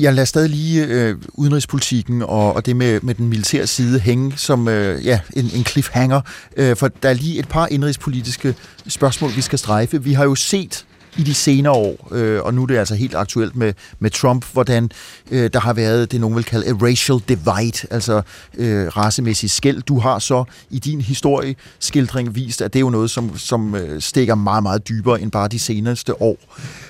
Jeg 0.00 0.14
lader 0.14 0.24
stadig 0.24 0.50
lige 0.50 0.86
øh, 0.86 1.16
udenrigspolitikken 1.34 2.22
og, 2.22 2.52
og 2.52 2.66
det 2.66 2.76
med, 2.76 3.00
med 3.00 3.14
den 3.14 3.28
militære 3.28 3.66
side 3.66 4.00
hænge 4.00 4.32
som 4.36 4.68
øh, 4.68 5.06
ja, 5.06 5.20
en, 5.36 5.50
en 5.54 5.64
cliffhanger, 5.64 6.20
øh, 6.56 6.76
for 6.76 6.88
der 6.88 7.08
er 7.08 7.12
lige 7.12 7.38
et 7.38 7.48
par 7.48 7.66
indrigspolitiske 7.66 8.54
spørgsmål, 8.88 9.36
vi 9.36 9.40
skal 9.40 9.58
strejfe. 9.58 10.02
Vi 10.02 10.12
har 10.12 10.24
jo 10.24 10.34
set 10.34 10.84
i 11.16 11.22
de 11.22 11.34
senere 11.34 11.72
år, 11.72 12.08
øh, 12.12 12.42
og 12.42 12.54
nu 12.54 12.62
er 12.62 12.66
det 12.66 12.76
altså 12.76 12.94
helt 12.94 13.14
aktuelt 13.14 13.56
med, 13.56 13.72
med 13.98 14.10
Trump, 14.10 14.44
hvordan 14.52 14.90
øh, 15.30 15.50
der 15.52 15.60
har 15.60 15.72
været 15.72 16.12
det, 16.12 16.20
nogen 16.20 16.36
vil 16.36 16.44
kalde 16.44 16.66
a 16.66 16.72
racial 16.72 17.18
divide, 17.28 17.86
altså 17.90 18.22
øh, 18.54 18.86
racemæssig 18.86 19.50
skæld. 19.50 19.82
Du 19.82 19.98
har 19.98 20.18
så 20.18 20.44
i 20.70 20.78
din 20.78 21.00
historieskildring 21.00 22.34
vist, 22.34 22.62
at 22.62 22.72
det 22.72 22.78
er 22.78 22.80
jo 22.80 22.90
noget, 22.90 23.10
som, 23.10 23.38
som 23.38 23.74
øh, 23.74 24.00
stikker 24.02 24.34
meget, 24.34 24.62
meget 24.62 24.88
dybere 24.88 25.20
end 25.20 25.30
bare 25.30 25.48
de 25.48 25.58
seneste 25.58 26.22
år. 26.22 26.36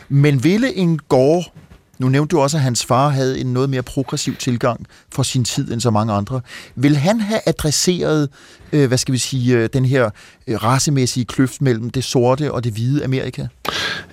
Men 0.08 0.44
ville 0.44 0.74
en 0.74 0.98
gård 0.98 1.52
nu 1.98 2.08
nævnte 2.08 2.36
du 2.36 2.40
også, 2.40 2.56
at 2.56 2.62
hans 2.62 2.84
far 2.84 3.08
havde 3.08 3.40
en 3.40 3.52
noget 3.52 3.70
mere 3.70 3.82
progressiv 3.82 4.36
tilgang 4.36 4.86
for 5.12 5.22
sin 5.22 5.44
tid 5.44 5.72
end 5.72 5.80
så 5.80 5.90
mange 5.90 6.12
andre. 6.12 6.40
Vil 6.74 6.96
han 6.96 7.20
have 7.20 7.40
adresseret, 7.46 8.28
øh, 8.72 8.88
hvad 8.88 8.98
skal 8.98 9.12
vi 9.12 9.18
sige, 9.18 9.56
øh, 9.56 9.68
den 9.72 9.84
her 9.84 10.10
øh, 10.46 10.64
racemæssige 10.64 11.24
kløft 11.24 11.62
mellem 11.62 11.90
det 11.90 12.04
sorte 12.04 12.52
og 12.52 12.64
det 12.64 12.72
hvide 12.72 13.04
Amerika? 13.04 13.46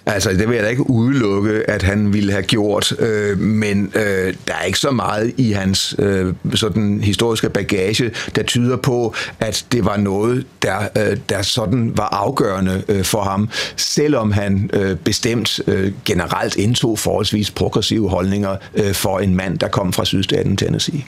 Altså, 0.05 0.29
det 0.29 0.49
vil 0.49 0.55
jeg 0.55 0.63
da 0.63 0.69
ikke 0.69 0.89
udelukke, 0.89 1.69
at 1.69 1.83
han 1.83 2.13
ville 2.13 2.31
have 2.31 2.43
gjort, 2.43 2.99
øh, 2.99 3.39
men 3.39 3.91
øh, 3.95 4.33
der 4.47 4.53
er 4.53 4.63
ikke 4.63 4.79
så 4.79 4.91
meget 4.91 5.33
i 5.37 5.51
hans 5.51 5.95
øh, 5.99 6.33
sådan 6.53 7.01
historiske 7.01 7.49
bagage, 7.49 8.11
der 8.35 8.43
tyder 8.43 8.77
på, 8.77 9.13
at 9.39 9.65
det 9.71 9.85
var 9.85 9.97
noget, 9.97 10.45
der, 10.61 10.87
øh, 10.97 11.17
der 11.29 11.41
sådan 11.41 11.91
var 11.97 12.09
afgørende 12.11 12.83
øh, 12.87 13.03
for 13.03 13.23
ham, 13.23 13.49
selvom 13.75 14.31
han 14.31 14.69
øh, 14.73 14.97
bestemt 14.97 15.59
øh, 15.67 15.93
generelt 16.05 16.55
indtog 16.55 16.99
forholdsvis 16.99 17.51
progressive 17.51 18.09
holdninger 18.09 18.55
øh, 18.75 18.93
for 18.93 19.19
en 19.19 19.35
mand, 19.35 19.59
der 19.59 19.67
kom 19.67 19.93
fra 19.93 20.05
sydstaten 20.05 20.57
Tennessee. 20.57 21.03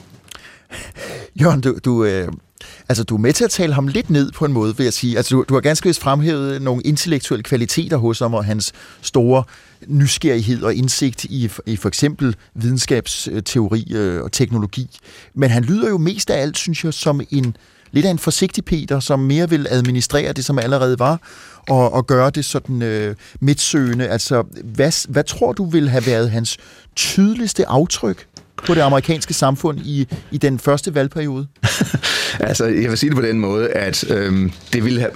Jørgen, 1.42 1.62
du, 1.62 1.78
du, 1.86 2.04
øh, 2.04 2.28
altså, 2.90 3.04
du 3.04 3.16
er 3.16 3.20
med 3.20 3.34
til 3.34 3.44
at 3.44 3.52
tale 3.52 3.74
ham 3.74 3.88
lidt 3.88 4.10
ned 4.10 4.32
på 4.32 4.46
en 4.46 4.54
måde, 4.54 4.78
vil 4.78 4.84
jeg 4.84 4.94
sige. 4.94 5.18
Altså, 5.18 5.36
du, 5.36 5.46
du 5.50 5.54
har 5.54 5.62
ganske 5.62 5.90
vist 5.90 6.02
fremhævet 6.02 6.62
nogle 6.62 6.82
intellektuelle 6.84 7.44
kvaliteter 7.44 7.98
hos 7.98 8.20
ham, 8.20 8.34
og 8.34 8.46
hans 8.46 8.74
store 9.02 9.44
nysgerrighed 9.88 10.64
og 10.64 10.74
indsigt 10.74 11.24
i, 11.24 11.50
i 11.66 11.76
for 11.76 11.88
eksempel 11.88 12.36
videnskabsteori 12.54 13.88
øh, 13.96 14.24
og 14.24 14.32
teknologi. 14.32 15.00
Men 15.34 15.50
han 15.50 15.64
lyder 15.64 15.90
jo 15.90 15.98
mest 15.98 16.30
af 16.30 16.42
alt, 16.42 16.58
synes 16.58 16.86
jeg, 16.86 16.94
som 16.94 17.22
en 17.32 17.56
lidt 17.92 18.06
af 18.06 18.10
en 18.10 18.20
forsigtig 18.20 18.66
Peter, 18.66 19.00
som 19.00 19.20
mere 19.20 19.50
vil 19.50 19.68
administrere 19.70 20.34
det, 20.34 20.46
som 20.46 20.60
allerede 20.60 21.00
var, 21.00 21.22
og, 21.70 21.94
og 21.94 22.08
gøre 22.08 22.30
det 22.30 22.46
sådan 22.46 22.82
øh, 22.82 23.16
midtsøgende. 23.40 24.08
Altså, 24.08 24.44
hvad, 24.64 25.12
hvad 25.12 25.24
tror 25.24 25.54
du 25.54 25.66
vil 25.66 25.90
have 25.90 26.06
været 26.06 26.32
hans 26.32 26.58
tydeligste 26.96 27.68
aftryk 27.68 28.28
på 28.66 28.74
det 28.74 28.82
amerikanske 28.82 29.34
samfund 29.34 29.80
i, 29.80 30.08
i 30.32 30.38
den 30.38 30.60
første 30.60 30.96
valgperiode? 30.96 31.48
altså, 32.50 32.66
jeg 32.66 32.90
vil 32.90 32.98
sige 32.98 33.10
det 33.10 33.16
på 33.16 33.26
den 33.26 33.40
måde, 33.40 33.70
at 33.70 34.12
øhm, 34.12 34.52
det 34.74 34.86
ville 34.86 35.00
have, 35.00 35.12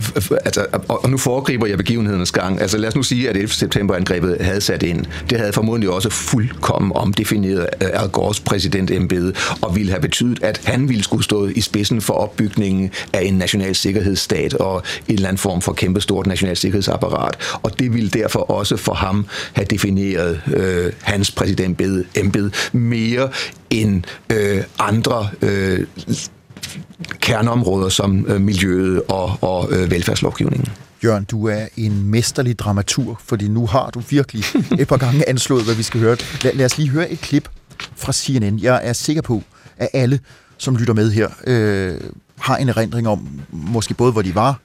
altså, 0.46 0.66
og 0.88 1.10
nu 1.10 1.18
foregriber 1.18 1.68
jeg 1.68 1.78
begivenhedernes 1.78 2.32
gang. 2.32 2.62
Altså, 2.62 2.78
lad 2.78 2.90
os 2.90 2.96
nu 2.96 3.04
sige, 3.04 3.30
at 3.30 3.36
11. 3.36 3.50
september-angrebet 3.50 4.38
havde 4.42 4.62
sat 4.62 4.84
ind. 4.84 5.06
Det 5.30 5.38
havde 5.38 5.54
formodentlig 5.54 5.90
også 5.90 6.10
fuldkommen 6.10 6.92
omdefineret 6.96 7.68
øh, 7.82 7.90
Al 7.94 8.10
Gores 8.10 8.40
præsidentembede, 8.40 9.34
og 9.62 9.76
ville 9.76 9.92
have 9.92 10.02
betydet, 10.02 10.44
at 10.44 10.62
han 10.66 10.90
ville 10.90 11.04
skulle 11.04 11.24
stå 11.24 11.48
i 11.48 11.62
spidsen 11.62 12.02
for 12.02 12.14
opbygningen 12.14 12.92
af 13.14 13.22
en 13.22 13.34
national 13.34 13.76
sikkerhedsstat 13.76 14.54
og 14.54 14.84
en 15.08 15.14
eller 15.14 15.28
anden 15.28 15.38
form 15.38 15.62
for 15.62 15.74
kæmpestort 15.74 16.28
national 16.28 16.58
sikkerhedsapparat. 16.58 17.38
Og 17.64 17.80
det 17.80 17.94
ville 17.94 18.10
derfor 18.10 18.40
også 18.40 18.78
for 18.78 18.94
ham 18.94 19.26
have 19.54 19.66
defineret 19.66 20.42
øh, 20.54 20.92
hans 21.02 21.32
præsidentembede 21.32 22.52
mere 22.72 23.30
end 23.70 24.04
øh, 24.30 24.64
andre 24.80 25.30
øh, 25.42 25.86
kerneområder 27.20 27.90
som 27.90 28.26
øh, 28.28 28.42
miljøet 28.42 29.02
og, 29.08 29.38
og 29.42 29.72
øh, 29.72 29.92
velfærdslovgivningen. 29.92 30.70
Jørgen, 31.04 31.24
du 31.24 31.48
er 31.48 31.68
en 31.78 32.04
mesterlig 32.04 32.60
dramaturg, 32.60 33.18
fordi 33.26 33.48
nu 33.48 33.68
har 33.68 33.90
du 33.90 34.00
virkelig 34.10 34.44
et 34.80 34.88
par 34.88 34.98
gange 34.98 35.30
anslået, 35.30 35.64
hvad 35.64 35.76
vi 35.76 35.84
skal 35.84 36.00
høre. 36.00 36.18
Lad, 36.44 36.54
lad 36.54 36.66
os 36.66 36.78
lige 36.78 36.90
høre 36.90 37.12
et 37.12 37.22
klip 37.22 37.50
fra 37.96 38.14
CNN. 38.14 38.60
Jeg 38.60 38.82
er 38.84 38.94
sikker 38.94 39.22
på, 39.22 39.44
at 39.78 39.90
alle, 39.94 40.20
som 40.58 40.76
lytter 40.76 40.94
med 40.94 41.12
her, 41.12 41.30
øh, 41.48 42.02
har 42.40 42.58
en 42.58 42.70
erindring 42.70 43.08
om, 43.08 43.28
måske 43.52 43.94
både 43.94 44.12
hvor 44.12 44.22
de 44.22 44.36
var, 44.36 44.60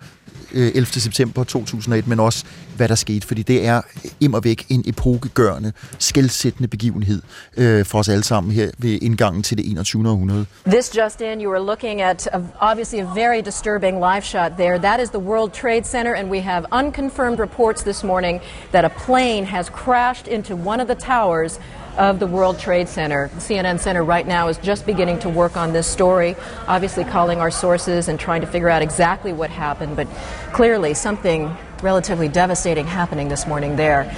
Øh, 0.53 0.73
11. 0.75 0.87
September 0.87 1.45
2001, 1.45 2.07
men 2.07 2.21
også 2.21 2.45
hvad 2.77 2.89
der 2.89 2.95
skete, 2.95 3.27
fordi 3.27 3.43
det 3.43 3.67
er 3.67 3.83
immer 4.21 4.41
væk 4.41 4.67
en 4.69 4.83
epokegørende, 4.87 5.73
skældsættende 5.99 6.69
begivenhed 6.69 7.23
øh, 7.57 7.85
for 7.85 7.99
os 7.99 8.09
alle 8.09 8.25
sammen 8.25 8.53
her 8.53 8.71
ved 8.79 8.99
indgangen 9.03 9.43
til 9.43 9.59
det 9.59 9.71
21. 9.71 10.09
århundrede. 10.11 10.47
This 10.67 10.97
just 10.97 11.21
in, 11.21 11.41
you 11.41 11.53
are 11.53 11.63
looking 11.63 12.01
at 12.01 12.29
a, 12.33 12.41
obviously 12.61 13.01
a 13.01 13.15
very 13.15 13.41
disturbing 13.45 13.99
live 13.99 14.23
shot 14.23 14.53
there. 14.59 14.79
That 14.79 15.01
is 15.01 15.11
the 15.11 15.19
World 15.19 15.53
Trade 15.53 15.83
Center, 15.85 16.15
and 16.15 16.31
we 16.31 16.41
have 16.41 16.67
unconfirmed 16.73 17.39
reports 17.39 17.83
this 17.83 18.05
morning 18.05 18.41
that 18.73 18.85
a 18.85 18.91
plane 19.07 19.47
has 19.47 19.71
crashed 19.71 20.29
into 20.29 20.57
one 20.57 20.83
of 20.83 20.89
the 20.89 21.07
towers 21.07 21.59
of 21.97 22.19
the 22.19 22.27
World 22.27 22.59
Trade 22.59 22.89
Center. 22.89 23.31
CNN 23.37 23.81
Center 23.81 24.05
right 24.05 24.27
now 24.27 24.49
is 24.49 24.59
just 24.59 24.87
beginning 24.87 25.19
to 25.21 25.29
work 25.29 25.57
on 25.57 25.73
this 25.73 25.87
story, 25.87 26.37
obviously 26.67 27.05
calling 27.05 27.41
our 27.41 27.51
sources 27.51 28.09
and 28.09 28.21
trying 28.21 28.41
to 28.43 28.47
figure 28.47 28.69
out 28.69 28.83
exactly 28.83 29.33
what 29.33 29.51
happened, 29.51 29.97
but 29.97 30.07
clearly 30.53 30.95
something 30.95 31.55
relatively 31.83 32.29
devastating 32.29 32.87
happening 32.87 33.29
this 33.29 33.47
morning 33.47 33.77
there. 33.77 34.15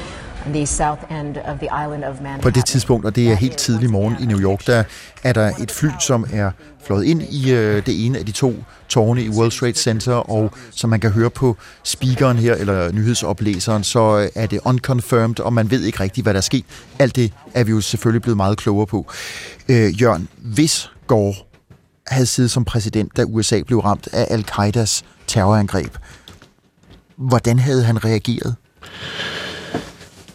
The 0.52 0.66
south 0.66 1.02
end 1.10 1.36
of 1.36 1.58
the 1.58 1.68
island 1.84 2.04
of 2.04 2.14
Manhattan. 2.14 2.40
På 2.42 2.50
det 2.50 2.64
tidspunkt, 2.64 3.06
og 3.06 3.16
det 3.16 3.30
er 3.30 3.34
helt 3.34 3.56
tidlig 3.56 3.90
morgen 3.90 4.16
i 4.20 4.26
New 4.26 4.40
York, 4.40 4.66
der 4.66 4.84
er 5.22 5.32
der 5.32 5.50
et 5.60 5.70
fly, 5.70 5.88
som 6.00 6.26
er 6.32 6.50
fløjet 6.86 7.04
ind 7.04 7.22
i 7.22 7.52
øh, 7.52 7.86
det 7.86 8.06
ene 8.06 8.18
af 8.18 8.26
de 8.26 8.32
to 8.32 8.54
tårne 8.88 9.22
i 9.22 9.28
World 9.28 9.50
Trade 9.50 9.74
Center, 9.74 10.14
og 10.14 10.52
som 10.70 10.90
man 10.90 11.00
kan 11.00 11.10
høre 11.10 11.30
på 11.30 11.56
speakeren 11.82 12.36
her, 12.36 12.54
eller 12.54 12.92
nyhedsoplæseren, 12.92 13.84
så 13.84 14.18
øh, 14.18 14.28
er 14.34 14.46
det 14.46 14.60
unconfirmed, 14.64 15.40
og 15.40 15.52
man 15.52 15.70
ved 15.70 15.82
ikke 15.82 16.00
rigtigt, 16.00 16.24
hvad 16.24 16.34
der 16.34 16.38
er 16.38 16.42
sket. 16.42 16.64
Alt 16.98 17.16
det 17.16 17.32
er 17.54 17.64
vi 17.64 17.70
jo 17.70 17.80
selvfølgelig 17.80 18.22
blevet 18.22 18.36
meget 18.36 18.58
klogere 18.58 18.86
på. 18.86 19.06
Øh, 19.68 20.02
Jørgen, 20.02 20.28
hvis 20.36 20.90
Gore 21.06 21.34
havde 22.06 22.26
siddet 22.26 22.50
som 22.50 22.64
præsident, 22.64 23.16
da 23.16 23.24
USA 23.24 23.62
blev 23.66 23.78
ramt 23.78 24.08
af 24.12 24.26
al-Qaidas 24.30 25.04
terrorangreb, 25.26 25.96
hvordan 27.16 27.58
havde 27.58 27.84
han 27.84 28.04
reageret? 28.04 28.54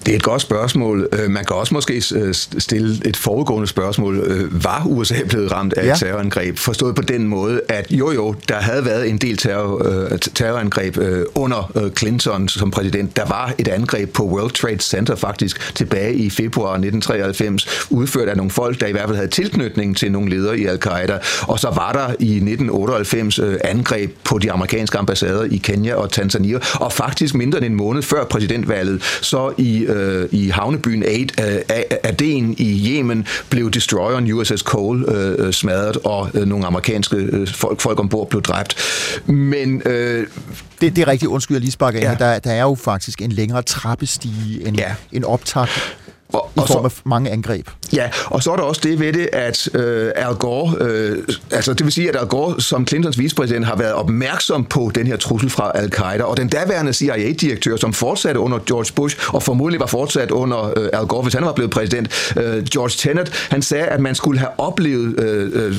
Det 0.05 0.11
er 0.11 0.15
et 0.15 0.23
godt 0.23 0.41
spørgsmål. 0.41 1.07
Øh, 1.13 1.29
Man 1.31 1.45
kan 1.45 1.55
også 1.55 1.73
måske 1.73 2.03
øh, 2.15 2.33
stille 2.57 2.97
et 3.05 3.17
foregående 3.17 3.67
spørgsmål. 3.67 4.17
Øh, 4.17 4.63
Var 4.63 4.83
USA 4.85 5.15
blevet 5.29 5.51
ramt 5.51 5.73
af 5.73 5.85
Ja. 5.85 5.93
et 5.93 5.99
terrorangreb? 5.99 6.57
Forstået 6.57 6.95
på 6.95 7.01
den 7.01 7.27
måde, 7.27 7.61
at 7.69 7.85
jo 7.91 8.11
jo, 8.11 8.35
der 8.49 8.55
havde 8.55 8.85
været 8.85 9.09
en 9.09 9.17
del 9.17 9.37
terror, 9.37 10.07
terrorangreb 10.35 10.97
under 11.35 11.89
Clinton 11.97 12.47
som 12.49 12.71
præsident. 12.71 13.15
Der 13.17 13.25
var 13.25 13.53
et 13.57 13.67
angreb 13.67 14.13
på 14.13 14.23
World 14.23 14.51
Trade 14.51 14.79
Center 14.81 15.15
faktisk 15.15 15.75
tilbage 15.75 16.13
i 16.15 16.29
februar 16.29 16.69
1993, 16.73 17.87
udført 17.89 18.29
af 18.29 18.37
nogle 18.37 18.51
folk, 18.51 18.79
der 18.81 18.87
i 18.87 18.91
hvert 18.91 19.05
fald 19.05 19.15
havde 19.15 19.29
tilknytning 19.31 19.97
til 19.97 20.11
nogle 20.11 20.29
ledere 20.29 20.59
i 20.59 20.65
Al-Qaida. 20.65 21.17
Og 21.41 21.59
så 21.59 21.67
var 21.75 21.91
der 21.91 22.07
i 22.19 22.35
1998 22.35 23.39
øh, 23.39 23.55
angreb 23.63 24.11
på 24.23 24.37
de 24.37 24.51
amerikanske 24.51 24.97
ambassader 24.97 25.43
i 25.43 25.57
Kenya 25.57 25.95
og 25.95 26.11
Tanzania, 26.11 26.57
og 26.73 26.91
faktisk 26.91 27.35
mindre 27.35 27.57
end 27.57 27.65
en 27.65 27.75
måned 27.75 28.01
før 28.01 28.25
præsidentvalget, 28.25 29.03
så 29.21 29.53
i, 29.57 29.85
øh, 29.93 30.29
i 30.31 30.49
havnebyen 30.49 31.03
øh, 31.03 31.61
Aden 32.03 32.55
i 32.57 32.89
Yemen 32.89 33.27
blev 33.49 33.71
destroyeren 33.71 34.31
USS 34.31 34.59
Cole 34.61 35.11
øh, 35.11 35.47
øh, 35.47 35.53
smadret, 35.53 35.97
og 36.03 36.29
øh, 36.33 36.45
nogle 36.45 36.65
amerikanske 36.65 37.15
øh, 37.15 37.47
folk, 37.47 37.81
folk 37.81 37.99
ombord 37.99 38.29
blev 38.29 38.41
dræbt. 38.41 38.75
Men 39.25 39.81
øh, 39.85 40.27
Det, 40.81 40.95
det 40.95 41.01
er 41.01 41.07
rigtigt, 41.07 41.29
undskyld, 41.29 41.55
jeg 41.55 41.61
lige 41.61 41.71
sparker 41.71 41.99
ind. 41.99 42.07
Ja. 42.07 42.11
Ja. 42.11 42.33
Der, 42.33 42.39
der 42.39 42.51
er 42.51 42.61
jo 42.61 42.75
faktisk 42.75 43.21
en 43.21 43.31
længere 43.31 43.61
trappestige, 43.61 44.67
en, 44.67 44.75
ja. 44.75 44.95
en 45.11 45.23
optakt 45.23 45.97
Og- 46.33 46.49
i 46.55 46.59
og 46.59 46.67
form 46.67 46.89
så- 46.89 46.95
af 46.97 47.01
mange 47.09 47.29
angreb. 47.31 47.67
Ja, 47.93 48.09
og 48.25 48.43
så 48.43 48.51
er 48.51 48.55
der 48.55 48.63
også 48.63 48.81
det 48.83 48.99
ved 48.99 49.13
det, 49.13 49.29
at 49.33 49.69
øh, 49.75 50.11
Al 50.15 50.33
Gore, 50.35 50.75
øh, 50.81 51.17
altså 51.51 51.73
det 51.73 51.83
vil 51.85 51.93
sige, 51.93 52.09
at 52.09 52.15
Al 52.15 52.27
Gore 52.27 52.61
som 52.61 52.87
Clintons 52.87 53.19
vicepræsident 53.19 53.65
har 53.65 53.75
været 53.75 53.93
opmærksom 53.93 54.65
på 54.65 54.91
den 54.95 55.07
her 55.07 55.17
trussel 55.17 55.49
fra 55.49 55.71
Al-Qaida, 55.75 56.23
og 56.23 56.37
den 56.37 56.47
daværende 56.49 56.93
CIA-direktør, 56.93 57.75
som 57.75 57.93
fortsatte 57.93 58.39
under 58.39 58.59
George 58.67 58.93
Bush, 58.95 59.17
og 59.27 59.43
formodentlig 59.43 59.79
var 59.79 59.85
fortsat 59.85 60.31
under 60.31 60.73
øh, 60.77 60.89
Al 60.93 61.05
Gore, 61.05 61.21
hvis 61.21 61.33
han 61.33 61.45
var 61.45 61.53
blevet 61.53 61.71
præsident, 61.71 62.33
øh, 62.37 62.63
George 62.63 62.89
Tenet, 62.97 63.47
han 63.49 63.61
sagde, 63.61 63.85
at 63.85 63.99
man 63.99 64.15
skulle 64.15 64.39
have 64.39 64.49
oplevet 64.59 65.19
øh, 65.19 65.51
øh, 65.53 65.75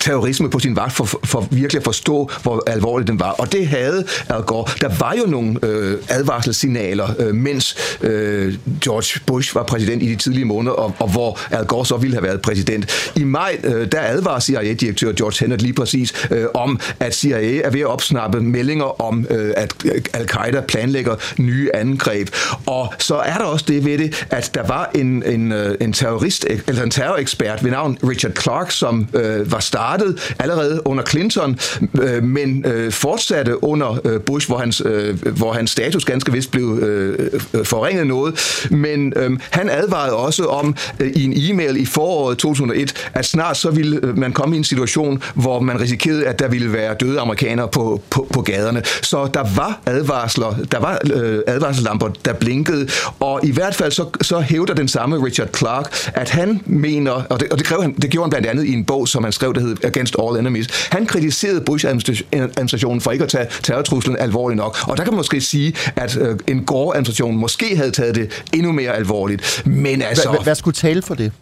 terrorisme 0.00 0.50
på 0.50 0.58
sin 0.58 0.76
vagt 0.76 0.92
for, 0.92 1.04
for, 1.24 1.46
virkelig 1.50 1.78
at 1.80 1.84
forstå, 1.84 2.30
hvor 2.42 2.62
alvorligt 2.66 3.08
den 3.08 3.20
var. 3.20 3.30
Og 3.30 3.52
det 3.52 3.66
havde 3.68 4.04
Al 4.28 4.42
Gore. 4.42 4.64
Der 4.80 4.88
var 4.98 5.14
jo 5.24 5.30
nogle 5.30 5.58
øh, 5.62 5.98
advarselssignaler, 6.08 7.08
øh, 7.18 7.34
mens 7.34 7.76
øh, 8.00 8.54
George 8.84 9.20
Bush 9.26 9.54
var 9.54 9.62
præsident 9.62 9.89
i 9.98 10.06
de 10.06 10.16
tidlige 10.16 10.44
måneder, 10.44 10.74
og, 10.74 10.94
og 10.98 11.08
hvor 11.08 11.38
Al 11.50 11.66
Gore 11.66 11.86
så 11.86 11.96
ville 11.96 12.16
have 12.16 12.22
været 12.22 12.42
præsident. 12.42 13.10
I 13.16 13.24
maj, 13.24 13.58
øh, 13.64 13.92
der 13.92 14.00
advarer 14.00 14.40
CIA-direktør 14.40 15.12
George 15.12 15.32
Tenet 15.32 15.62
lige 15.62 15.72
præcis 15.72 16.28
øh, 16.30 16.44
om, 16.54 16.80
at 17.00 17.14
CIA 17.14 17.60
er 17.64 17.70
ved 17.70 17.80
at 17.80 17.86
opsnappe 17.86 18.40
meldinger 18.40 19.00
om, 19.00 19.26
øh, 19.30 19.52
at 19.56 19.74
øh, 19.84 20.02
Al-Qaida 20.14 20.60
planlægger 20.60 21.14
nye 21.38 21.70
angreb. 21.74 22.28
Og 22.66 22.94
så 22.98 23.14
er 23.14 23.38
der 23.38 23.44
også 23.44 23.64
det 23.68 23.84
ved 23.84 23.98
det, 23.98 24.26
at 24.30 24.50
der 24.54 24.66
var 24.66 24.90
en, 24.94 25.22
en, 25.26 25.52
øh, 25.52 25.76
en 25.80 25.92
terrorist, 25.92 26.46
eller 26.68 26.82
en 26.82 26.90
terrorekspert 26.90 27.64
ved 27.64 27.70
navn 27.70 27.98
Richard 28.08 28.32
Clark, 28.42 28.70
som 28.70 29.08
øh, 29.14 29.52
var 29.52 29.60
startet 29.60 30.34
allerede 30.38 30.86
under 30.86 31.04
Clinton, 31.04 31.58
øh, 32.02 32.22
men 32.22 32.64
øh, 32.66 32.92
fortsatte 32.92 33.64
under 33.64 34.00
øh, 34.04 34.20
Bush, 34.20 34.48
hvor 34.48 34.58
hans, 34.58 34.82
øh, 34.84 35.22
hvor 35.36 35.52
hans 35.52 35.70
status 35.70 36.04
ganske 36.04 36.32
vist 36.32 36.50
blev 36.50 36.78
øh, 36.82 37.30
øh 37.54 37.64
forringet 37.64 38.06
noget. 38.06 38.66
Men 38.70 39.12
øh, 39.16 39.30
han 39.50 39.68
advarede 39.82 40.16
også 40.16 40.44
om 40.44 40.74
øh, 41.00 41.10
i 41.10 41.24
en 41.24 41.32
e-mail 41.36 41.76
i 41.76 41.86
foråret 41.86 42.38
2001, 42.38 43.08
at 43.14 43.24
snart 43.24 43.56
så 43.56 43.70
ville 43.70 44.00
øh, 44.02 44.18
man 44.18 44.32
komme 44.32 44.54
i 44.54 44.58
en 44.58 44.64
situation, 44.64 45.22
hvor 45.34 45.60
man 45.60 45.80
risikerede, 45.80 46.26
at 46.26 46.38
der 46.38 46.48
ville 46.48 46.72
være 46.72 46.94
døde 46.94 47.20
amerikanere 47.20 47.68
på, 47.68 48.02
på, 48.10 48.26
på 48.32 48.42
gaderne. 48.42 48.82
Så 49.02 49.26
der 49.34 49.46
var 49.56 49.80
advarsler, 49.86 50.54
der 50.72 50.80
var 50.80 50.98
øh, 51.14 51.38
advarselslamper, 51.46 52.08
der 52.24 52.32
blinkede, 52.32 52.88
og 53.20 53.40
i 53.42 53.50
hvert 53.50 53.74
fald 53.74 53.92
så, 53.92 54.06
så 54.22 54.40
hævder 54.40 54.74
den 54.74 54.88
samme 54.88 55.24
Richard 55.24 55.48
Clark, 55.56 56.08
at 56.14 56.30
han 56.30 56.60
mener, 56.66 57.10
og 57.12 57.40
det, 57.40 57.48
og 57.52 57.58
det, 57.58 57.66
kræver 57.66 57.82
han, 57.82 57.92
det 57.92 58.10
gjorde 58.10 58.24
han 58.24 58.30
blandt 58.30 58.46
andet 58.46 58.64
i 58.64 58.72
en 58.72 58.84
bog, 58.84 59.08
som 59.08 59.24
han 59.24 59.32
skrev, 59.32 59.54
der 59.54 59.60
hed 59.60 59.84
Against 59.84 60.16
All 60.22 60.38
Enemies, 60.38 60.88
han 60.90 61.06
kritiserede 61.06 61.60
Bush-administrationen 61.60 63.00
for 63.00 63.10
ikke 63.10 63.24
at 63.24 63.30
tage 63.30 63.46
terrortruslen 63.62 64.16
alvorligt 64.18 64.56
nok. 64.56 64.76
Og 64.88 64.96
der 64.96 65.04
kan 65.04 65.12
man 65.12 65.16
måske 65.16 65.40
sige, 65.40 65.74
at 65.96 66.16
øh, 66.16 66.38
en 66.46 66.64
Gore-administration 66.64 67.36
måske 67.36 67.76
havde 67.76 67.90
taget 67.90 68.14
det 68.14 68.42
endnu 68.52 68.72
mere 68.72 68.96
alvorligt. 68.96 69.62
Men 69.70 70.02
altså... 70.02 70.30
Hvad, 70.30 70.40
hvad 70.40 70.54
skulle 70.54 70.74
tale 70.74 71.02
for 71.02 71.14
det? 71.14 71.32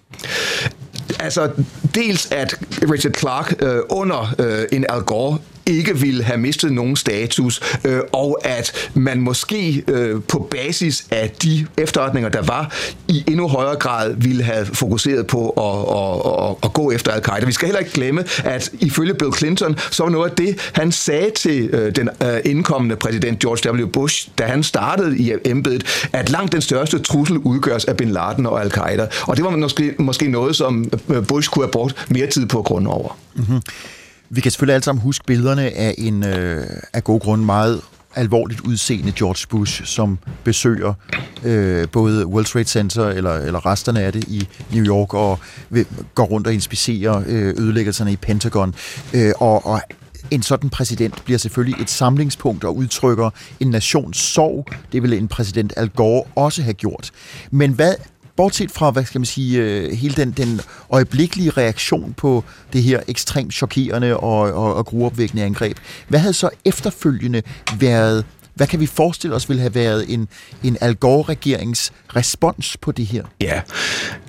Altså, 1.20 1.50
dels 1.94 2.28
at 2.30 2.58
Richard 2.92 3.14
Clark 3.18 3.54
øh, 3.58 3.80
under 3.88 4.34
øh, 4.38 4.64
en 4.72 4.86
Al 4.88 5.00
Gore 5.00 5.38
ikke 5.68 5.98
ville 5.98 6.24
have 6.24 6.38
mistet 6.38 6.72
nogen 6.72 6.96
status, 6.96 7.60
øh, 7.84 8.00
og 8.12 8.38
at 8.44 8.90
man 8.94 9.20
måske 9.20 9.84
øh, 9.88 10.20
på 10.28 10.48
basis 10.50 11.06
af 11.10 11.30
de 11.30 11.66
efterretninger, 11.76 12.30
der 12.30 12.42
var, 12.42 12.74
i 13.08 13.24
endnu 13.26 13.48
højere 13.48 13.76
grad 13.76 14.14
ville 14.16 14.42
have 14.42 14.66
fokuseret 14.66 15.26
på 15.26 15.50
at, 15.50 15.64
at, 15.96 16.50
at, 16.50 16.56
at 16.62 16.72
gå 16.72 16.90
efter 16.90 17.12
al-Qaida. 17.12 17.46
Vi 17.46 17.52
skal 17.52 17.66
heller 17.66 17.80
ikke 17.80 17.92
glemme, 17.92 18.24
at 18.44 18.70
ifølge 18.80 19.14
Bill 19.14 19.32
Clinton, 19.36 19.76
så 19.90 20.02
var 20.02 20.10
noget 20.10 20.30
af 20.30 20.36
det, 20.36 20.70
han 20.72 20.92
sagde 20.92 21.30
til 21.36 21.70
øh, 21.72 21.96
den 21.96 22.08
øh, 22.22 22.40
indkommende 22.44 22.96
præsident 22.96 23.38
George 23.38 23.82
W. 23.82 23.86
Bush, 23.86 24.28
da 24.38 24.44
han 24.44 24.62
startede 24.62 25.18
i 25.18 25.32
embedet, 25.44 26.08
at 26.12 26.30
langt 26.30 26.52
den 26.52 26.60
største 26.60 26.98
trussel 26.98 27.38
udgøres 27.38 27.84
af 27.84 27.96
Bin 27.96 28.10
Laden 28.10 28.46
og 28.46 28.62
al-Qaida. 28.64 29.06
Og 29.22 29.36
det 29.36 29.44
var 29.44 29.50
måske, 29.50 29.94
måske 29.98 30.28
noget, 30.28 30.56
som 30.56 30.90
øh, 31.08 31.26
Bush 31.26 31.50
kunne 31.50 31.64
have 31.64 31.72
brugt 31.72 32.06
mere 32.10 32.26
tid 32.26 32.46
på 32.46 32.58
at 32.58 32.64
grunde 32.64 32.90
over. 32.90 33.18
Mm-hmm. 33.34 33.60
Vi 34.30 34.40
kan 34.40 34.50
selvfølgelig 34.50 34.74
alle 34.74 34.84
sammen 34.84 35.02
huske 35.02 35.24
billederne 35.26 35.62
af 35.62 35.94
en 35.98 36.24
øh, 36.24 36.66
af 36.92 37.04
gode 37.04 37.20
grunde 37.20 37.44
meget 37.44 37.80
alvorligt 38.14 38.60
udseende 38.60 39.12
George 39.12 39.46
Bush, 39.50 39.84
som 39.84 40.18
besøger 40.44 40.94
øh, 41.44 41.88
både 41.92 42.26
World 42.26 42.44
Trade 42.44 42.64
Center 42.64 43.08
eller, 43.08 43.34
eller 43.34 43.66
resterne 43.66 44.00
af 44.00 44.12
det 44.12 44.24
i 44.28 44.48
New 44.72 44.84
York 44.84 45.14
og 45.14 45.38
vil, 45.70 45.86
går 46.14 46.24
rundt 46.24 46.46
og 46.46 46.54
inspicerer 46.54 47.22
øh, 47.26 47.54
ødelæggelserne 47.58 48.12
i 48.12 48.16
Pentagon. 48.16 48.74
Øh, 49.14 49.32
og, 49.40 49.66
og 49.66 49.80
en 50.30 50.42
sådan 50.42 50.70
præsident 50.70 51.24
bliver 51.24 51.38
selvfølgelig 51.38 51.82
et 51.82 51.90
samlingspunkt 51.90 52.64
og 52.64 52.76
udtrykker 52.76 53.30
en 53.60 53.70
nations 53.70 54.16
sorg. 54.16 54.66
Det 54.92 55.02
ville 55.02 55.16
en 55.16 55.28
præsident 55.28 55.72
Al 55.76 55.88
Gore 55.88 56.22
også 56.34 56.62
have 56.62 56.74
gjort. 56.74 57.10
Men 57.50 57.72
hvad 57.72 57.94
bortset 58.38 58.70
fra, 58.70 58.90
hvad 58.90 59.04
skal 59.04 59.18
man 59.18 59.26
sige, 59.26 59.58
øh, 59.58 59.92
hele 59.92 60.14
den, 60.14 60.30
den 60.30 60.60
øjeblikkelige 60.90 61.50
reaktion 61.50 62.14
på 62.16 62.44
det 62.72 62.82
her 62.82 63.00
ekstremt 63.08 63.54
chokerende 63.54 64.16
og, 64.16 64.40
og, 64.40 64.74
og 64.74 64.86
gruopvækkende 64.86 65.44
angreb, 65.44 65.76
hvad 66.08 66.20
havde 66.20 66.34
så 66.34 66.50
efterfølgende 66.64 67.42
været, 67.78 68.24
hvad 68.54 68.66
kan 68.66 68.80
vi 68.80 68.86
forestille 68.86 69.36
os 69.36 69.48
ville 69.48 69.60
have 69.60 69.74
været 69.74 70.14
en, 70.14 70.28
en 70.64 70.76
Al 70.80 70.96
Gore-regerings 71.04 71.90
respons 72.16 72.76
på 72.76 72.92
det 72.92 73.06
her? 73.06 73.24
Ja, 73.40 73.60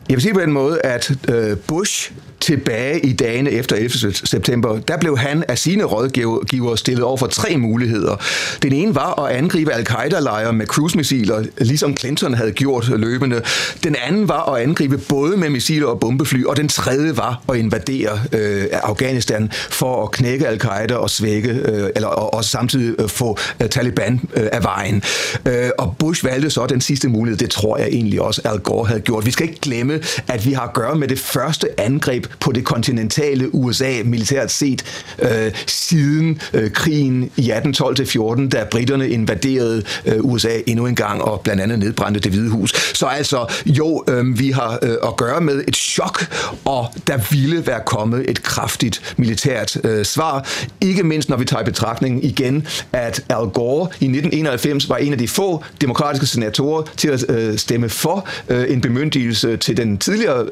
jeg 0.10 0.16
vil 0.16 0.22
sige 0.22 0.34
på 0.34 0.40
den 0.40 0.52
måde, 0.52 0.82
at 0.82 1.12
øh, 1.30 1.58
Bush 1.58 2.12
tilbage 2.40 3.00
i 3.06 3.14
dagene 3.14 3.52
efter 3.52 3.76
11. 3.76 4.14
september, 4.14 4.80
der 4.80 4.98
blev 4.98 5.18
han 5.18 5.44
af 5.48 5.58
sine 5.58 5.84
rådgivere 5.84 6.78
stillet 6.78 7.04
over 7.04 7.18
for 7.18 7.28
tre 7.28 7.58
muligheder. 7.58 8.16
Den 8.64 8.74
ene 8.74 8.96
var 8.96 9.24
at 9.24 9.36
angribe 9.36 9.74
al-Qaida-lejre 9.74 10.54
med 10.54 10.66
cruise-missiler, 10.66 11.46
ligesom 11.58 11.98
Clinton 11.98 12.34
havde 12.34 12.52
gjort 12.52 12.88
løbende. 12.88 13.42
Den 13.84 13.96
anden 14.08 14.28
var 14.28 14.54
at 14.54 14.62
angribe 14.62 14.98
både 14.98 15.38
med 15.38 15.50
missiler 15.50 15.88
og 15.88 16.00
bombefly, 16.00 16.44
og 16.44 16.58
den 16.58 16.68
tredje 16.68 17.18
var 17.18 17.42
at 17.50 17.56
invadere 17.56 18.20
øh, 18.34 18.66
Afghanistan 18.72 19.52
for 19.70 20.04
at 20.04 20.12
knække 20.12 20.48
al-Qaida 20.48 20.96
og 20.96 21.10
svække, 21.10 21.50
øh, 21.50 21.90
eller 21.96 22.08
og, 22.08 22.34
og 22.34 22.46
samtidig 22.46 23.02
øh, 23.02 23.10
få 23.10 23.38
øh, 23.62 23.70
Taliban 23.70 24.22
øh, 24.36 24.48
af 24.52 24.64
vejen. 24.64 25.04
Øh, 25.46 25.70
og 25.78 25.96
Bush 26.00 26.26
valgte 26.26 26.50
så 26.50 26.66
den 26.66 26.82
sidste 26.82 27.10
mulighed, 27.10 27.38
det 27.38 27.50
tror 27.50 27.78
jeg 27.78 27.88
egentlig 27.88 28.22
også 28.22 28.42
Al 28.46 28.60
Gore 28.60 28.88
havde 28.88 29.02
gjort. 29.02 29.26
Vi 29.26 29.32
skal 29.32 29.50
ikke 29.50 29.62
glemme, 29.62 29.99
at 30.28 30.46
vi 30.46 30.54
har 30.54 30.62
at 30.62 30.74
gøre 30.74 30.96
med 30.96 31.08
det 31.08 31.20
første 31.20 31.80
angreb 31.80 32.26
på 32.40 32.52
det 32.52 32.66
kontinentale 32.66 33.56
USA 33.56 33.92
militært 34.06 34.52
set 34.52 34.84
øh, 35.20 35.52
siden 35.68 36.42
øh, 36.54 36.72
krigen 36.72 37.32
i 37.38 37.52
1812-14, 37.52 38.50
da 38.50 38.64
britterne 38.72 39.10
invaderede 39.10 39.84
øh, 40.06 40.18
USA 40.20 40.60
endnu 40.68 40.86
en 40.86 40.96
gang 40.96 41.22
og 41.22 41.42
blandt 41.42 41.62
andet 41.62 41.80
nedbrændte 41.80 42.20
det 42.20 42.32
hvide 42.32 42.50
hus. 42.50 42.98
Så 42.98 43.06
altså, 43.06 43.46
jo, 43.66 44.04
øh, 44.08 44.40
vi 44.40 44.52
har 44.52 44.80
øh, 44.84 44.96
at 45.08 45.16
gøre 45.18 45.42
med 45.42 45.64
et 45.68 45.76
chok, 45.76 46.26
og 46.66 46.94
der 47.08 47.18
ville 47.32 47.68
være 47.68 47.82
kommet 47.86 48.30
et 48.30 48.44
kraftigt 48.44 49.16
militært 49.18 49.78
øh, 49.84 50.06
svar. 50.06 50.48
Ikke 50.82 51.04
mindst, 51.04 51.30
når 51.30 51.38
vi 51.38 51.46
tager 51.46 51.62
i 51.62 51.66
betragtning 51.66 52.26
igen, 52.26 52.68
at 52.94 53.24
Al 53.30 53.36
Gore 53.36 53.88
i 54.00 54.06
1991 54.06 54.90
var 54.90 54.98
en 54.98 55.12
af 55.12 55.18
de 55.18 55.28
få 55.28 55.64
demokratiske 55.82 56.26
senatorer 56.26 56.84
til 56.98 57.08
at 57.08 57.30
øh, 57.30 57.58
stemme 57.58 57.90
for 57.90 58.28
øh, 58.50 58.72
en 58.72 58.82
bemyndigelse 58.82 59.58
til 59.58 59.78
den 59.78 59.89
tidligere 59.98 60.46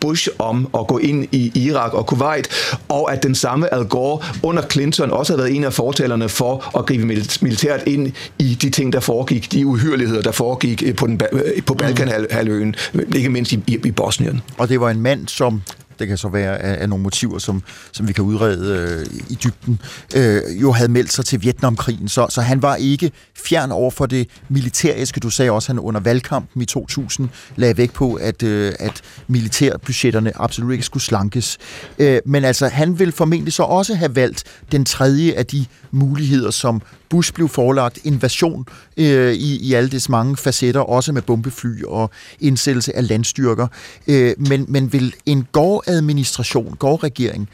Bush 0.00 0.28
om 0.38 0.68
at 0.78 0.86
gå 0.86 0.98
ind 0.98 1.26
i 1.32 1.52
Irak 1.54 1.94
og 1.94 2.06
Kuwait, 2.06 2.48
og 2.88 3.12
at 3.12 3.22
den 3.22 3.34
samme 3.34 3.74
Al 3.74 3.84
Gore 3.84 4.20
under 4.42 4.62
Clinton 4.70 5.10
også 5.10 5.32
havde 5.32 5.44
været 5.44 5.56
en 5.56 5.64
af 5.64 5.72
fortalerne 5.72 6.28
for 6.28 6.78
at 6.78 6.86
gribe 6.86 7.04
militært 7.40 7.82
ind 7.86 8.12
i 8.38 8.58
de 8.62 8.70
ting, 8.70 8.92
der 8.92 9.00
foregik, 9.00 9.52
de 9.52 9.66
uhyreligheder, 9.66 10.22
der 10.22 10.32
foregik 10.32 10.82
øh, 10.86 10.94
på, 10.94 11.06
den, 11.06 11.20
øh, 11.32 11.62
på 11.66 11.74
Balkanhalvøen, 11.74 12.74
ikke 13.14 13.28
mindst 13.28 13.52
i, 13.52 13.60
i 13.66 13.90
Bosnien. 13.90 14.40
Og 14.58 14.68
det 14.68 14.80
var 14.80 14.90
en 14.90 15.00
mand, 15.00 15.28
som 15.28 15.62
det 15.98 16.08
kan 16.08 16.18
så 16.18 16.28
være 16.28 16.58
af, 16.58 16.82
af 16.82 16.88
nogle 16.88 17.02
motiver, 17.02 17.38
som, 17.38 17.62
som 17.92 18.08
vi 18.08 18.12
kan 18.12 18.24
udrede 18.24 18.96
øh, 19.00 19.20
i 19.30 19.34
dybden, 19.34 19.80
øh, 20.16 20.62
jo 20.62 20.72
havde 20.72 20.90
meldt 20.90 21.12
sig 21.12 21.24
til 21.24 21.42
Vietnamkrigen. 21.42 22.08
Så, 22.08 22.26
så 22.28 22.40
han 22.40 22.62
var 22.62 22.76
ikke 22.76 23.12
fjern 23.36 23.72
over 23.72 23.90
for 23.90 24.06
det 24.06 24.28
militæriske. 24.48 25.20
Du 25.20 25.30
sagde 25.30 25.50
også, 25.50 25.72
at 25.72 25.76
han 25.76 25.78
under 25.78 26.00
valgkampen 26.00 26.62
i 26.62 26.64
2000 26.64 27.28
lagde 27.56 27.76
vægt 27.76 27.92
på, 27.92 28.14
at, 28.14 28.42
øh, 28.42 28.72
at 28.78 29.02
militærbudgetterne 29.28 30.32
absolut 30.40 30.72
ikke 30.72 30.84
skulle 30.84 31.02
slankes. 31.02 31.58
Øh, 31.98 32.20
men 32.26 32.44
altså, 32.44 32.68
han 32.68 32.98
ville 32.98 33.12
formentlig 33.12 33.52
så 33.52 33.62
også 33.62 33.94
have 33.94 34.16
valgt 34.16 34.44
den 34.72 34.84
tredje 34.84 35.32
af 35.32 35.46
de 35.46 35.66
muligheder, 35.90 36.50
som 36.50 36.82
Bush 37.10 37.32
blev 37.32 37.48
forelagt 37.48 37.98
invasion 38.04 38.66
øh, 38.96 39.32
i, 39.32 39.56
i 39.56 39.74
alle 39.74 39.90
dets 39.90 40.08
mange 40.08 40.36
facetter, 40.36 40.80
også 40.80 41.12
med 41.12 41.22
bombefly 41.22 41.82
og 41.82 42.10
indsættelse 42.40 42.96
af 42.96 43.08
landstyrker. 43.08 43.66
Øh, 44.06 44.34
men, 44.38 44.64
men 44.68 44.92
vil 44.92 45.14
en 45.26 45.46
Gore-administration, 45.52 46.76
Gore-regering, 46.78 47.48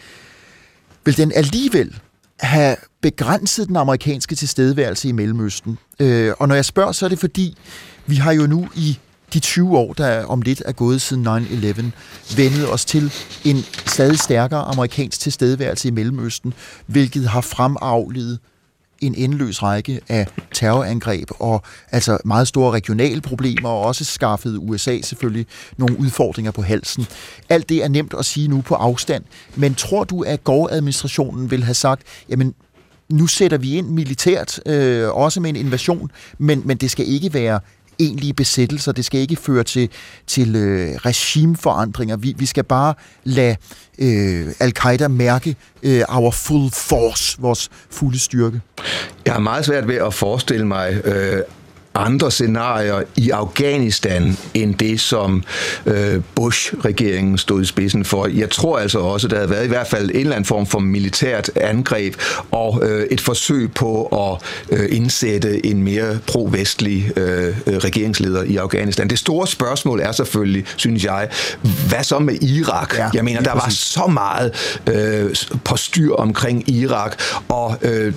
vil 1.05 1.17
den 1.17 1.33
alligevel 1.35 1.99
have 2.41 2.77
begrænset 3.01 3.69
den 3.69 3.77
amerikanske 3.77 4.35
tilstedeværelse 4.35 5.09
i 5.09 5.13
Mellemøsten? 5.13 5.79
Øh, 6.01 6.33
og 6.39 6.49
når 6.49 6.55
jeg 6.55 6.65
spørger, 6.65 6.93
så 6.93 7.05
er 7.05 7.09
det 7.09 7.19
fordi, 7.19 7.57
vi 8.07 8.17
har 8.17 8.33
jo 8.33 8.47
nu 8.47 8.69
i 8.75 8.99
de 9.35 9.41
20 9.41 9.79
år, 9.79 9.93
der 9.93 10.25
om 10.25 10.43
lidt 10.43 10.63
er 10.67 10.73
gået 10.73 11.03
siden 11.03 11.27
9-11, 11.27 12.37
vendet 12.37 12.73
os 12.73 12.85
til 12.85 13.13
en 13.45 13.65
stadig 13.87 14.19
stærkere 14.19 14.61
amerikansk 14.61 15.21
tilstedeværelse 15.21 15.89
i 15.89 15.91
Mellemøsten, 15.91 16.55
hvilket 16.87 17.29
har 17.29 17.41
fremavlet 17.41 18.39
en 19.07 19.15
endeløs 19.15 19.63
række 19.63 20.01
af 20.09 20.27
terrorangreb 20.55 21.29
og 21.39 21.63
altså 21.91 22.19
meget 22.25 22.49
store 22.49 22.71
regionale 22.71 23.21
problemer, 23.21 23.69
og 23.69 23.81
også 23.81 24.05
skaffede 24.05 24.59
USA 24.59 25.01
selvfølgelig 25.01 25.47
nogle 25.77 25.99
udfordringer 25.99 26.53
på 26.53 26.63
halsen. 26.63 27.07
Alt 27.49 27.69
det 27.69 27.85
er 27.85 27.89
nemt 27.89 28.15
at 28.19 28.25
sige 28.25 28.49
nu 28.49 28.61
på 28.61 28.75
afstand, 28.75 29.25
men 29.57 29.75
tror 29.75 30.05
du, 30.05 30.23
at 30.23 30.45
Gore-administrationen 30.45 31.51
vil 31.51 31.65
have 31.65 31.75
sagt, 31.75 32.03
jamen 32.29 32.55
nu 33.09 33.27
sætter 33.27 33.59
vi 33.59 33.75
ind 33.75 33.89
militært, 33.89 34.61
øh, 34.67 35.09
også 35.09 35.41
med 35.41 35.51
en 35.51 35.57
invasion, 35.57 36.11
men, 36.39 36.63
men 36.65 36.77
det 36.77 36.91
skal 36.91 37.09
ikke 37.09 37.35
være 37.35 37.61
egentlige 37.99 38.35
besættelser. 38.35 38.93
Det 38.93 39.05
skal 39.05 39.21
ikke 39.21 39.37
føre 39.37 39.65
til, 39.65 39.89
til 40.27 40.57
øh, 40.57 40.97
regimeforandringer. 40.97 42.17
Vi, 42.17 42.35
vi 42.39 42.47
skal 42.47 42.65
bare 42.65 42.95
lade 43.25 43.57
øh, 43.99 44.47
al-Qaida 44.61 45.09
mærke 45.09 45.57
øh, 45.83 46.03
our 46.09 46.31
full 46.31 46.71
force, 46.71 47.37
vores 47.41 47.71
fulde 47.91 48.19
styrke. 48.19 48.61
Jeg 49.27 49.33
har 49.33 49.41
meget 49.41 49.65
svært 49.65 49.89
ved 49.89 49.97
at 49.97 50.15
forestille 50.15 50.67
mig 50.67 51.01
øh, 51.05 51.43
andre 51.95 52.31
scenarier 52.31 53.03
i 53.17 53.31
Afghanistan 53.31 54.37
end 54.55 54.75
det, 54.75 55.01
som 55.01 55.45
øh, 55.87 56.23
Bush-regeringen 56.35 57.39
stod 57.39 57.63
i 57.63 57.65
spidsen 57.65 58.05
for. 58.05 58.27
Jeg 58.27 58.51
tror 58.51 58.79
altså 58.79 58.99
også, 58.99 59.29
der 59.29 59.37
havde 59.37 59.51
været 59.51 59.65
i 59.65 59.69
hvert 59.69 59.87
fald 59.87 60.11
en 60.11 60.17
eller 60.17 60.33
anden 60.33 60.45
form 60.45 60.67
for 60.67 60.79
militært 60.79 61.51
angreb 61.57 62.15
og 62.51 62.83
øh, 62.83 63.07
et 63.11 63.21
forsøg 63.21 63.73
på 63.73 64.07
at 64.07 64.43
øh, 64.79 64.97
indsætte 64.97 65.67
en 65.67 65.83
mere 65.83 66.19
pro-vestlig 66.27 67.19
øh, 67.19 67.55
regeringsleder 67.67 68.43
i 68.43 68.57
Afghanistan. 68.57 69.11
Det 69.11 69.19
store 69.19 69.47
spørgsmål 69.47 70.01
er 70.01 70.13
selvfølgelig, 70.13 70.65
synes 70.77 71.05
jeg, 71.05 71.29
hvad 71.89 72.05
så 72.05 72.19
med 72.19 72.43
Irak? 72.43 72.95
Ja, 72.99 73.09
jeg 73.15 73.25
mener, 73.25 73.41
der 73.41 73.53
var 73.53 73.69
så 73.69 74.07
meget 74.07 74.79
øh, 74.95 75.35
på 75.65 75.77
styr 75.77 76.13
omkring 76.13 76.71
Irak, 76.71 77.21
og 77.49 77.77
øh, 77.83 78.13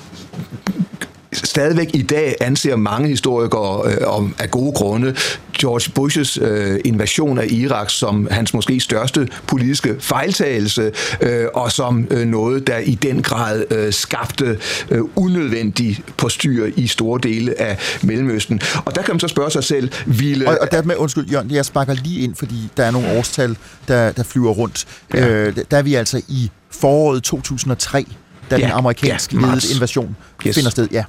stadigvæk 1.34 1.90
i 1.94 2.02
dag 2.02 2.36
anser 2.42 2.76
mange 2.76 3.08
historikere 3.08 3.92
øh, 3.92 4.08
om 4.08 4.36
af 4.40 4.52
gode 4.52 4.72
grunde 4.72 5.16
George 5.60 5.92
Bushes 5.96 6.38
øh, 6.42 6.80
invasion 6.86 7.38
af 7.38 7.48
Irak 7.50 7.90
som 7.90 8.28
hans 8.32 8.54
måske 8.54 8.80
største 8.80 9.28
politiske 9.48 9.96
fejltagelse, 10.00 10.92
øh, 11.22 11.46
og 11.54 11.72
som 11.72 12.08
øh, 12.12 12.28
noget, 12.28 12.68
der 12.68 12.78
i 12.78 12.96
den 12.96 13.22
grad 13.22 13.64
øh, 13.72 13.94
skabte 13.94 14.60
øh, 14.90 15.02
unødvendig 15.16 16.04
postyr 16.18 16.70
i 16.76 16.88
store 16.88 17.20
dele 17.24 17.62
af 17.62 17.78
Mellemøsten. 18.04 18.62
Og 18.86 18.96
der 18.96 19.02
kan 19.02 19.14
man 19.14 19.20
så 19.20 19.28
spørge 19.28 19.52
sig 19.52 19.64
selv, 19.64 19.92
ville... 20.06 20.48
Og, 20.48 20.58
og 20.62 20.72
der 20.72 20.84
med, 20.84 20.96
undskyld, 20.96 21.30
Jørgen, 21.30 21.52
jeg 21.52 21.66
sparker 21.66 21.94
lige 21.94 22.22
ind, 22.22 22.36
fordi 22.36 22.70
der 22.78 22.84
er 22.84 22.92
nogle 22.92 23.18
årstal, 23.18 23.58
der, 23.88 24.12
der 24.12 24.24
flyver 24.24 24.52
rundt. 24.52 24.86
Ja. 25.14 25.28
Øh, 25.28 25.56
der 25.72 25.78
er 25.78 25.82
vi 25.82 25.94
altså 25.94 26.22
i 26.28 26.52
foråret 26.72 27.24
2003, 27.24 28.06
da 28.50 28.58
ja, 28.58 28.68
den 28.68 28.72
amerikanske 28.72 29.36
ja, 29.36 29.58
invasion 29.76 30.16
yes. 30.46 30.56
finder 30.56 30.72
sted. 30.72 30.88
Ja. 30.92 31.04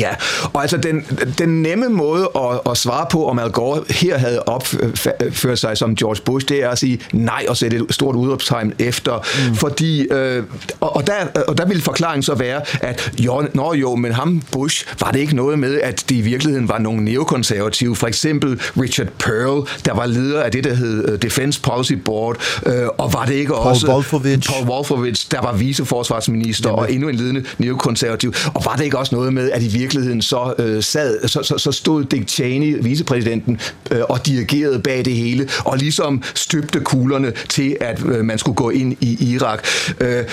Ja, 0.00 0.10
og 0.52 0.62
altså 0.62 0.76
den, 0.76 1.04
den 1.38 1.62
nemme 1.62 1.88
måde 1.88 2.30
at, 2.36 2.70
at 2.70 2.76
svare 2.76 3.06
på, 3.10 3.28
om 3.28 3.38
Al 3.38 3.50
Gore 3.50 3.82
her 3.90 4.18
havde 4.18 4.42
opført 4.42 5.58
sig 5.58 5.76
som 5.76 5.96
George 5.96 6.22
Bush, 6.24 6.48
det 6.48 6.62
er 6.62 6.68
at 6.68 6.78
sige 6.78 7.00
nej 7.12 7.44
og 7.48 7.56
sætte 7.56 7.76
et 7.76 7.84
stort 7.90 8.16
udråbstegn 8.16 8.72
efter. 8.78 9.26
Mm. 9.48 9.54
Fordi, 9.56 10.02
øh, 10.02 10.42
og, 10.80 11.06
der, 11.06 11.42
og 11.48 11.58
der 11.58 11.66
ville 11.66 11.82
forklaringen 11.82 12.22
så 12.22 12.34
være, 12.34 12.62
at 12.80 13.12
jo, 13.18 13.46
nå 13.54 13.74
jo, 13.74 13.94
men 13.94 14.12
ham 14.12 14.42
Bush, 14.52 14.86
var 15.00 15.10
det 15.10 15.18
ikke 15.20 15.36
noget 15.36 15.58
med, 15.58 15.80
at 15.80 16.04
det 16.08 16.14
i 16.14 16.20
virkeligheden 16.20 16.68
var 16.68 16.78
nogle 16.78 17.04
neokonservative, 17.04 17.96
for 17.96 18.06
eksempel 18.06 18.60
Richard 18.80 19.08
Pearl, 19.18 19.68
der 19.84 19.94
var 19.94 20.06
leder 20.06 20.42
af 20.42 20.52
det, 20.52 20.64
der 20.64 20.74
hed 20.74 21.08
øh, 21.08 21.22
Defense 21.22 21.60
Policy 21.60 21.92
Board, 21.92 22.36
øh, 22.66 22.86
og 22.98 23.12
var 23.12 23.24
det 23.24 23.34
ikke 23.34 23.52
Paul 23.52 23.66
også 23.66 23.92
Wolfowitz. 23.92 24.48
Paul 24.48 24.68
Wolfowitz, 24.68 25.28
der 25.30 25.40
var 25.40 25.52
viceforsvarsminister 25.52 26.68
Jamen. 26.68 26.84
og 26.84 26.92
endnu 26.92 27.08
en 27.08 27.14
ledende 27.14 27.44
neokonservativ, 27.58 28.34
og 28.54 28.62
var 28.64 28.76
det 28.76 28.84
ikke 28.84 28.98
også 28.98 29.14
noget 29.14 29.32
med, 29.32 29.50
at 29.50 29.62
i 29.62 29.68
virkeligheden 29.68 29.89
så, 30.20 30.54
øh, 30.58 30.82
sad, 30.82 31.28
så, 31.28 31.42
så, 31.42 31.58
så 31.58 31.72
stod 31.72 32.04
Dick 32.04 32.28
Cheney, 32.28 32.78
vicepræsidenten, 32.82 33.60
øh, 33.90 34.00
og 34.08 34.26
dirigerede 34.26 34.78
bag 34.78 35.04
det 35.04 35.12
hele, 35.12 35.48
og 35.64 35.78
ligesom 35.78 36.22
støbte 36.34 36.80
kuglerne 36.80 37.32
til, 37.48 37.76
at 37.80 38.04
øh, 38.04 38.24
man 38.24 38.38
skulle 38.38 38.56
gå 38.56 38.70
ind 38.70 38.96
i 39.00 39.34
Irak. 39.34 39.66
Øh, 40.00 40.24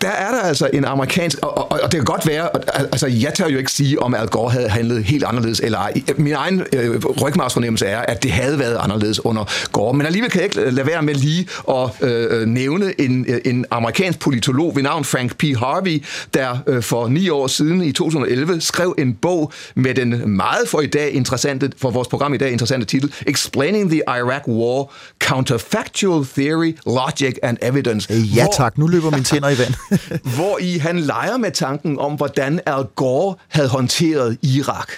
der 0.00 0.08
er 0.08 0.30
der 0.30 0.40
altså 0.40 0.70
en 0.72 0.84
amerikansk, 0.84 1.38
og, 1.42 1.58
og, 1.58 1.80
og 1.82 1.92
det 1.92 1.98
kan 1.98 2.04
godt 2.04 2.26
være, 2.26 2.48
altså 2.74 3.06
jeg 3.06 3.34
tør 3.34 3.48
jo 3.48 3.58
ikke 3.58 3.72
sige, 3.72 4.02
om 4.02 4.14
Al 4.14 4.26
Gore 4.26 4.50
havde 4.50 4.68
handlet 4.68 5.04
helt 5.04 5.24
anderledes 5.24 5.60
eller 5.60 5.78
ej. 5.78 5.92
Min 6.16 6.32
egen 6.32 6.62
øh, 6.72 7.04
rygmarsfornemmelse 7.22 7.86
er, 7.86 8.00
at 8.00 8.22
det 8.22 8.32
havde 8.32 8.58
været 8.58 8.76
anderledes 8.80 9.24
under 9.24 9.44
Gore, 9.72 9.94
men 9.94 10.06
alligevel 10.06 10.30
kan 10.30 10.40
jeg 10.40 10.44
ikke 10.44 10.70
lade 10.70 10.86
være 10.86 11.02
med 11.02 11.14
lige 11.14 11.48
at 11.70 12.08
øh, 12.08 12.46
nævne 12.46 13.00
en, 13.00 13.26
en 13.44 13.64
amerikansk 13.70 14.18
politolog 14.18 14.76
ved 14.76 14.82
navn 14.82 15.04
Frank 15.04 15.36
P. 15.36 15.42
Harvey, 15.42 16.04
der 16.34 16.58
øh, 16.66 16.82
for 16.82 17.08
ni 17.08 17.28
år 17.28 17.46
siden 17.46 17.82
i 17.82 17.92
2011 17.92 18.60
skrev 18.60 18.94
en 18.98 19.14
bog 19.14 19.52
med 19.74 19.94
den 19.94 20.30
meget 20.30 20.68
for 20.68 20.80
i 20.80 20.86
dag 20.86 21.12
interessante, 21.12 21.70
for 21.76 21.90
vores 21.90 22.08
program 22.08 22.34
i 22.34 22.36
dag 22.36 22.52
interessante 22.52 22.86
titel, 22.86 23.12
Explaining 23.26 23.90
the 23.90 24.02
Iraq 24.08 24.48
War, 24.48 24.92
Counterfactual 25.18 26.26
Theory, 26.26 26.76
Logic 26.86 27.34
and 27.42 27.58
Evidence. 27.62 28.14
Ja 28.14 28.46
tak, 28.56 28.78
nu 28.78 28.86
løber 28.86 29.10
mine 29.10 29.24
tænder 29.24 29.48
i 29.48 29.58
vand. 29.58 29.71
hvor 30.36 30.58
i 30.58 30.78
han 30.78 30.98
leger 30.98 31.36
med 31.36 31.50
tanken 31.50 31.98
om, 31.98 32.14
hvordan 32.14 32.60
Al 32.66 32.84
Gore 32.94 33.34
havde 33.48 33.68
håndteret 33.68 34.38
Irak. 34.42 34.92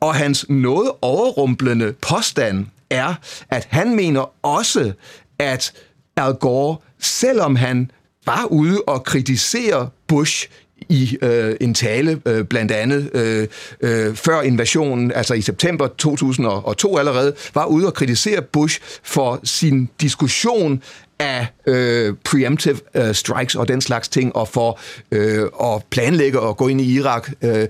Og 0.00 0.14
hans 0.14 0.46
noget 0.48 0.90
overrumplende 1.02 1.92
påstand 1.92 2.66
er, 2.90 3.14
at 3.50 3.66
han 3.70 3.96
mener 3.96 4.46
også, 4.46 4.92
at 5.38 5.72
Al 6.16 6.34
Gore, 6.34 6.76
selvom 6.98 7.56
han 7.56 7.90
var 8.26 8.44
ude 8.44 8.82
og 8.86 9.04
kritisere 9.04 9.88
Bush 10.08 10.48
i 10.88 11.18
øh, 11.22 11.56
en 11.60 11.74
tale, 11.74 12.20
øh, 12.26 12.44
blandt 12.44 12.72
andet 12.72 13.10
øh, 13.14 13.48
øh, 13.80 14.14
før 14.14 14.40
invasionen, 14.40 15.12
altså 15.12 15.34
i 15.34 15.40
september 15.40 15.86
2002 15.86 16.98
allerede, 16.98 17.34
var 17.54 17.64
ude 17.64 17.86
og 17.86 17.94
kritisere 17.94 18.42
Bush 18.42 18.80
for 19.02 19.40
sin 19.44 19.88
diskussion 20.00 20.82
af 21.18 21.46
øh, 21.66 22.14
preemptive 22.24 22.78
øh, 22.94 23.14
strikes 23.14 23.54
og 23.54 23.68
den 23.68 23.80
slags 23.80 24.08
ting, 24.08 24.36
og 24.36 24.48
for 24.48 24.80
øh, 25.10 25.46
at 25.62 25.84
planlægge 25.90 26.40
og 26.40 26.56
gå 26.56 26.68
ind 26.68 26.80
i 26.80 26.94
Irak, 26.94 27.30
øh, 27.42 27.68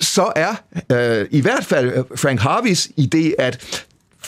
så 0.00 0.32
er 0.36 0.62
øh, 0.92 1.26
i 1.30 1.40
hvert 1.40 1.64
fald 1.64 1.92
øh, 1.92 2.04
Frank 2.16 2.40
Harveys 2.40 2.88
idé, 3.00 3.34
at 3.38 3.84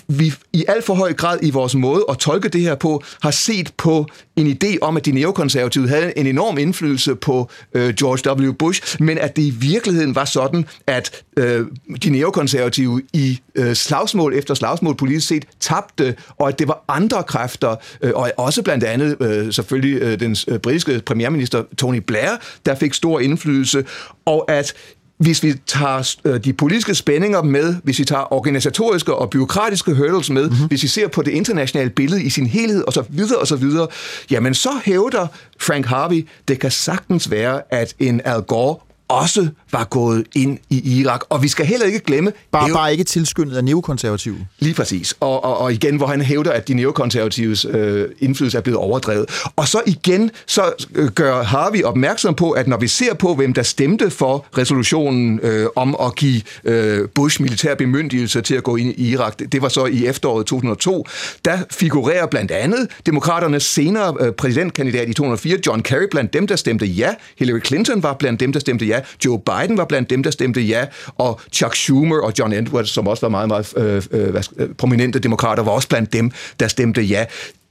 vi 0.08 0.34
i 0.52 0.64
alt 0.68 0.84
for 0.84 0.94
høj 0.94 1.12
grad 1.12 1.38
i 1.42 1.50
vores 1.50 1.74
måde 1.74 2.04
at 2.08 2.18
tolke 2.18 2.48
det 2.48 2.60
her 2.60 2.74
på, 2.74 3.02
har 3.22 3.30
set 3.30 3.72
på 3.76 4.06
en 4.36 4.58
idé 4.64 4.76
om, 4.82 4.96
at 4.96 5.06
de 5.06 5.12
neokonservative 5.12 5.88
havde 5.88 6.18
en 6.18 6.26
enorm 6.26 6.58
indflydelse 6.58 7.14
på 7.14 7.50
øh, 7.74 7.94
George 7.94 8.46
W. 8.48 8.52
Bush, 8.52 9.02
men 9.02 9.18
at 9.18 9.36
det 9.36 9.42
i 9.42 9.50
virkeligheden 9.50 10.14
var 10.14 10.24
sådan, 10.24 10.66
at 10.86 11.22
øh, 11.36 11.66
de 12.02 12.10
neokonservative 12.10 13.02
i 13.12 13.40
øh, 13.54 13.74
slagsmål 13.74 14.34
efter 14.34 14.54
slagsmål 14.54 14.96
politisk 14.96 15.28
set 15.28 15.44
tabte, 15.60 16.14
og 16.38 16.48
at 16.48 16.58
det 16.58 16.68
var 16.68 16.84
andre 16.88 17.22
kræfter, 17.22 17.76
øh, 18.02 18.12
og 18.14 18.32
også 18.36 18.62
blandt 18.62 18.84
andet 18.84 19.16
øh, 19.20 19.52
selvfølgelig 19.52 20.02
øh, 20.02 20.20
den 20.20 20.36
øh, 20.48 20.58
britiske 20.58 21.02
premierminister 21.06 21.62
Tony 21.78 21.98
Blair, 21.98 22.30
der 22.66 22.74
fik 22.74 22.94
stor 22.94 23.20
indflydelse, 23.20 23.84
og 24.24 24.50
at 24.50 24.74
hvis 25.22 25.42
vi 25.42 25.54
tager 25.66 26.16
øh, 26.24 26.44
de 26.44 26.52
politiske 26.52 26.94
spændinger 26.94 27.42
med, 27.42 27.76
hvis 27.82 27.98
vi 27.98 28.04
tager 28.04 28.32
organisatoriske 28.32 29.14
og 29.14 29.30
byråkratiske 29.30 29.94
hurdles 29.94 30.30
med, 30.30 30.48
mm-hmm. 30.48 30.66
hvis 30.66 30.82
vi 30.82 30.88
ser 30.88 31.08
på 31.08 31.22
det 31.22 31.30
internationale 31.30 31.90
billede 31.90 32.22
i 32.22 32.30
sin 32.30 32.46
helhed, 32.46 32.84
og 32.86 32.92
så 32.92 33.04
videre 33.08 33.38
og 33.38 33.46
så 33.46 33.56
videre, 33.56 33.88
jamen 34.30 34.54
så 34.54 34.70
hævder 34.84 35.26
Frank 35.60 35.86
Harvey, 35.86 36.28
det 36.48 36.60
kan 36.60 36.70
sagtens 36.70 37.30
være, 37.30 37.60
at 37.70 37.94
en 37.98 38.20
Al 38.24 38.42
Gore 38.42 38.76
også 39.12 39.48
var 39.72 39.84
gået 39.84 40.24
ind 40.34 40.58
i 40.70 41.00
Irak. 41.00 41.20
Og 41.28 41.42
vi 41.42 41.48
skal 41.48 41.66
heller 41.66 41.86
ikke 41.86 41.98
glemme... 41.98 42.32
Bare, 42.52 42.64
hæv... 42.64 42.74
bare 42.74 42.92
ikke 42.92 43.04
tilskyndet 43.04 43.56
af 43.56 43.64
neokonservative. 43.64 44.36
Lige 44.58 44.74
præcis. 44.74 45.14
Og, 45.20 45.44
og, 45.44 45.58
og 45.58 45.72
igen, 45.72 45.96
hvor 45.96 46.06
han 46.06 46.20
hævder, 46.20 46.52
at 46.52 46.68
de 46.68 46.74
neokonservatives 46.74 47.64
øh, 47.64 48.08
indflydelse 48.18 48.58
er 48.58 48.62
blevet 48.62 48.78
overdrevet. 48.78 49.26
Og 49.56 49.68
så 49.68 49.82
igen, 49.86 50.30
så 50.46 50.86
øh, 50.94 51.08
gør 51.08 51.42
Harvey 51.42 51.82
opmærksom 51.82 52.34
på, 52.34 52.50
at 52.50 52.68
når 52.68 52.76
vi 52.76 52.88
ser 52.88 53.14
på, 53.14 53.34
hvem 53.34 53.52
der 53.52 53.62
stemte 53.62 54.10
for 54.10 54.46
resolutionen 54.58 55.40
øh, 55.42 55.66
om 55.76 55.96
at 56.00 56.16
give 56.16 56.42
øh, 56.64 57.08
Bush 57.14 57.42
militær 57.42 57.74
bemyndigelse 57.74 58.40
til 58.40 58.54
at 58.54 58.62
gå 58.62 58.76
ind 58.76 58.94
i 58.96 59.10
Irak, 59.10 59.38
det, 59.38 59.52
det 59.52 59.62
var 59.62 59.68
så 59.68 59.86
i 59.86 60.06
efteråret 60.06 60.46
2002, 60.46 61.06
der 61.44 61.58
figurerer 61.70 62.26
blandt 62.26 62.50
andet 62.50 62.88
demokraternes 63.06 63.62
senere 63.62 64.14
øh, 64.20 64.32
præsidentkandidat 64.32 65.08
i 65.08 65.12
2004, 65.12 65.58
John 65.66 65.82
Kerry, 65.82 66.06
blandt 66.10 66.32
dem, 66.32 66.46
der 66.46 66.56
stemte 66.56 66.86
ja. 66.86 67.14
Hillary 67.38 67.60
Clinton 67.64 68.02
var 68.02 68.14
blandt 68.14 68.40
dem, 68.40 68.52
der 68.52 68.60
stemte 68.60 68.86
ja. 68.86 69.00
Joe 69.24 69.38
Biden 69.38 69.78
var 69.78 69.84
blandt 69.84 70.10
dem, 70.10 70.22
der 70.22 70.30
stemte 70.30 70.60
ja, 70.60 70.86
og 71.18 71.40
Chuck 71.52 71.74
Schumer 71.74 72.20
og 72.22 72.32
John 72.38 72.52
Edwards, 72.52 72.90
som 72.90 73.08
også 73.08 73.20
var 73.20 73.28
meget, 73.28 73.48
meget 73.48 73.72
øh, 73.76 74.02
øh, 74.10 74.42
øh 74.56 74.68
prominente 74.78 75.18
demokrater, 75.18 75.62
var 75.62 75.72
også 75.72 75.88
blandt 75.88 76.12
dem, 76.12 76.30
der 76.60 76.68
stemte 76.68 77.02
ja. 77.02 77.24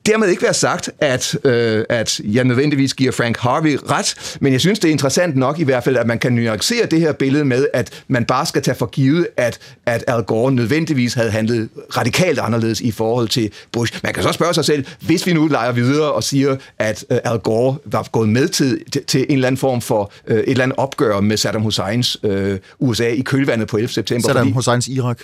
Dermed 0.05 0.27
ikke 0.27 0.43
være 0.43 0.53
sagt, 0.53 0.89
at, 0.99 1.37
øh, 1.43 1.85
at 1.89 2.19
jeg 2.23 2.43
nødvendigvis 2.43 2.93
giver 2.93 3.11
Frank 3.11 3.37
Harvey 3.37 3.77
ret, 3.89 4.37
men 4.39 4.53
jeg 4.53 4.61
synes, 4.61 4.79
det 4.79 4.87
er 4.87 4.91
interessant 4.91 5.35
nok 5.35 5.59
i 5.59 5.63
hvert 5.63 5.83
fald, 5.83 5.97
at 5.97 6.07
man 6.07 6.19
kan 6.19 6.33
nuancere 6.33 6.85
det 6.85 6.99
her 6.99 7.13
billede 7.13 7.45
med, 7.45 7.67
at 7.73 8.03
man 8.07 8.25
bare 8.25 8.45
skal 8.45 8.61
tage 8.61 8.75
for 8.75 8.85
givet, 8.85 9.27
at, 9.37 9.59
at 9.85 10.03
Al 10.07 10.23
Gore 10.23 10.51
nødvendigvis 10.51 11.13
havde 11.13 11.31
handlet 11.31 11.69
radikalt 11.97 12.39
anderledes 12.39 12.81
i 12.81 12.91
forhold 12.91 13.27
til 13.27 13.51
Bush. 13.71 13.93
Man 14.03 14.13
kan 14.13 14.23
så 14.23 14.31
spørge 14.31 14.53
sig 14.53 14.65
selv, 14.65 14.85
hvis 15.01 15.27
vi 15.27 15.33
nu 15.33 15.47
leger 15.47 15.71
videre 15.71 16.11
og 16.11 16.23
siger, 16.23 16.55
at 16.79 17.05
øh, 17.09 17.17
Al 17.23 17.39
Gore 17.39 17.77
var 17.85 18.07
gået 18.11 18.29
med 18.29 18.47
til, 18.47 18.79
til, 18.91 19.03
til 19.05 19.25
en 19.29 19.35
eller 19.35 19.47
anden 19.47 19.59
form 19.59 19.81
for 19.81 20.11
øh, 20.27 20.37
et 20.37 20.49
eller 20.49 20.63
andet 20.63 20.77
opgør 20.77 21.19
med 21.19 21.37
Saddam 21.37 21.61
Husseins 21.61 22.17
øh, 22.23 22.59
USA 22.79 23.07
i 23.07 23.21
kølvandet 23.21 23.67
på 23.67 23.77
11. 23.77 23.93
september. 23.93 24.27
Saddam 24.27 24.45
fordi, 24.45 24.53
Husseins 24.53 24.87
Irak. 24.87 25.17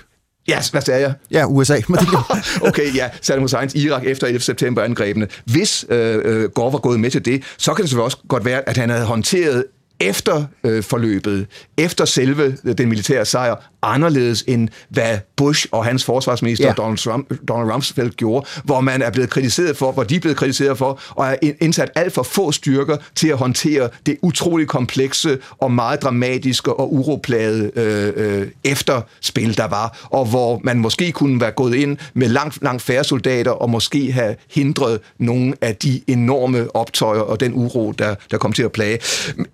Ja, 0.47 0.59
hvad 0.71 0.81
sagde 0.81 1.01
jeg? 1.01 1.13
Ja, 1.31 1.45
USA. 1.45 1.77
okay, 2.69 2.95
ja, 2.95 3.09
Saddam 3.21 3.41
Husseins 3.41 3.75
Irak 3.75 4.03
efter 4.05 4.27
11. 4.27 4.41
september 4.41 4.83
angrebene. 4.83 5.27
Hvis 5.45 5.85
øh, 5.89 6.21
øh, 6.25 6.49
Gore 6.49 6.73
var 6.73 6.79
gået 6.79 6.99
med 6.99 7.11
til 7.11 7.25
det, 7.25 7.43
så 7.57 7.73
kan 7.73 7.83
det 7.83 7.89
selvfølgelig 7.89 8.05
også 8.05 8.17
godt 8.27 8.45
være, 8.45 8.69
at 8.69 8.77
han 8.77 8.89
havde 8.89 9.05
håndteret 9.05 9.63
efter 9.99 10.43
øh, 10.63 10.83
forløbet, 10.83 11.47
efter 11.77 12.05
selve 12.05 12.57
øh, 12.63 12.77
den 12.77 12.89
militære 12.89 13.25
sejr, 13.25 13.55
anderledes 13.81 14.43
end 14.47 14.69
hvad 14.89 15.17
Bush 15.35 15.67
og 15.71 15.85
hans 15.85 16.03
forsvarsminister 16.03 16.65
yeah. 16.65 16.77
Donald, 16.77 16.97
Trump, 16.97 17.33
Donald 17.47 17.71
Rumsfeld 17.71 18.11
gjorde, 18.11 18.47
hvor 18.63 18.81
man 18.81 19.01
er 19.01 19.11
blevet 19.11 19.29
kritiseret 19.29 19.77
for, 19.77 19.91
hvor 19.91 20.03
de 20.03 20.15
er 20.15 20.19
blevet 20.19 20.37
kritiseret 20.37 20.77
for, 20.77 20.99
og 21.09 21.27
er 21.27 21.35
indsat 21.61 21.91
alt 21.95 22.13
for 22.13 22.23
få 22.23 22.51
styrker 22.51 22.97
til 23.15 23.27
at 23.27 23.37
håndtere 23.37 23.89
det 24.05 24.17
utrolig 24.21 24.67
komplekse 24.67 25.37
og 25.57 25.71
meget 25.71 26.01
dramatiske 26.01 26.73
og 26.73 26.93
uroplagede 26.93 27.71
øh, 27.75 28.13
øh, 28.15 28.47
efterspil, 28.63 29.57
der 29.57 29.67
var, 29.67 30.07
og 30.11 30.25
hvor 30.25 30.61
man 30.63 30.79
måske 30.79 31.11
kunne 31.11 31.41
være 31.41 31.51
gået 31.51 31.75
ind 31.75 31.97
med 32.13 32.29
langt, 32.29 32.63
langt 32.63 32.81
færre 32.81 33.03
soldater, 33.03 33.51
og 33.51 33.69
måske 33.69 34.11
have 34.11 34.35
hindret 34.51 34.99
nogle 35.19 35.53
af 35.61 35.75
de 35.75 36.01
enorme 36.07 36.75
optøjer 36.75 37.21
og 37.21 37.39
den 37.39 37.53
uro, 37.53 37.91
der, 37.91 38.15
der 38.31 38.37
kom 38.37 38.53
til 38.53 38.63
at 38.63 38.71
plage. 38.71 38.99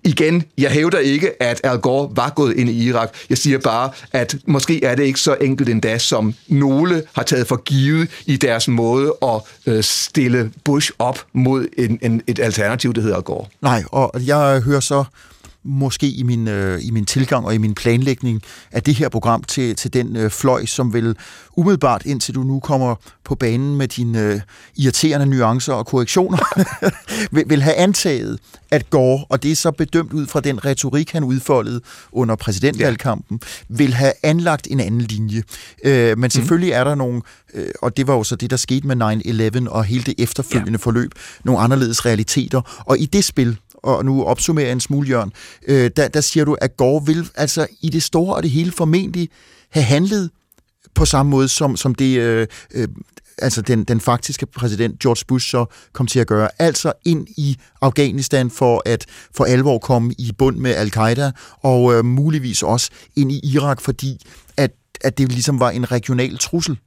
Igen, 0.04 0.33
jeg 0.58 0.70
hævder 0.70 0.98
ikke, 0.98 1.42
at 1.42 1.60
Al 1.64 1.78
Gore 1.78 2.08
var 2.16 2.30
gået 2.30 2.56
ind 2.56 2.70
i 2.70 2.88
Irak. 2.88 3.14
Jeg 3.30 3.38
siger 3.38 3.58
bare, 3.58 3.90
at 4.12 4.36
måske 4.46 4.84
er 4.84 4.94
det 4.94 5.04
ikke 5.04 5.20
så 5.20 5.36
enkelt 5.40 5.68
endda, 5.68 5.98
som 5.98 6.34
nogle 6.48 7.02
har 7.12 7.22
taget 7.22 7.46
for 7.46 7.56
givet 7.56 8.10
i 8.26 8.36
deres 8.36 8.68
måde 8.68 9.14
at 9.22 9.40
øh, 9.66 9.84
stille 9.84 10.50
Bush 10.64 10.90
op 10.98 11.24
mod 11.32 11.66
en, 11.78 11.98
en, 12.02 12.22
et 12.26 12.38
alternativ, 12.38 12.94
der 12.94 13.00
hedder 13.00 13.20
Gore. 13.20 13.46
Nej, 13.60 13.82
og 13.90 14.12
jeg 14.26 14.60
hører 14.60 14.80
så 14.80 15.04
måske 15.64 16.10
i 16.10 16.22
min, 16.22 16.48
øh, 16.48 16.78
i 16.82 16.90
min 16.90 17.04
tilgang 17.04 17.46
og 17.46 17.54
i 17.54 17.58
min 17.58 17.74
planlægning 17.74 18.42
af 18.72 18.82
det 18.82 18.94
her 18.94 19.08
program 19.08 19.42
til, 19.42 19.76
til 19.76 19.92
den 19.92 20.16
øh, 20.16 20.30
fløj, 20.30 20.66
som 20.66 20.92
vil 20.92 21.16
umiddelbart, 21.56 22.02
indtil 22.06 22.34
du 22.34 22.42
nu 22.42 22.60
kommer 22.60 22.94
på 23.24 23.34
banen 23.34 23.76
med 23.76 23.88
dine 23.88 24.20
øh, 24.20 24.40
irriterende 24.76 25.26
nuancer 25.26 25.72
og 25.72 25.86
korrektioner, 25.86 26.38
vil, 27.34 27.44
vil 27.46 27.62
have 27.62 27.76
antaget, 27.76 28.38
at 28.70 28.90
Gore, 28.90 29.24
og 29.28 29.42
det 29.42 29.52
er 29.52 29.56
så 29.56 29.70
bedømt 29.70 30.12
ud 30.12 30.26
fra 30.26 30.40
den 30.40 30.64
retorik, 30.64 31.12
han 31.12 31.24
udfoldede 31.24 31.80
under 32.12 32.36
præsidentvalgkampen, 32.36 33.40
ja. 33.42 33.46
vil 33.68 33.94
have 33.94 34.12
anlagt 34.22 34.68
en 34.70 34.80
anden 34.80 35.00
linje. 35.00 35.42
Øh, 35.84 36.08
men 36.08 36.18
mhm. 36.18 36.30
selvfølgelig 36.30 36.72
mm. 36.72 36.78
er 36.78 36.84
der 36.84 36.94
nogle, 36.94 37.22
øh, 37.54 37.66
og 37.82 37.96
det 37.96 38.06
var 38.06 38.14
jo 38.14 38.24
så 38.24 38.36
det, 38.36 38.50
der 38.50 38.56
skete 38.56 38.86
med 38.86 39.62
9-11 39.66 39.68
og 39.70 39.84
hele 39.84 40.04
det 40.04 40.14
efterfølgende 40.18 40.78
ja. 40.78 40.84
forløb, 40.84 41.12
nogle 41.44 41.60
anderledes 41.60 42.06
realiteter. 42.06 42.82
Og 42.86 42.98
i 42.98 43.06
det 43.06 43.24
spil, 43.24 43.58
og 43.84 44.04
nu 44.04 44.24
opsummerer 44.24 44.66
jeg 44.66 44.72
en 44.72 44.80
smule, 44.80 45.08
Jørgen, 45.08 45.32
øh, 45.68 45.90
der, 45.96 46.08
der 46.08 46.20
siger 46.20 46.44
du, 46.44 46.56
at 46.60 46.76
Gore 46.76 47.06
vil 47.06 47.28
altså 47.34 47.66
i 47.80 47.88
det 47.88 48.02
store 48.02 48.34
og 48.34 48.42
det 48.42 48.50
hele 48.50 48.72
formentlig 48.72 49.28
have 49.70 49.84
handlet 49.84 50.30
på 50.94 51.04
samme 51.04 51.30
måde, 51.30 51.48
som, 51.48 51.76
som 51.76 51.94
det, 51.94 52.18
øh, 52.18 52.46
øh, 52.74 52.88
altså 53.38 53.62
den, 53.62 53.84
den 53.84 54.00
faktiske 54.00 54.46
præsident 54.46 54.98
George 54.98 55.24
Bush 55.28 55.50
så 55.50 55.66
kom 55.92 56.06
til 56.06 56.20
at 56.20 56.26
gøre. 56.26 56.48
Altså 56.58 56.92
ind 57.04 57.26
i 57.36 57.56
Afghanistan 57.80 58.50
for 58.50 58.82
at 58.86 59.06
for 59.34 59.44
alvor 59.44 59.78
komme 59.78 60.14
i 60.18 60.32
bund 60.38 60.56
med 60.56 60.74
al-Qaida, 60.74 61.32
og 61.62 61.94
øh, 61.94 62.04
muligvis 62.04 62.62
også 62.62 62.90
ind 63.16 63.32
i 63.32 63.40
Irak, 63.44 63.80
fordi 63.80 64.26
at, 64.56 64.70
at 65.00 65.18
det 65.18 65.32
ligesom 65.32 65.60
var 65.60 65.70
en 65.70 65.92
regional 65.92 66.38
trussel. 66.38 66.78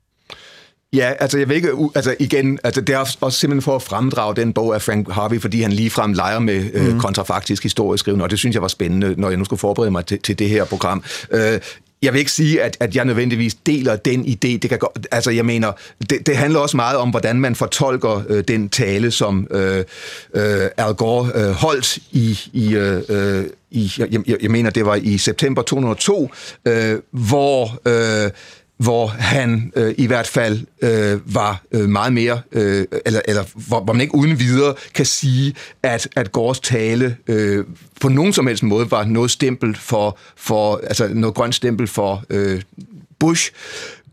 Ja, 0.94 1.14
altså 1.20 1.38
jeg 1.38 1.50
vil 1.50 1.56
ikke, 1.56 1.72
altså 1.96 2.16
igen, 2.20 2.60
altså 2.64 2.82
det 2.82 2.96
er 2.96 2.98
også 2.98 3.40
simpelthen 3.40 3.62
for 3.62 3.76
at 3.76 3.82
fremdrage 3.82 4.36
den 4.36 4.54
bog 4.54 4.76
af 4.76 4.82
Frank 4.82 5.10
Harvey, 5.12 5.42
fordi 5.42 5.62
han 5.62 5.72
ligefrem 5.72 6.14
leger 6.14 6.40
med 6.40 6.64
mm. 6.64 6.70
øh, 6.74 6.88
mhm. 6.88 7.00
kontrafaktisk 7.00 7.64
historieskrivende, 7.64 8.24
og 8.24 8.32
det 8.32 8.40
synes 8.40 8.54
jeg 8.54 8.62
var 8.62 8.68
spændende, 8.68 9.16
når 9.18 9.30
jeg 9.30 9.38
nu 9.38 9.46
skulle 9.46 9.60
forberede 9.60 9.92
mig 9.92 10.06
til, 10.06 10.20
til 10.20 10.40
det 10.40 10.50
her 10.50 10.66
program. 10.66 11.04
Øh, 11.32 11.60
jeg 12.02 12.14
vil 12.14 12.20
ikke 12.20 12.32
sige, 12.32 12.62
at, 12.62 12.78
at 12.80 12.96
jeg 12.96 13.06
nødvendigvis 13.06 13.54
deler 13.54 13.96
den 13.96 14.26
idé. 14.26 14.58
Det 14.58 14.70
kan 14.70 14.80
altså, 15.12 15.32
jeg 15.32 15.46
mener, 15.46 15.72
det, 16.10 16.28
det 16.28 16.38
handler 16.38 16.60
også 16.60 16.78
meget 16.78 16.98
om, 16.98 17.10
hvordan 17.10 17.40
man 17.40 17.56
fortolker 17.56 18.24
øh, 18.30 18.44
den 18.48 18.70
tale, 18.70 19.12
som 19.12 19.48
øh, 19.52 19.84
øh, 20.34 20.68
Al 20.78 20.94
Gore 20.94 21.32
øh, 21.36 21.52
holdt 21.52 21.98
i, 22.12 22.40
i, 22.54 22.76
øh, 22.76 23.02
øh 23.10 23.46
i 23.72 23.92
jeg, 23.98 24.08
jeg, 24.28 24.38
jeg 24.42 24.52
mener, 24.52 24.70
det 24.70 24.86
var 24.86 24.96
i 24.96 25.18
september 25.18 25.62
2002, 25.62 26.30
øh, 26.66 27.00
hvor 27.12 27.80
øh, 27.86 28.32
hvor 28.78 29.08
han 29.08 29.72
øh, 29.76 29.94
i 29.98 30.06
hvert 30.06 30.28
fald 30.28 30.60
øh, 30.82 31.36
var 31.36 31.62
øh, 31.72 31.90
meget 31.90 32.14
mere, 32.14 32.42
øh, 32.52 32.86
eller, 33.06 33.22
eller 33.26 33.44
hvor, 33.68 33.80
hvor 33.80 33.94
man 33.94 34.02
ikke 34.02 34.16
uden 34.16 34.40
videre 34.40 34.76
kan 34.94 35.06
sige, 35.06 35.54
at, 35.84 36.08
at 36.16 36.32
Gores 36.32 36.60
tale 36.60 37.18
øh, 37.28 37.66
på 38.02 38.10
nogen 38.10 38.34
som 38.34 38.48
helst 38.48 38.64
måde 38.64 38.92
var 38.92 39.04
noget 39.04 39.32
stempel 39.32 39.76
for, 39.76 40.18
for 40.36 40.82
altså 40.84 41.08
noget 41.08 41.36
grønt 41.36 41.56
stempel 41.56 41.88
for 41.88 42.24
øh, 42.30 42.62
Bush, 43.20 43.52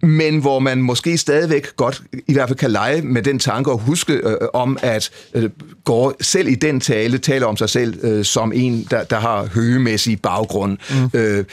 men 0.02 0.38
hvor 0.38 0.58
man 0.58 0.82
måske 0.82 1.18
stadigvæk 1.18 1.76
godt 1.76 2.02
i 2.28 2.32
hvert 2.32 2.48
fald 2.48 2.58
kan 2.58 2.70
lege 2.70 3.02
med 3.02 3.22
den 3.22 3.38
tanke 3.38 3.70
og 3.72 3.78
huske 3.78 4.12
øh, 4.12 4.36
om, 4.54 4.78
at 4.82 5.10
øh, 5.34 5.50
Gore 5.84 6.12
selv 6.20 6.48
i 6.48 6.54
den 6.54 6.80
tale 6.80 7.18
taler 7.18 7.46
om 7.46 7.56
sig 7.56 7.68
selv 7.68 8.04
øh, 8.04 8.24
som 8.24 8.52
en, 8.54 8.86
der, 8.90 9.04
der 9.04 9.18
har 9.18 9.46
høgemæssig 9.46 10.22
baggrund. 10.22 10.78
Mm. 10.90 11.18
Øh, 11.18 11.44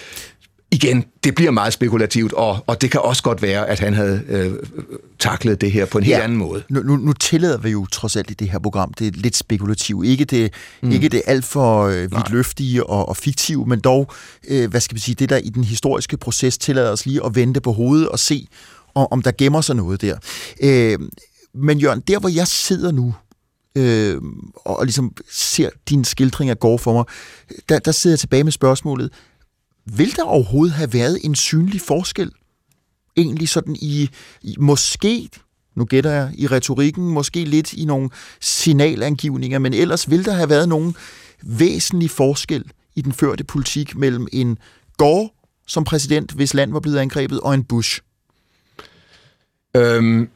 igen, 0.71 1.05
det 1.23 1.35
bliver 1.35 1.51
meget 1.51 1.73
spekulativt, 1.73 2.33
og, 2.33 2.63
og 2.67 2.81
det 2.81 2.91
kan 2.91 3.01
også 3.01 3.23
godt 3.23 3.41
være, 3.41 3.69
at 3.69 3.79
han 3.79 3.93
havde 3.93 4.23
øh, 4.27 4.53
taklet 5.19 5.61
det 5.61 5.71
her 5.71 5.85
på 5.85 5.97
en 5.97 6.03
helt 6.03 6.17
anden 6.17 6.37
måde. 6.37 6.63
Nu, 6.69 6.81
nu, 6.83 6.95
nu 6.95 7.13
tillader 7.13 7.57
vi 7.57 7.69
jo 7.69 7.85
trods 7.85 8.15
alt 8.15 8.31
i 8.31 8.33
det 8.33 8.49
her 8.49 8.59
program, 8.59 8.93
det 8.93 9.07
er 9.07 9.11
lidt 9.15 9.35
spekulativt. 9.35 10.05
Ikke 10.05 10.25
det, 10.25 10.53
mm. 10.81 10.91
ikke 10.91 11.09
det 11.09 11.21
alt 11.25 11.45
for 11.45 11.83
øh, 11.83 12.01
vidtløftige 12.01 12.85
og, 12.85 13.09
og 13.09 13.17
fiktive, 13.17 13.65
men 13.65 13.79
dog, 13.79 14.11
øh, 14.47 14.69
hvad 14.69 14.81
skal 14.81 14.95
vi 14.95 14.99
sige, 14.99 15.15
det 15.15 15.29
der 15.29 15.37
i 15.37 15.49
den 15.49 15.63
historiske 15.63 16.17
proces 16.17 16.57
tillader 16.57 16.91
os 16.91 17.05
lige 17.05 17.25
at 17.25 17.35
vente 17.35 17.61
på 17.61 17.71
hovedet 17.71 18.09
og 18.09 18.19
se, 18.19 18.47
om, 18.95 19.07
om 19.11 19.21
der 19.21 19.31
gemmer 19.37 19.61
sig 19.61 19.75
noget 19.75 20.01
der. 20.01 20.17
Øh, 20.63 20.99
men 21.53 21.79
Jørgen, 21.79 21.99
der 22.07 22.19
hvor 22.19 22.29
jeg 22.29 22.47
sidder 22.47 22.91
nu, 22.91 23.15
øh, 23.77 24.21
og, 24.55 24.79
og 24.79 24.85
ligesom 24.85 25.13
ser 25.31 25.69
din 25.89 26.03
skildring 26.03 26.49
af 26.49 26.59
går 26.59 26.77
for 26.77 26.93
mig, 26.93 27.03
der, 27.69 27.79
der 27.79 27.91
sidder 27.91 28.13
jeg 28.13 28.19
tilbage 28.19 28.43
med 28.43 28.51
spørgsmålet, 28.51 29.11
vil 29.85 30.15
der 30.15 30.23
overhovedet 30.23 30.75
have 30.75 30.93
været 30.93 31.19
en 31.23 31.35
synlig 31.35 31.81
forskel 31.81 32.31
egentlig 33.17 33.49
sådan 33.49 33.75
i, 33.81 34.09
i 34.41 34.55
måske, 34.59 35.29
nu 35.75 35.85
gætter 35.85 36.11
jeg, 36.11 36.31
i 36.37 36.47
retorikken, 36.47 37.07
måske 37.07 37.45
lidt 37.45 37.73
i 37.73 37.85
nogle 37.85 38.09
signalangivninger, 38.39 39.59
men 39.59 39.73
ellers 39.73 40.09
vil 40.09 40.25
der 40.25 40.33
have 40.33 40.49
været 40.49 40.69
nogen 40.69 40.95
væsentlig 41.43 42.09
forskel 42.09 42.71
i 42.95 43.01
den 43.01 43.13
førte 43.13 43.43
politik 43.43 43.95
mellem 43.95 44.27
en 44.31 44.57
Gore 44.97 45.29
som 45.67 45.83
præsident, 45.83 46.31
hvis 46.31 46.53
land 46.53 46.71
var 46.71 46.79
blevet 46.79 46.97
angrebet, 46.97 47.39
og 47.39 47.53
en 47.53 47.63
Bush? 47.63 48.01
Øhm, 49.75 50.29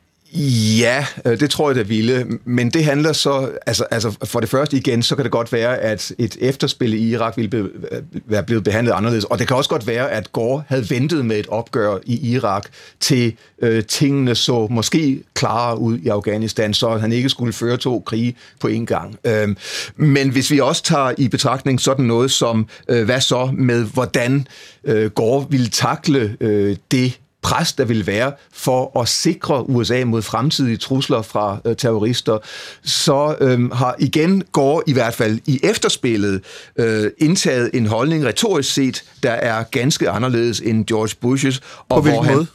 Ja, 0.79 1.05
øh, 1.25 1.39
det 1.39 1.49
tror 1.49 1.69
jeg, 1.69 1.75
der 1.75 1.83
ville. 1.83 2.25
Men 2.45 2.69
det 2.69 2.86
handler 2.86 3.13
så, 3.13 3.51
altså, 3.65 3.83
altså 3.91 4.17
for 4.23 4.39
det 4.39 4.49
første 4.49 4.77
igen, 4.77 5.03
så 5.03 5.15
kan 5.15 5.23
det 5.23 5.31
godt 5.31 5.53
være, 5.53 5.77
at 5.77 6.11
et 6.17 6.38
efterspil 6.39 6.93
i 6.93 7.09
Irak 7.09 7.38
ville 7.38 7.49
be, 7.49 7.57
øh, 7.57 8.01
være 8.25 8.43
blevet 8.43 8.63
behandlet 8.63 8.93
anderledes. 8.93 9.23
Og 9.23 9.39
det 9.39 9.47
kan 9.47 9.57
også 9.57 9.69
godt 9.69 9.88
være, 9.88 10.11
at 10.11 10.31
Gore 10.31 10.63
havde 10.67 10.89
ventet 10.89 11.25
med 11.25 11.39
et 11.39 11.47
opgør 11.47 11.97
i 12.05 12.31
Irak 12.31 12.65
til 12.99 13.33
øh, 13.61 13.83
tingene 13.83 14.36
så 14.36 14.67
måske 14.69 15.23
klarere 15.33 15.79
ud 15.79 15.97
i 15.97 16.07
Afghanistan, 16.07 16.73
så 16.73 16.97
han 16.97 17.11
ikke 17.11 17.29
skulle 17.29 17.53
føre 17.53 17.77
to 17.77 18.03
krige 18.05 18.36
på 18.59 18.67
en 18.67 18.86
gang. 18.86 19.15
Øhm, 19.25 19.57
men 19.95 20.29
hvis 20.29 20.51
vi 20.51 20.59
også 20.59 20.83
tager 20.83 21.11
i 21.17 21.27
betragtning 21.27 21.81
sådan 21.81 22.05
noget 22.05 22.31
som, 22.31 22.67
øh, 22.89 23.05
hvad 23.05 23.21
så 23.21 23.51
med, 23.53 23.83
hvordan 23.83 24.47
øh, 24.83 25.11
Gore 25.11 25.45
ville 25.49 25.67
takle 25.69 26.38
øh, 26.39 26.75
det 26.91 27.19
pres, 27.45 27.73
der 27.73 27.85
vil 27.85 28.07
være 28.07 28.31
for 28.53 28.99
at 29.01 29.07
sikre 29.07 29.69
USA 29.69 30.05
mod 30.05 30.21
fremtidige 30.21 30.77
trusler 30.77 31.21
fra 31.21 31.57
øh, 31.65 31.75
terrorister, 31.75 32.37
så 32.83 33.35
øh, 33.41 33.71
har 33.71 33.95
igen 33.99 34.43
går 34.51 34.83
i 34.87 34.93
hvert 34.93 35.13
fald 35.13 35.39
i 35.45 35.59
efterspillet 35.63 36.41
øh, 36.77 37.11
indtaget 37.17 37.69
en 37.73 37.85
holdning 37.85 38.25
retorisk 38.25 38.73
set, 38.73 39.03
der 39.23 39.31
er 39.31 39.63
ganske 39.63 40.09
anderledes 40.09 40.59
end 40.59 40.85
George 40.85 41.15
Bushes. 41.21 41.59
Og 41.59 41.63
På 41.89 42.01
hvilken 42.01 42.23
hvor 42.23 42.23
han, 42.23 42.35
måde? 42.35 42.47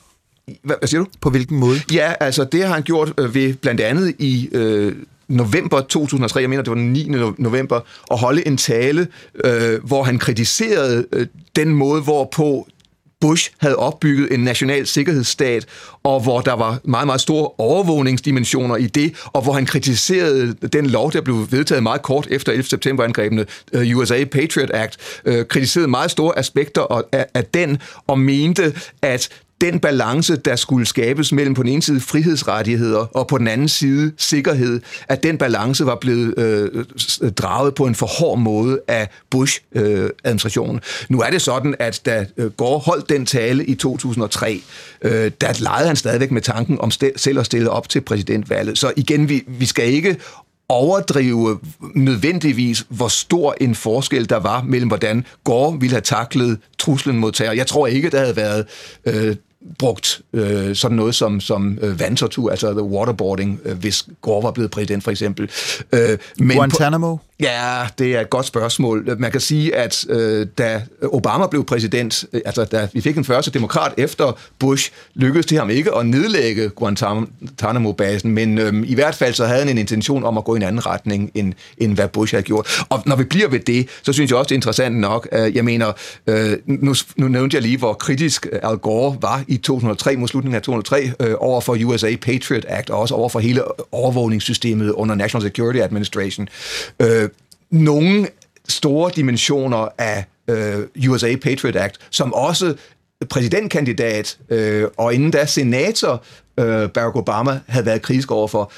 Hvad, 0.62 0.76
hvad 0.78 0.88
siger 0.88 1.01
du? 1.01 1.07
På 1.20 1.30
hvilken 1.30 1.59
måde? 1.59 1.80
Ja, 1.93 2.12
altså 2.20 2.45
det 2.45 2.64
har 2.64 2.74
han 2.74 2.82
gjort 2.82 3.12
øh, 3.18 3.34
ved 3.34 3.55
blandt 3.55 3.80
andet 3.80 4.14
i... 4.18 4.49
Øh, 4.53 4.93
november 5.28 5.80
2003, 5.80 6.41
jeg 6.41 6.51
mener, 6.51 6.62
det 6.62 6.70
var 6.70 6.76
den 6.76 6.93
9. 6.93 7.09
november, 7.38 7.80
at 8.11 8.18
holde 8.18 8.47
en 8.47 8.57
tale, 8.57 9.09
øh, 9.45 9.84
hvor 9.84 10.03
han 10.03 10.18
kritiserede 10.18 11.07
øh, 11.12 11.26
den 11.57 11.68
måde, 11.68 12.03
hvorpå 12.03 12.66
Bush 13.21 13.51
havde 13.59 13.77
opbygget 13.77 14.35
en 14.35 14.41
national 14.41 14.87
sikkerhedsstat, 14.87 15.66
og 16.03 16.21
hvor 16.21 16.41
der 16.41 16.53
var 16.53 16.79
meget, 16.85 17.07
meget 17.07 17.21
store 17.21 17.51
overvågningsdimensioner 17.59 18.77
i 18.77 18.87
det, 18.87 19.14
og 19.25 19.43
hvor 19.43 19.53
han 19.53 19.66
kritiserede 19.66 20.55
den 20.73 20.87
lov, 20.87 21.12
der 21.12 21.21
blev 21.21 21.47
vedtaget 21.51 21.83
meget 21.83 22.03
kort 22.03 22.27
efter 22.31 22.53
11. 22.53 22.64
september-angrebene, 22.68 23.47
øh, 23.73 23.97
USA 23.97 24.25
Patriot 24.25 24.71
Act, 24.75 24.97
øh, 25.25 25.47
kritiserede 25.47 25.89
meget 25.89 26.11
store 26.11 26.39
aspekter 26.39 27.05
af, 27.12 27.27
af 27.35 27.45
den, 27.45 27.79
og 28.07 28.18
mente, 28.18 28.75
at 29.03 29.29
den 29.61 29.81
balance, 29.81 30.37
der 30.37 30.57
skulle 30.57 30.87
skabes 30.87 31.33
mellem 31.33 31.55
på 31.55 31.63
den 31.63 31.71
ene 31.71 31.83
side 31.83 32.01
frihedsrettigheder 32.01 32.99
og 32.99 33.27
på 33.27 33.39
den 33.39 33.49
anden 33.49 33.69
side 33.69 34.13
sikkerhed, 34.17 34.81
at 35.09 35.23
den 35.23 35.39
balance 35.39 35.87
var 35.87 35.95
blevet 35.95 36.39
øh, 36.39 36.85
draget 37.31 37.75
på 37.75 37.87
en 37.87 37.95
for 37.95 38.07
hård 38.07 38.39
måde 38.39 38.81
af 38.89 39.09
Bush-administrationen. 39.31 40.77
Øh, 40.77 41.07
nu 41.09 41.21
er 41.21 41.31
det 41.31 41.43
sådan, 41.43 41.75
at 41.79 42.01
da 42.07 42.27
øh, 42.37 42.51
Gore 42.51 42.79
holdt 42.79 43.09
den 43.09 43.27
tale 43.27 43.65
i 43.65 43.75
2003, 43.75 44.63
øh, 45.03 45.31
der 45.41 45.63
legede 45.63 45.87
han 45.87 45.97
stadigvæk 45.97 46.31
med 46.31 46.43
tanken 46.43 46.81
om 46.81 46.91
stel- 46.91 47.19
selv 47.19 47.39
at 47.39 47.47
stille 47.47 47.71
op 47.71 47.89
til 47.89 48.01
præsidentvalget. 48.01 48.79
Så 48.79 48.93
igen, 48.97 49.29
vi, 49.29 49.45
vi 49.47 49.67
skal 49.67 49.87
ikke 49.93 50.17
overdrive 50.71 51.59
nødvendigvis, 51.95 52.87
hvor 52.89 53.09
stor 53.09 53.55
en 53.61 53.75
forskel 53.75 54.29
der 54.29 54.37
var 54.37 54.63
mellem, 54.63 54.89
hvordan 54.89 55.25
Gore 55.45 55.81
ville 55.81 55.93
have 55.95 56.01
taklet 56.01 56.59
truslen 56.79 57.19
mod 57.19 57.33
terror. 57.33 57.53
Jeg 57.53 57.67
tror 57.67 57.87
ikke, 57.87 58.11
der 58.11 58.19
havde 58.19 58.37
været 58.37 58.67
øh, 59.05 59.37
brugt 59.79 60.21
øh, 60.33 60.77
sådan 60.77 60.97
noget 60.97 61.15
som, 61.15 61.41
som 61.41 61.79
øh, 61.83 62.01
vandtortur, 62.01 62.51
altså 62.51 62.73
the 62.73 62.83
waterboarding, 62.83 63.61
øh, 63.65 63.79
hvis 63.79 64.07
Gore 64.21 64.43
var 64.43 64.51
blevet 64.51 64.71
præsident 64.71 65.05
for 65.05 65.11
eksempel. 65.11 65.51
Øh, 65.93 66.19
men 66.39 66.57
Guantanamo? 66.57 67.17
På, 67.17 67.23
ja, 67.41 67.86
det 67.99 68.16
er 68.16 68.20
et 68.20 68.30
godt 68.30 68.47
spørgsmål. 68.47 69.16
Man 69.18 69.30
kan 69.30 69.41
sige, 69.41 69.76
at 69.76 70.05
øh, 70.09 70.47
da 70.59 70.82
Obama 71.03 71.47
blev 71.47 71.64
præsident, 71.64 72.24
øh, 72.32 72.41
altså 72.45 72.64
da 72.64 72.88
vi 72.93 73.01
fik 73.01 73.16
en 73.16 73.24
første 73.24 73.51
demokrat 73.51 73.95
efter 73.97 74.38
Bush, 74.59 74.93
lykkedes 75.14 75.47
det 75.47 75.59
ham 75.59 75.70
ikke 75.70 75.95
at 75.95 76.07
nedlægge 76.07 76.68
Guantanamo-basen, 76.68 78.30
men 78.30 78.59
øh, 78.59 78.74
i 78.86 78.95
hvert 78.95 79.14
fald 79.14 79.34
så 79.34 79.47
havde 79.47 79.61
han 79.61 79.68
en 79.68 79.78
intention 79.78 80.24
om 80.24 80.38
at 80.38 80.45
gå 80.45 80.55
i 80.55 80.57
en 80.57 80.62
anden 80.62 80.86
retning, 80.86 81.30
end, 81.34 81.53
end 81.78 81.95
hvad 81.95 82.09
Bush 82.09 82.34
havde 82.34 82.45
gjort. 82.45 82.84
Og 82.88 83.03
når 83.07 83.16
vi 83.16 83.24
bliver 83.24 83.49
ved 83.49 83.61
det, 83.61 83.88
så 84.03 84.12
synes 84.12 84.30
jeg 84.30 84.38
også, 84.38 84.49
det 84.49 84.55
er 84.55 84.59
interessant 84.59 84.97
nok. 84.97 85.28
Øh, 85.32 85.57
jeg 85.57 85.64
mener, 85.64 85.93
øh, 86.26 86.57
nu, 86.66 86.95
nu 87.16 87.28
nævnte 87.28 87.55
jeg 87.55 87.62
lige, 87.62 87.78
hvor 87.78 87.93
kritisk 87.93 88.47
øh, 88.53 88.70
Al 88.70 88.76
Gore 88.76 89.16
var 89.20 89.45
i 89.49 89.57
2003, 89.57 90.16
mod 90.16 90.28
slutningen 90.28 90.57
af 90.57 90.62
2003, 90.62 91.12
øh, 91.20 91.34
over 91.38 91.61
for 91.61 91.76
USA 91.84 92.16
Patriot 92.16 92.64
Act, 92.68 92.91
og 92.91 93.01
også 93.01 93.14
over 93.14 93.28
for 93.28 93.38
hele 93.38 93.61
øh, 93.61 93.66
overvågningssystemet 93.93 94.91
under 94.91 95.14
National 95.14 95.47
Security 95.47 95.78
Administration. 95.78 96.49
Øh, 97.01 97.28
nogle 97.71 98.29
store 98.68 99.11
dimensioner 99.16 99.89
af 99.99 100.25
øh, 100.49 101.09
USA 101.09 101.37
Patriot 101.37 101.77
Act, 101.77 101.99
som 102.11 102.35
også 102.35 102.75
præsidentkandidat 103.29 104.39
øh, 104.51 104.89
og 104.97 105.14
inden 105.14 105.31
da 105.31 105.47
senator 105.47 106.25
øh, 106.59 106.89
Barack 106.89 107.16
Obama 107.16 107.61
havde 107.66 107.87
været 107.87 108.03
kritisk 108.03 108.31
overfor, 108.31 108.73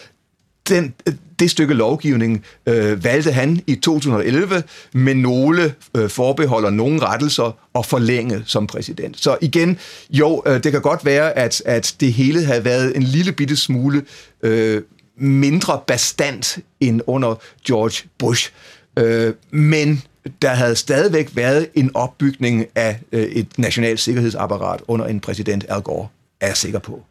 den, 0.69 0.95
øh, 1.09 1.15
det 1.39 1.51
stykke 1.51 1.75
lovgivning 1.75 2.45
øh, 2.67 3.05
valgte 3.05 3.33
han 3.33 3.61
i 3.67 3.75
2011 3.75 4.63
med 4.93 5.15
nogle 5.15 5.75
øh, 5.97 6.09
forbeholder, 6.09 6.71
nogle 6.71 7.03
rettelser 7.03 7.69
og 7.75 7.87
forlænge 7.87 8.43
som 8.47 8.67
præsident. 8.67 9.21
Så 9.21 9.37
igen, 9.41 9.79
jo, 10.11 10.43
øh, 10.47 10.65
det 10.65 10.73
kan 10.73 10.83
godt 10.83 11.05
være, 11.05 11.39
at, 11.39 11.63
at 11.67 11.97
det 12.01 12.13
hele 12.13 12.45
havde 12.45 12.65
været 12.65 12.97
en 12.97 13.03
lille 13.03 13.33
bitte 13.33 13.57
smule 13.57 14.05
øh, 14.43 14.83
mindre 15.17 15.81
bastant 15.87 16.59
end 16.81 17.01
under 17.07 17.35
George 17.67 18.09
Bush. 18.19 18.51
Øh, 18.97 19.35
men 19.51 20.03
der 20.43 20.49
havde 20.49 20.77
stadigvæk 20.77 21.37
været 21.37 21.69
en 21.75 21.91
opbygning 21.95 22.67
af 22.75 23.01
øh, 23.13 23.23
et 23.23 23.59
nationalt 23.59 24.01
sikkerhedsapparat 24.01 24.81
under 24.89 25.07
en 25.07 25.21
præsident 25.21 25.65
Al 25.69 25.81
Gore, 25.81 26.09
er 26.41 26.47
jeg 26.47 26.57
sikker 26.57 26.79
på 26.79 27.03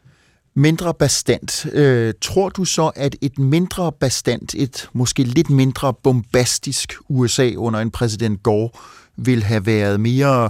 mindre 0.53 0.93
bastant. 0.93 1.65
Øh, 1.73 2.13
tror 2.21 2.49
du 2.49 2.65
så, 2.65 2.91
at 2.95 3.15
et 3.21 3.39
mindre 3.39 3.91
bastant, 3.91 4.55
et 4.55 4.89
måske 4.93 5.23
lidt 5.23 5.49
mindre 5.49 5.93
bombastisk 5.93 6.93
USA 7.09 7.51
under 7.57 7.79
en 7.79 7.91
præsident 7.91 8.43
Gore, 8.43 8.69
vil 9.15 9.43
have 9.43 9.65
været 9.65 9.99
mere 9.99 10.49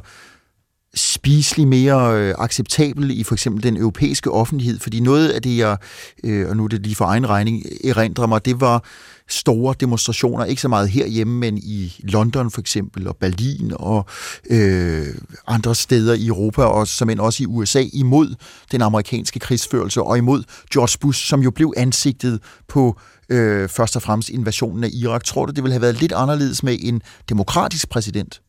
spiselig, 0.96 1.68
mere 1.68 2.20
øh, 2.20 2.36
acceptabel 2.38 3.20
i 3.20 3.24
for 3.24 3.36
eksempel 3.36 3.64
den 3.64 3.78
europæiske 3.78 4.32
offentlighed? 4.32 4.80
Fordi 4.80 5.00
noget 5.00 5.30
af 5.30 5.42
det, 5.42 5.58
jeg, 5.58 5.78
øh, 6.24 6.50
og 6.50 6.58
nu 6.58 6.64
er 6.64 6.68
det 6.68 6.84
lige 6.84 6.96
for 6.96 7.06
egen 7.06 7.30
regning, 7.30 7.64
erindrer 7.84 8.28
mig, 8.28 8.46
det 8.46 8.62
var 8.62 8.84
store 9.30 9.76
demonstrationer, 9.80 10.46
ikke 10.46 10.62
så 10.62 10.68
meget 10.68 10.90
herhjemme, 10.90 11.40
men 11.40 11.58
i 11.58 11.96
London 12.00 12.52
for 12.52 12.62
eksempel, 12.62 13.08
og 13.08 13.18
Berlin 13.18 13.72
og 13.76 14.06
øh, 14.50 15.08
andre 15.48 15.76
steder 15.76 16.14
i 16.14 16.28
Europa, 16.28 16.62
og 16.62 16.88
som 16.88 17.10
end 17.10 17.20
også 17.20 17.44
i 17.44 17.46
USA, 17.46 17.84
imod 17.94 18.36
den 18.72 18.82
amerikanske 18.82 19.40
krigsførelse 19.40 20.02
og 20.02 20.18
imod 20.18 20.44
George 20.74 20.98
Bush, 21.02 21.26
som 21.26 21.42
jo 21.42 21.52
blev 21.52 21.74
ansigtet 21.78 22.40
på 22.68 23.00
øh, 23.30 23.70
først 23.70 23.96
og 23.96 24.02
fremmest 24.02 24.30
invasionen 24.30 24.84
af 24.84 24.90
Irak. 24.94 25.24
Tror 25.24 25.46
du, 25.46 25.52
det 25.52 25.64
ville 25.64 25.74
have 25.74 25.82
været 25.82 26.00
lidt 26.00 26.12
anderledes 26.12 26.64
med 26.64 26.78
en 26.80 27.02
demokratisk 27.30 27.90
præsident? 27.90 28.42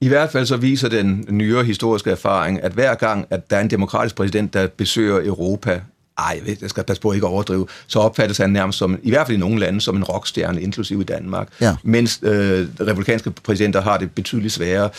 I 0.00 0.08
hvert 0.08 0.30
fald 0.30 0.46
så 0.46 0.56
viser 0.56 0.88
den 0.88 1.24
nyere 1.28 1.64
historiske 1.64 2.10
erfaring, 2.10 2.62
at 2.62 2.72
hver 2.72 2.94
gang, 2.94 3.26
at 3.30 3.50
der 3.50 3.56
er 3.56 3.60
en 3.60 3.70
demokratisk 3.70 4.16
præsident, 4.16 4.54
der 4.54 4.66
besøger 4.66 5.20
Europa, 5.26 5.80
ej, 6.18 6.40
jeg, 6.62 6.70
skal 6.70 6.84
passe 6.84 7.02
på 7.02 7.12
ikke 7.12 7.26
at 7.26 7.30
overdrive, 7.30 7.66
så 7.86 7.98
opfattes 7.98 8.38
han 8.38 8.50
nærmest 8.50 8.78
som, 8.78 8.98
i 9.02 9.10
hvert 9.10 9.26
fald 9.26 9.36
i 9.36 9.40
nogle 9.40 9.60
lande, 9.60 9.80
som 9.80 9.96
en 9.96 10.04
rockstjerne, 10.04 10.62
inklusive 10.62 11.00
i 11.00 11.04
Danmark. 11.04 11.48
Ja. 11.60 11.76
Mens 11.82 12.20
øh, 12.22 12.68
republikanske 12.80 13.30
præsidenter 13.30 13.80
har 13.80 13.98
det 13.98 14.10
betydeligt 14.10 14.52
sværere. 14.52 14.90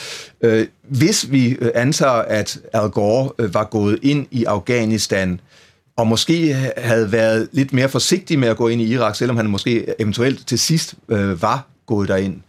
Øh, 0.41 0.67
hvis 0.83 1.31
vi 1.31 1.49
øh, 1.49 1.71
antager, 1.75 2.11
at 2.11 2.59
Al 2.73 2.89
Gore 2.89 3.29
øh, 3.39 3.53
var 3.53 3.63
gået 3.63 3.99
ind 4.01 4.27
i 4.31 4.43
Afghanistan, 4.43 5.39
og 5.97 6.07
måske 6.07 6.53
havde 6.77 7.11
været 7.11 7.47
lidt 7.51 7.73
mere 7.73 7.89
forsigtig 7.89 8.39
med 8.39 8.47
at 8.47 8.57
gå 8.57 8.67
ind 8.67 8.81
i 8.81 8.93
Irak, 8.93 9.15
selvom 9.15 9.37
han 9.37 9.49
måske 9.49 9.85
eventuelt 9.99 10.47
til 10.47 10.59
sidst 10.59 10.93
øh, 11.09 11.41
var 11.41 11.67
gået 11.85 12.09
derind, 12.09 12.35
øh, 12.35 12.41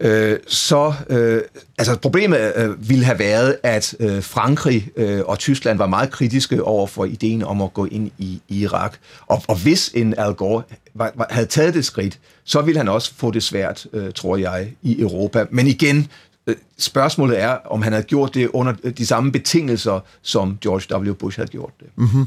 Øh, 0.00 0.38
så 0.46 0.92
øh, 1.10 1.40
altså 1.78 1.96
problemet 1.96 2.52
øh, 2.56 2.88
ville 2.88 3.04
have 3.04 3.18
været, 3.18 3.56
at 3.62 3.94
øh, 4.00 4.22
Frankrig 4.22 4.88
øh, 4.96 5.20
og 5.24 5.38
Tyskland 5.38 5.78
var 5.78 5.86
meget 5.86 6.10
kritiske 6.10 6.62
over 6.62 6.86
for 6.86 7.04
ideen 7.04 7.42
om 7.42 7.62
at 7.62 7.74
gå 7.74 7.84
ind 7.84 8.10
i, 8.18 8.40
i 8.48 8.60
Irak. 8.62 8.96
Og, 9.26 9.42
og 9.48 9.56
hvis 9.62 9.90
en 9.94 10.14
Al 10.18 10.34
Gore 10.34 10.62
var, 10.94 11.12
var, 11.14 11.26
havde 11.30 11.46
taget 11.46 11.74
det 11.74 11.84
skridt, 11.84 12.18
så 12.44 12.62
ville 12.62 12.78
han 12.78 12.88
også 12.88 13.12
få 13.16 13.30
det 13.30 13.42
svært, 13.42 13.86
øh, 13.92 14.12
tror 14.12 14.36
jeg, 14.36 14.72
i 14.82 15.00
Europa. 15.00 15.46
Men 15.50 15.66
igen, 15.66 16.06
øh, 16.46 16.56
spørgsmålet 16.78 17.40
er, 17.40 17.50
om 17.50 17.82
han 17.82 17.92
havde 17.92 18.04
gjort 18.04 18.34
det 18.34 18.48
under 18.48 18.72
øh, 18.84 18.92
de 18.98 19.06
samme 19.06 19.32
betingelser, 19.32 20.00
som 20.22 20.58
George 20.62 21.10
W. 21.10 21.14
Bush 21.14 21.38
havde 21.38 21.50
gjort 21.50 21.72
det. 21.80 21.86
Mm-hmm. 21.96 22.26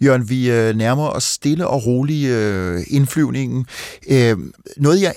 Jørgen, 0.00 0.28
vi 0.28 0.50
øh, 0.50 0.76
nærmer 0.76 1.08
os 1.08 1.24
stille 1.24 1.66
og 1.66 1.86
roligt 1.86 2.30
øh, 2.30 2.80
indflyvningen. 2.90 3.66
Øh, 4.08 4.36
noget, 4.76 5.02
jeg 5.02 5.14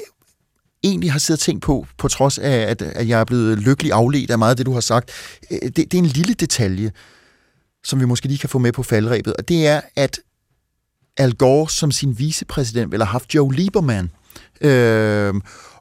egentlig 0.85 1.11
har 1.11 1.19
siddet 1.19 1.39
og 1.39 1.43
tænkt 1.45 1.63
på, 1.63 1.85
på 1.97 2.07
trods 2.07 2.37
af, 2.37 2.57
at, 2.57 2.81
at 2.81 3.07
jeg 3.07 3.19
er 3.19 3.25
blevet 3.25 3.59
lykkelig 3.59 3.91
afledt 3.91 4.31
af 4.31 4.39
meget 4.39 4.49
af 4.49 4.57
det, 4.57 4.65
du 4.65 4.73
har 4.73 4.79
sagt, 4.79 5.11
øh, 5.51 5.59
det, 5.61 5.75
det 5.75 5.93
er 5.93 5.97
en 5.97 6.05
lille 6.05 6.33
detalje. 6.33 6.91
som 7.83 7.99
vi 7.99 8.05
måske 8.05 8.27
lige 8.27 8.37
kan 8.37 8.49
få 8.49 8.59
med 8.59 8.71
på 8.71 8.83
faldrebet, 8.83 9.33
og 9.33 9.47
det 9.47 9.67
er, 9.67 9.81
at 9.95 10.19
Al 11.17 11.33
Gore 11.33 11.69
som 11.69 11.91
sin 11.91 12.19
vicepræsident 12.19 12.91
vil 12.91 12.99
have 12.99 13.07
haft 13.07 13.35
Joe 13.35 13.53
Lieberman. 13.53 14.11
Øh, 14.61 15.33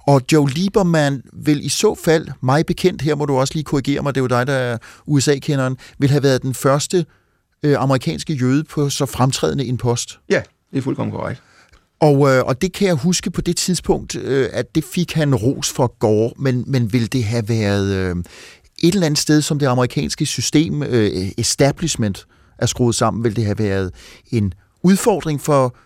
og 0.07 0.23
Joe 0.33 0.51
Lieberman 0.51 1.23
vil 1.33 1.67
i 1.67 1.69
så 1.69 1.95
fald, 2.05 2.29
mig 2.41 2.67
bekendt, 2.67 3.03
her 3.03 3.15
må 3.15 3.27
du 3.27 3.37
også 3.37 3.55
lige 3.55 3.65
korrigere 3.65 4.03
mig, 4.03 4.15
det 4.15 4.21
er 4.21 4.23
jo 4.23 4.27
dig, 4.27 4.47
der 4.47 4.53
er 4.53 4.79
USA-kenderen, 5.07 5.77
vil 5.99 6.11
have 6.11 6.23
været 6.23 6.43
den 6.43 6.55
første 6.55 7.07
øh, 7.63 7.77
amerikanske 7.79 8.35
jøde 8.35 8.65
på 8.65 8.91
så 8.91 9.07
fremtrædende 9.07 9.65
en 9.65 9.77
post. 9.77 10.19
Ja, 10.29 10.43
det 10.71 10.79
er 10.79 10.83
fuldkommen 10.83 11.13
korrekt. 11.13 11.43
Og, 12.05 12.29
øh, 12.31 12.45
og 12.45 12.63
det 12.63 12.73
kan 12.73 12.87
jeg 12.89 12.95
huske 12.95 13.31
på 13.31 13.41
det 13.41 13.57
tidspunkt, 13.57 14.17
øh, 14.17 14.49
at 14.53 14.75
det 14.75 14.85
fik 14.85 15.13
han 15.13 15.35
ros 15.35 15.73
for 15.73 15.97
Gore, 15.99 16.33
men, 16.39 16.65
men 16.67 16.93
ville 16.93 17.07
det 17.07 17.25
have 17.25 17.49
været 17.49 17.95
øh, 17.95 18.17
et 18.83 18.95
eller 18.95 19.07
andet 19.07 19.19
sted, 19.19 19.43
som 19.43 19.59
det 19.59 19.67
amerikanske 19.67 20.27
system, 20.27 20.83
øh, 20.83 21.29
establishment, 21.39 22.27
er 22.59 22.67
skruet 22.67 22.95
sammen, 22.95 23.25
ville 23.25 23.37
det 23.37 23.45
have 23.45 23.59
været 23.59 23.91
en 24.31 24.55
udfordring 24.83 25.41
for 25.41 25.77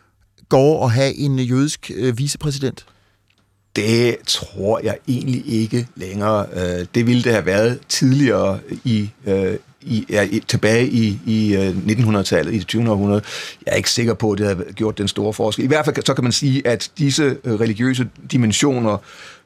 Gore 0.49 0.85
at 0.85 0.91
have 0.91 1.15
en 1.15 1.39
jødisk 1.39 1.91
øh, 1.95 2.19
vicepræsident? 2.19 2.87
Det 3.77 4.17
tror 4.27 4.81
jeg 4.83 4.99
egentlig 5.09 5.47
ikke 5.47 5.87
længere. 5.97 6.47
Øh, 6.53 6.87
det 6.95 7.07
ville 7.07 7.23
det 7.23 7.33
have 7.33 7.47
været 7.47 7.81
tidligere 7.89 8.61
i, 8.85 9.11
øh, 9.27 9.57
i, 9.83 10.07
ja, 10.11 10.27
tilbage 10.49 10.89
i, 10.89 11.19
i 11.27 11.55
øh, 11.57 11.69
1900-tallet, 11.69 12.55
i 12.55 12.59
det 12.59 12.67
20. 12.67 12.91
århundrede. 12.91 13.23
Jeg 13.67 13.73
er 13.73 13.77
ikke 13.77 13.91
sikker 13.91 14.15
på, 14.15 14.33
at 14.33 14.39
det 14.39 14.47
havde 14.47 14.65
gjort 14.75 14.99
den 14.99 15.09
store 15.09 15.33
forskel. 15.33 15.65
I 15.65 15.69
hvert 15.69 15.85
fald 15.85 16.07
så 16.07 16.15
kan 16.15 16.25
man 16.25 16.33
sige, 16.33 16.67
at 16.67 16.91
disse 16.99 17.37
øh, 17.45 17.61
religiøse 17.61 18.09
dimensioner, 18.33 18.99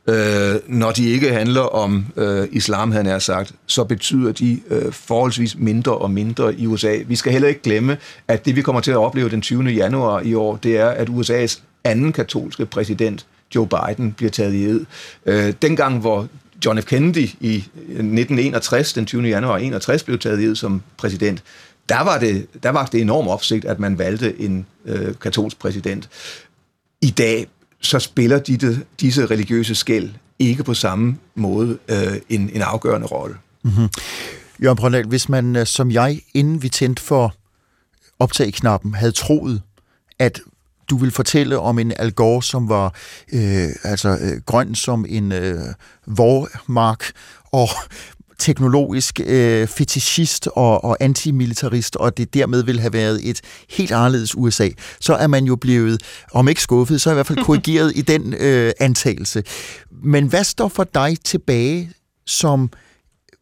øh, 0.07 0.55
når 0.67 0.91
de 0.91 1.11
ikke 1.11 1.33
handler 1.33 1.61
om 1.61 2.07
øh, 2.17 2.49
islam, 2.53 2.93
han 2.93 3.07
er 3.07 3.19
sagt, 3.19 3.53
så 3.67 3.85
betyder 3.85 4.33
de 4.33 4.61
øh, 4.71 4.93
forholdsvis 4.93 5.59
mindre 5.59 5.99
og 5.99 6.11
mindre 6.11 6.55
i 6.55 6.67
USA. 6.67 6.99
Vi 7.07 7.17
skal 7.17 7.33
heller 7.33 7.49
ikke 7.49 7.63
glemme, 7.63 7.97
at 8.29 8.45
det 8.45 8.57
vi 8.57 8.63
kommer 8.63 8.81
til 8.81 8.91
at 8.91 8.97
opleve 8.97 9.31
den 9.31 9.41
20. 9.41 9.63
januar 9.65 10.21
i 10.21 10.35
år, 10.35 10.57
det 10.57 10.77
er, 10.79 10.89
at 10.89 11.09
USA's 11.09 11.61
anden 11.85 12.13
katolske 12.13 12.67
præsident, 12.67 13.27
Joe 13.55 13.69
Biden 13.69 14.13
bliver 14.13 14.31
taget 14.31 14.55
i 14.55 14.65
ed. 14.65 14.85
Øh, 15.27 15.53
dengang, 15.63 15.99
hvor 15.99 16.29
John 16.65 16.83
F. 16.83 16.85
Kennedy 16.85 17.29
i 17.41 17.55
øh, 17.77 17.91
1961, 17.91 18.93
den 18.93 19.07
20. 19.07 19.23
januar 19.23 19.59
61, 19.59 20.03
blev 20.03 20.19
taget 20.19 20.49
ud 20.49 20.57
som 20.57 20.83
præsident, 20.97 21.43
der 21.89 22.01
var 22.01 22.19
det, 22.19 22.47
der 22.63 22.71
var 22.71 22.87
det 22.87 23.01
enorm 23.01 23.29
opsigt, 23.29 23.65
at 23.65 23.81
man 23.81 23.99
valgte 23.99 24.41
en 24.41 24.67
øh, 24.85 25.15
katolsk 25.21 25.59
præsident. 25.59 26.09
I 27.01 27.11
dag 27.11 27.47
så 27.81 27.99
spiller 27.99 28.39
de, 28.39 28.85
disse 29.01 29.27
religiøse 29.27 29.75
skæld 29.75 30.11
ikke 30.39 30.65
på 30.65 30.75
samme 30.75 31.19
måde 31.35 31.79
øh, 31.89 32.17
en, 32.29 32.51
en 32.55 32.63
afgørende 32.63 33.07
rolle. 33.07 33.37
Mm-hmm. 33.63 33.89
Jørgen 34.63 34.77
Brøndal, 34.77 35.07
hvis 35.07 35.29
man 35.29 35.57
øh, 35.57 35.67
som 35.67 35.91
jeg, 35.91 36.21
inden 36.35 36.63
vi 36.63 36.69
tændte 36.69 37.03
for 37.03 37.35
optag-knappen, 38.19 38.95
havde 38.95 39.13
troet, 39.13 39.63
at 40.19 40.41
du 40.91 40.97
vil 40.97 41.11
fortælle 41.11 41.59
om 41.59 41.79
en 41.79 41.93
Al 41.97 42.13
Gore, 42.13 42.43
som 42.43 42.69
var 42.69 42.95
øh, 43.33 43.69
altså 43.85 44.09
øh, 44.09 44.41
grøn 44.47 44.75
som 44.75 45.07
en 45.09 45.33
øh, 45.33 45.59
vormark 46.07 47.13
og 47.53 47.69
teknologisk 48.39 49.21
øh, 49.25 49.69
fetishist 49.69 50.49
og, 50.57 50.85
og 50.85 50.97
antimilitarist, 51.01 51.97
og 51.97 52.17
det 52.17 52.35
dermed 52.35 52.63
vil 52.63 52.81
have 52.81 52.93
været 52.93 53.21
et 53.31 53.41
helt 53.71 53.93
anderledes 53.93 54.37
USA, 54.37 54.69
så 55.01 55.15
er 55.15 55.27
man 55.27 55.45
jo 55.45 55.57
blevet, 55.57 56.03
om 56.33 56.49
ikke 56.49 56.63
skuffet, 56.63 57.01
så 57.01 57.11
i 57.11 57.15
hvert 57.15 57.27
fald 57.27 57.45
korrigeret 57.49 57.93
i 57.97 58.01
den 58.01 58.35
øh, 58.35 58.73
antagelse. 58.81 59.43
Men 59.91 60.27
hvad 60.27 60.45
står 60.45 60.69
for 60.69 60.85
dig 60.85 61.17
tilbage 61.25 61.93
som 62.27 62.71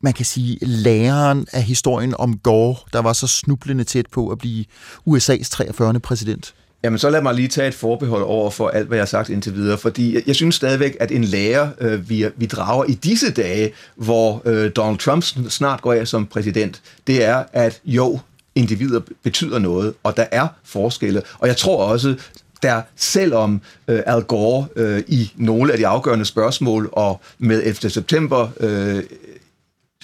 man 0.03 0.13
kan 0.13 0.25
sige, 0.25 0.59
læreren 0.63 1.47
af 1.53 1.63
historien 1.63 2.15
om 2.19 2.39
Gore, 2.39 2.77
der 2.93 2.99
var 2.99 3.13
så 3.13 3.27
snublende 3.27 3.85
tæt 3.85 4.07
på 4.13 4.29
at 4.29 4.39
blive 4.39 4.65
USA's 5.09 5.49
43. 5.51 6.01
præsident? 6.01 6.55
Jamen, 6.85 6.99
så 6.99 7.11
lad 7.11 7.23
mig 7.23 7.35
lige 7.35 7.49
tage 7.49 7.69
et 7.69 7.75
forbehold 7.75 8.23
over 8.23 8.51
for 8.51 8.69
alt, 8.69 8.89
hvad 8.89 8.99
jeg 8.99 9.03
har 9.03 9.07
sagt 9.07 9.29
indtil 9.29 9.55
videre, 9.55 9.79
fordi 9.79 10.19
jeg, 10.27 10.37
synes 10.37 10.55
stadigvæk, 10.55 10.97
at 11.01 11.11
en 11.11 11.25
lærer, 11.25 11.69
øh, 11.81 12.11
vi, 12.11 12.27
vi 12.37 12.47
drager 12.47 12.85
i 12.85 12.93
disse 12.93 13.31
dage, 13.31 13.73
hvor 13.97 14.43
øh, 14.45 14.71
Donald 14.77 14.99
Trump 14.99 15.25
snart 15.49 15.83
går 15.83 15.93
af 15.93 16.09
som 16.09 16.27
præsident, 16.27 16.83
det 17.07 17.25
er, 17.25 17.45
at 17.53 17.81
jo, 17.85 18.21
individer 18.55 19.01
betyder 19.23 19.59
noget, 19.59 19.95
og 20.03 20.17
der 20.17 20.27
er 20.33 20.49
forskelle. 20.65 21.23
Og 21.39 21.49
jeg 21.49 21.57
tror 21.57 21.85
også, 21.85 22.17
der 22.63 22.83
selvom 22.97 23.61
øh, 23.89 24.03
Al 24.07 24.23
Gore 24.23 24.67
øh, 24.77 25.03
i 25.09 25.33
nogle 25.37 25.73
af 25.73 25.79
de 25.79 25.87
afgørende 25.87 26.25
spørgsmål 26.25 26.89
og 26.93 27.21
med 27.39 27.63
11. 27.63 27.91
september 27.91 28.49
øh, 28.61 29.03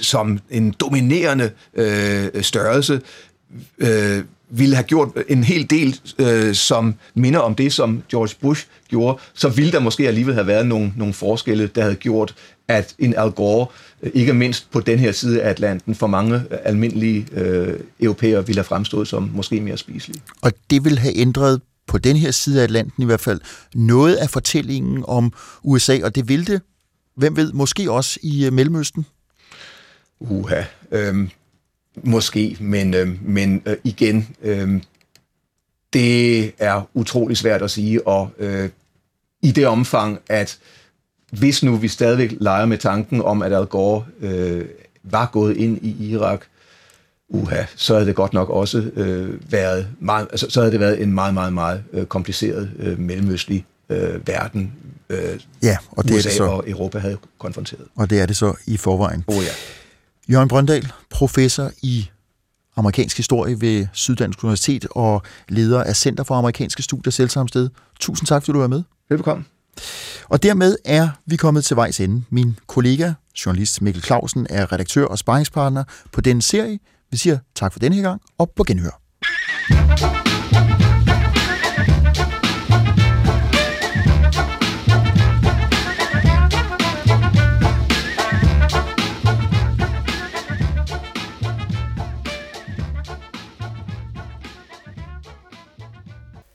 som 0.00 0.38
en 0.50 0.70
dominerende 0.70 1.50
øh, 1.74 2.42
størrelse 2.42 3.00
øh, 3.78 4.24
ville 4.50 4.76
have 4.76 4.84
gjort 4.84 5.08
en 5.28 5.44
hel 5.44 5.70
del, 5.70 6.00
øh, 6.18 6.54
som 6.54 6.94
minder 7.14 7.40
om 7.40 7.54
det, 7.54 7.72
som 7.72 8.02
George 8.10 8.34
Bush 8.40 8.66
gjorde, 8.88 9.18
så 9.34 9.48
ville 9.48 9.72
der 9.72 9.80
måske 9.80 10.08
alligevel 10.08 10.34
have 10.34 10.46
været 10.46 10.66
nogle, 10.66 10.92
nogle 10.96 11.14
forskelle, 11.14 11.66
der 11.66 11.82
havde 11.82 11.94
gjort, 11.94 12.34
at 12.68 12.94
en 12.98 13.14
Al 13.16 13.30
Gore, 13.30 13.66
øh, 14.02 14.10
ikke 14.14 14.34
mindst 14.34 14.70
på 14.70 14.80
den 14.80 14.98
her 14.98 15.12
side 15.12 15.42
af 15.42 15.50
Atlanten, 15.50 15.94
for 15.94 16.06
mange 16.06 16.42
almindelige 16.64 17.26
øh, 17.32 17.80
europæere 18.00 18.46
ville 18.46 18.58
have 18.58 18.64
fremstået 18.64 19.08
som 19.08 19.30
måske 19.34 19.60
mere 19.60 19.76
spiselige. 19.76 20.22
Og 20.40 20.52
det 20.70 20.84
ville 20.84 20.98
have 20.98 21.16
ændret 21.16 21.60
på 21.86 21.98
den 21.98 22.16
her 22.16 22.30
side 22.30 22.60
af 22.60 22.64
Atlanten 22.64 23.02
i 23.02 23.06
hvert 23.06 23.20
fald 23.20 23.40
noget 23.74 24.14
af 24.14 24.30
fortællingen 24.30 25.04
om 25.08 25.32
USA, 25.62 25.98
og 26.04 26.14
det 26.14 26.28
ville 26.28 26.44
det, 26.44 26.60
hvem 27.16 27.36
ved, 27.36 27.52
måske 27.52 27.90
også 27.90 28.18
i 28.22 28.46
øh, 28.46 28.52
Mellemøsten? 28.52 29.06
Uha. 30.20 30.62
Øhm, 30.92 31.30
Måske, 32.02 32.56
men, 32.60 32.94
øh, 32.94 33.08
men 33.28 33.62
øh, 33.66 33.76
igen, 33.84 34.28
øh, 34.42 34.80
det 35.92 36.52
er 36.58 36.88
utrolig 36.94 37.36
svært 37.36 37.62
at 37.62 37.70
sige, 37.70 38.06
og 38.06 38.30
øh, 38.38 38.68
i 39.42 39.52
det 39.52 39.66
omfang, 39.66 40.18
at 40.28 40.58
hvis 41.30 41.62
nu 41.62 41.76
vi 41.76 41.88
stadigvæk 41.88 42.34
leger 42.40 42.66
med 42.66 42.78
tanken 42.78 43.22
om, 43.22 43.42
at 43.42 43.52
Al 43.52 43.66
Gore 43.66 44.04
øh, 44.20 44.64
var 45.02 45.26
gået 45.32 45.56
ind 45.56 45.78
i 45.82 46.10
Irak, 46.10 46.40
uha, 47.28 47.64
så 47.76 47.94
havde 47.94 48.06
det 48.06 48.14
godt 48.14 48.32
nok 48.32 48.50
også 48.50 48.78
øh, 48.96 49.52
været 49.52 49.88
meget, 50.00 50.26
altså, 50.30 50.50
så 50.50 50.60
havde 50.60 50.72
det 50.72 50.80
været 50.80 51.02
en 51.02 51.12
meget, 51.12 51.34
meget, 51.34 51.52
meget 51.52 51.82
øh, 51.92 52.06
kompliceret 52.06 52.70
øh, 52.78 52.98
mellemøstlig 52.98 53.64
øh, 53.88 54.28
verden, 54.28 54.72
øh, 55.08 55.40
ja, 55.62 55.76
og 55.90 56.04
det 56.04 56.10
USA 56.10 56.18
er 56.18 56.22
det 56.22 56.32
så. 56.32 56.44
og 56.44 56.70
Europa 56.70 56.98
havde 56.98 57.16
konfronteret. 57.38 57.84
Og 57.96 58.10
det 58.10 58.20
er 58.20 58.26
det 58.26 58.36
så 58.36 58.54
i 58.66 58.76
forvejen. 58.76 59.24
Oh 59.26 59.44
ja. 59.44 59.50
Jørgen 60.28 60.48
Brøndal, 60.48 60.92
professor 61.10 61.70
i 61.82 62.10
amerikansk 62.76 63.16
historie 63.16 63.60
ved 63.60 63.86
Syddansk 63.92 64.44
Universitet 64.44 64.86
og 64.90 65.22
leder 65.48 65.82
af 65.82 65.96
Center 65.96 66.24
for 66.24 66.34
Amerikanske 66.34 66.82
Studier 66.82 67.10
selv 67.10 67.28
samme 67.28 67.48
sted. 67.48 67.68
Tusind 68.00 68.26
tak, 68.26 68.42
fordi 68.42 68.52
du 68.52 68.60
var 68.60 68.66
med. 68.66 68.82
Velbekomme. 69.08 69.44
Og 70.28 70.42
dermed 70.42 70.76
er 70.84 71.08
vi 71.26 71.36
kommet 71.36 71.64
til 71.64 71.76
vejs 71.76 72.00
ende. 72.00 72.24
Min 72.30 72.58
kollega, 72.66 73.12
journalist 73.46 73.82
Mikkel 73.82 74.02
Clausen, 74.02 74.46
er 74.50 74.72
redaktør 74.72 75.04
og 75.04 75.18
sparringspartner 75.18 75.84
på 76.12 76.20
denne 76.20 76.42
serie. 76.42 76.78
Vi 77.10 77.16
siger 77.16 77.38
tak 77.54 77.72
for 77.72 77.80
denne 77.80 77.96
her 77.96 78.02
gang, 78.02 78.20
og 78.38 78.50
på 78.56 78.64
genhør. 78.64 79.00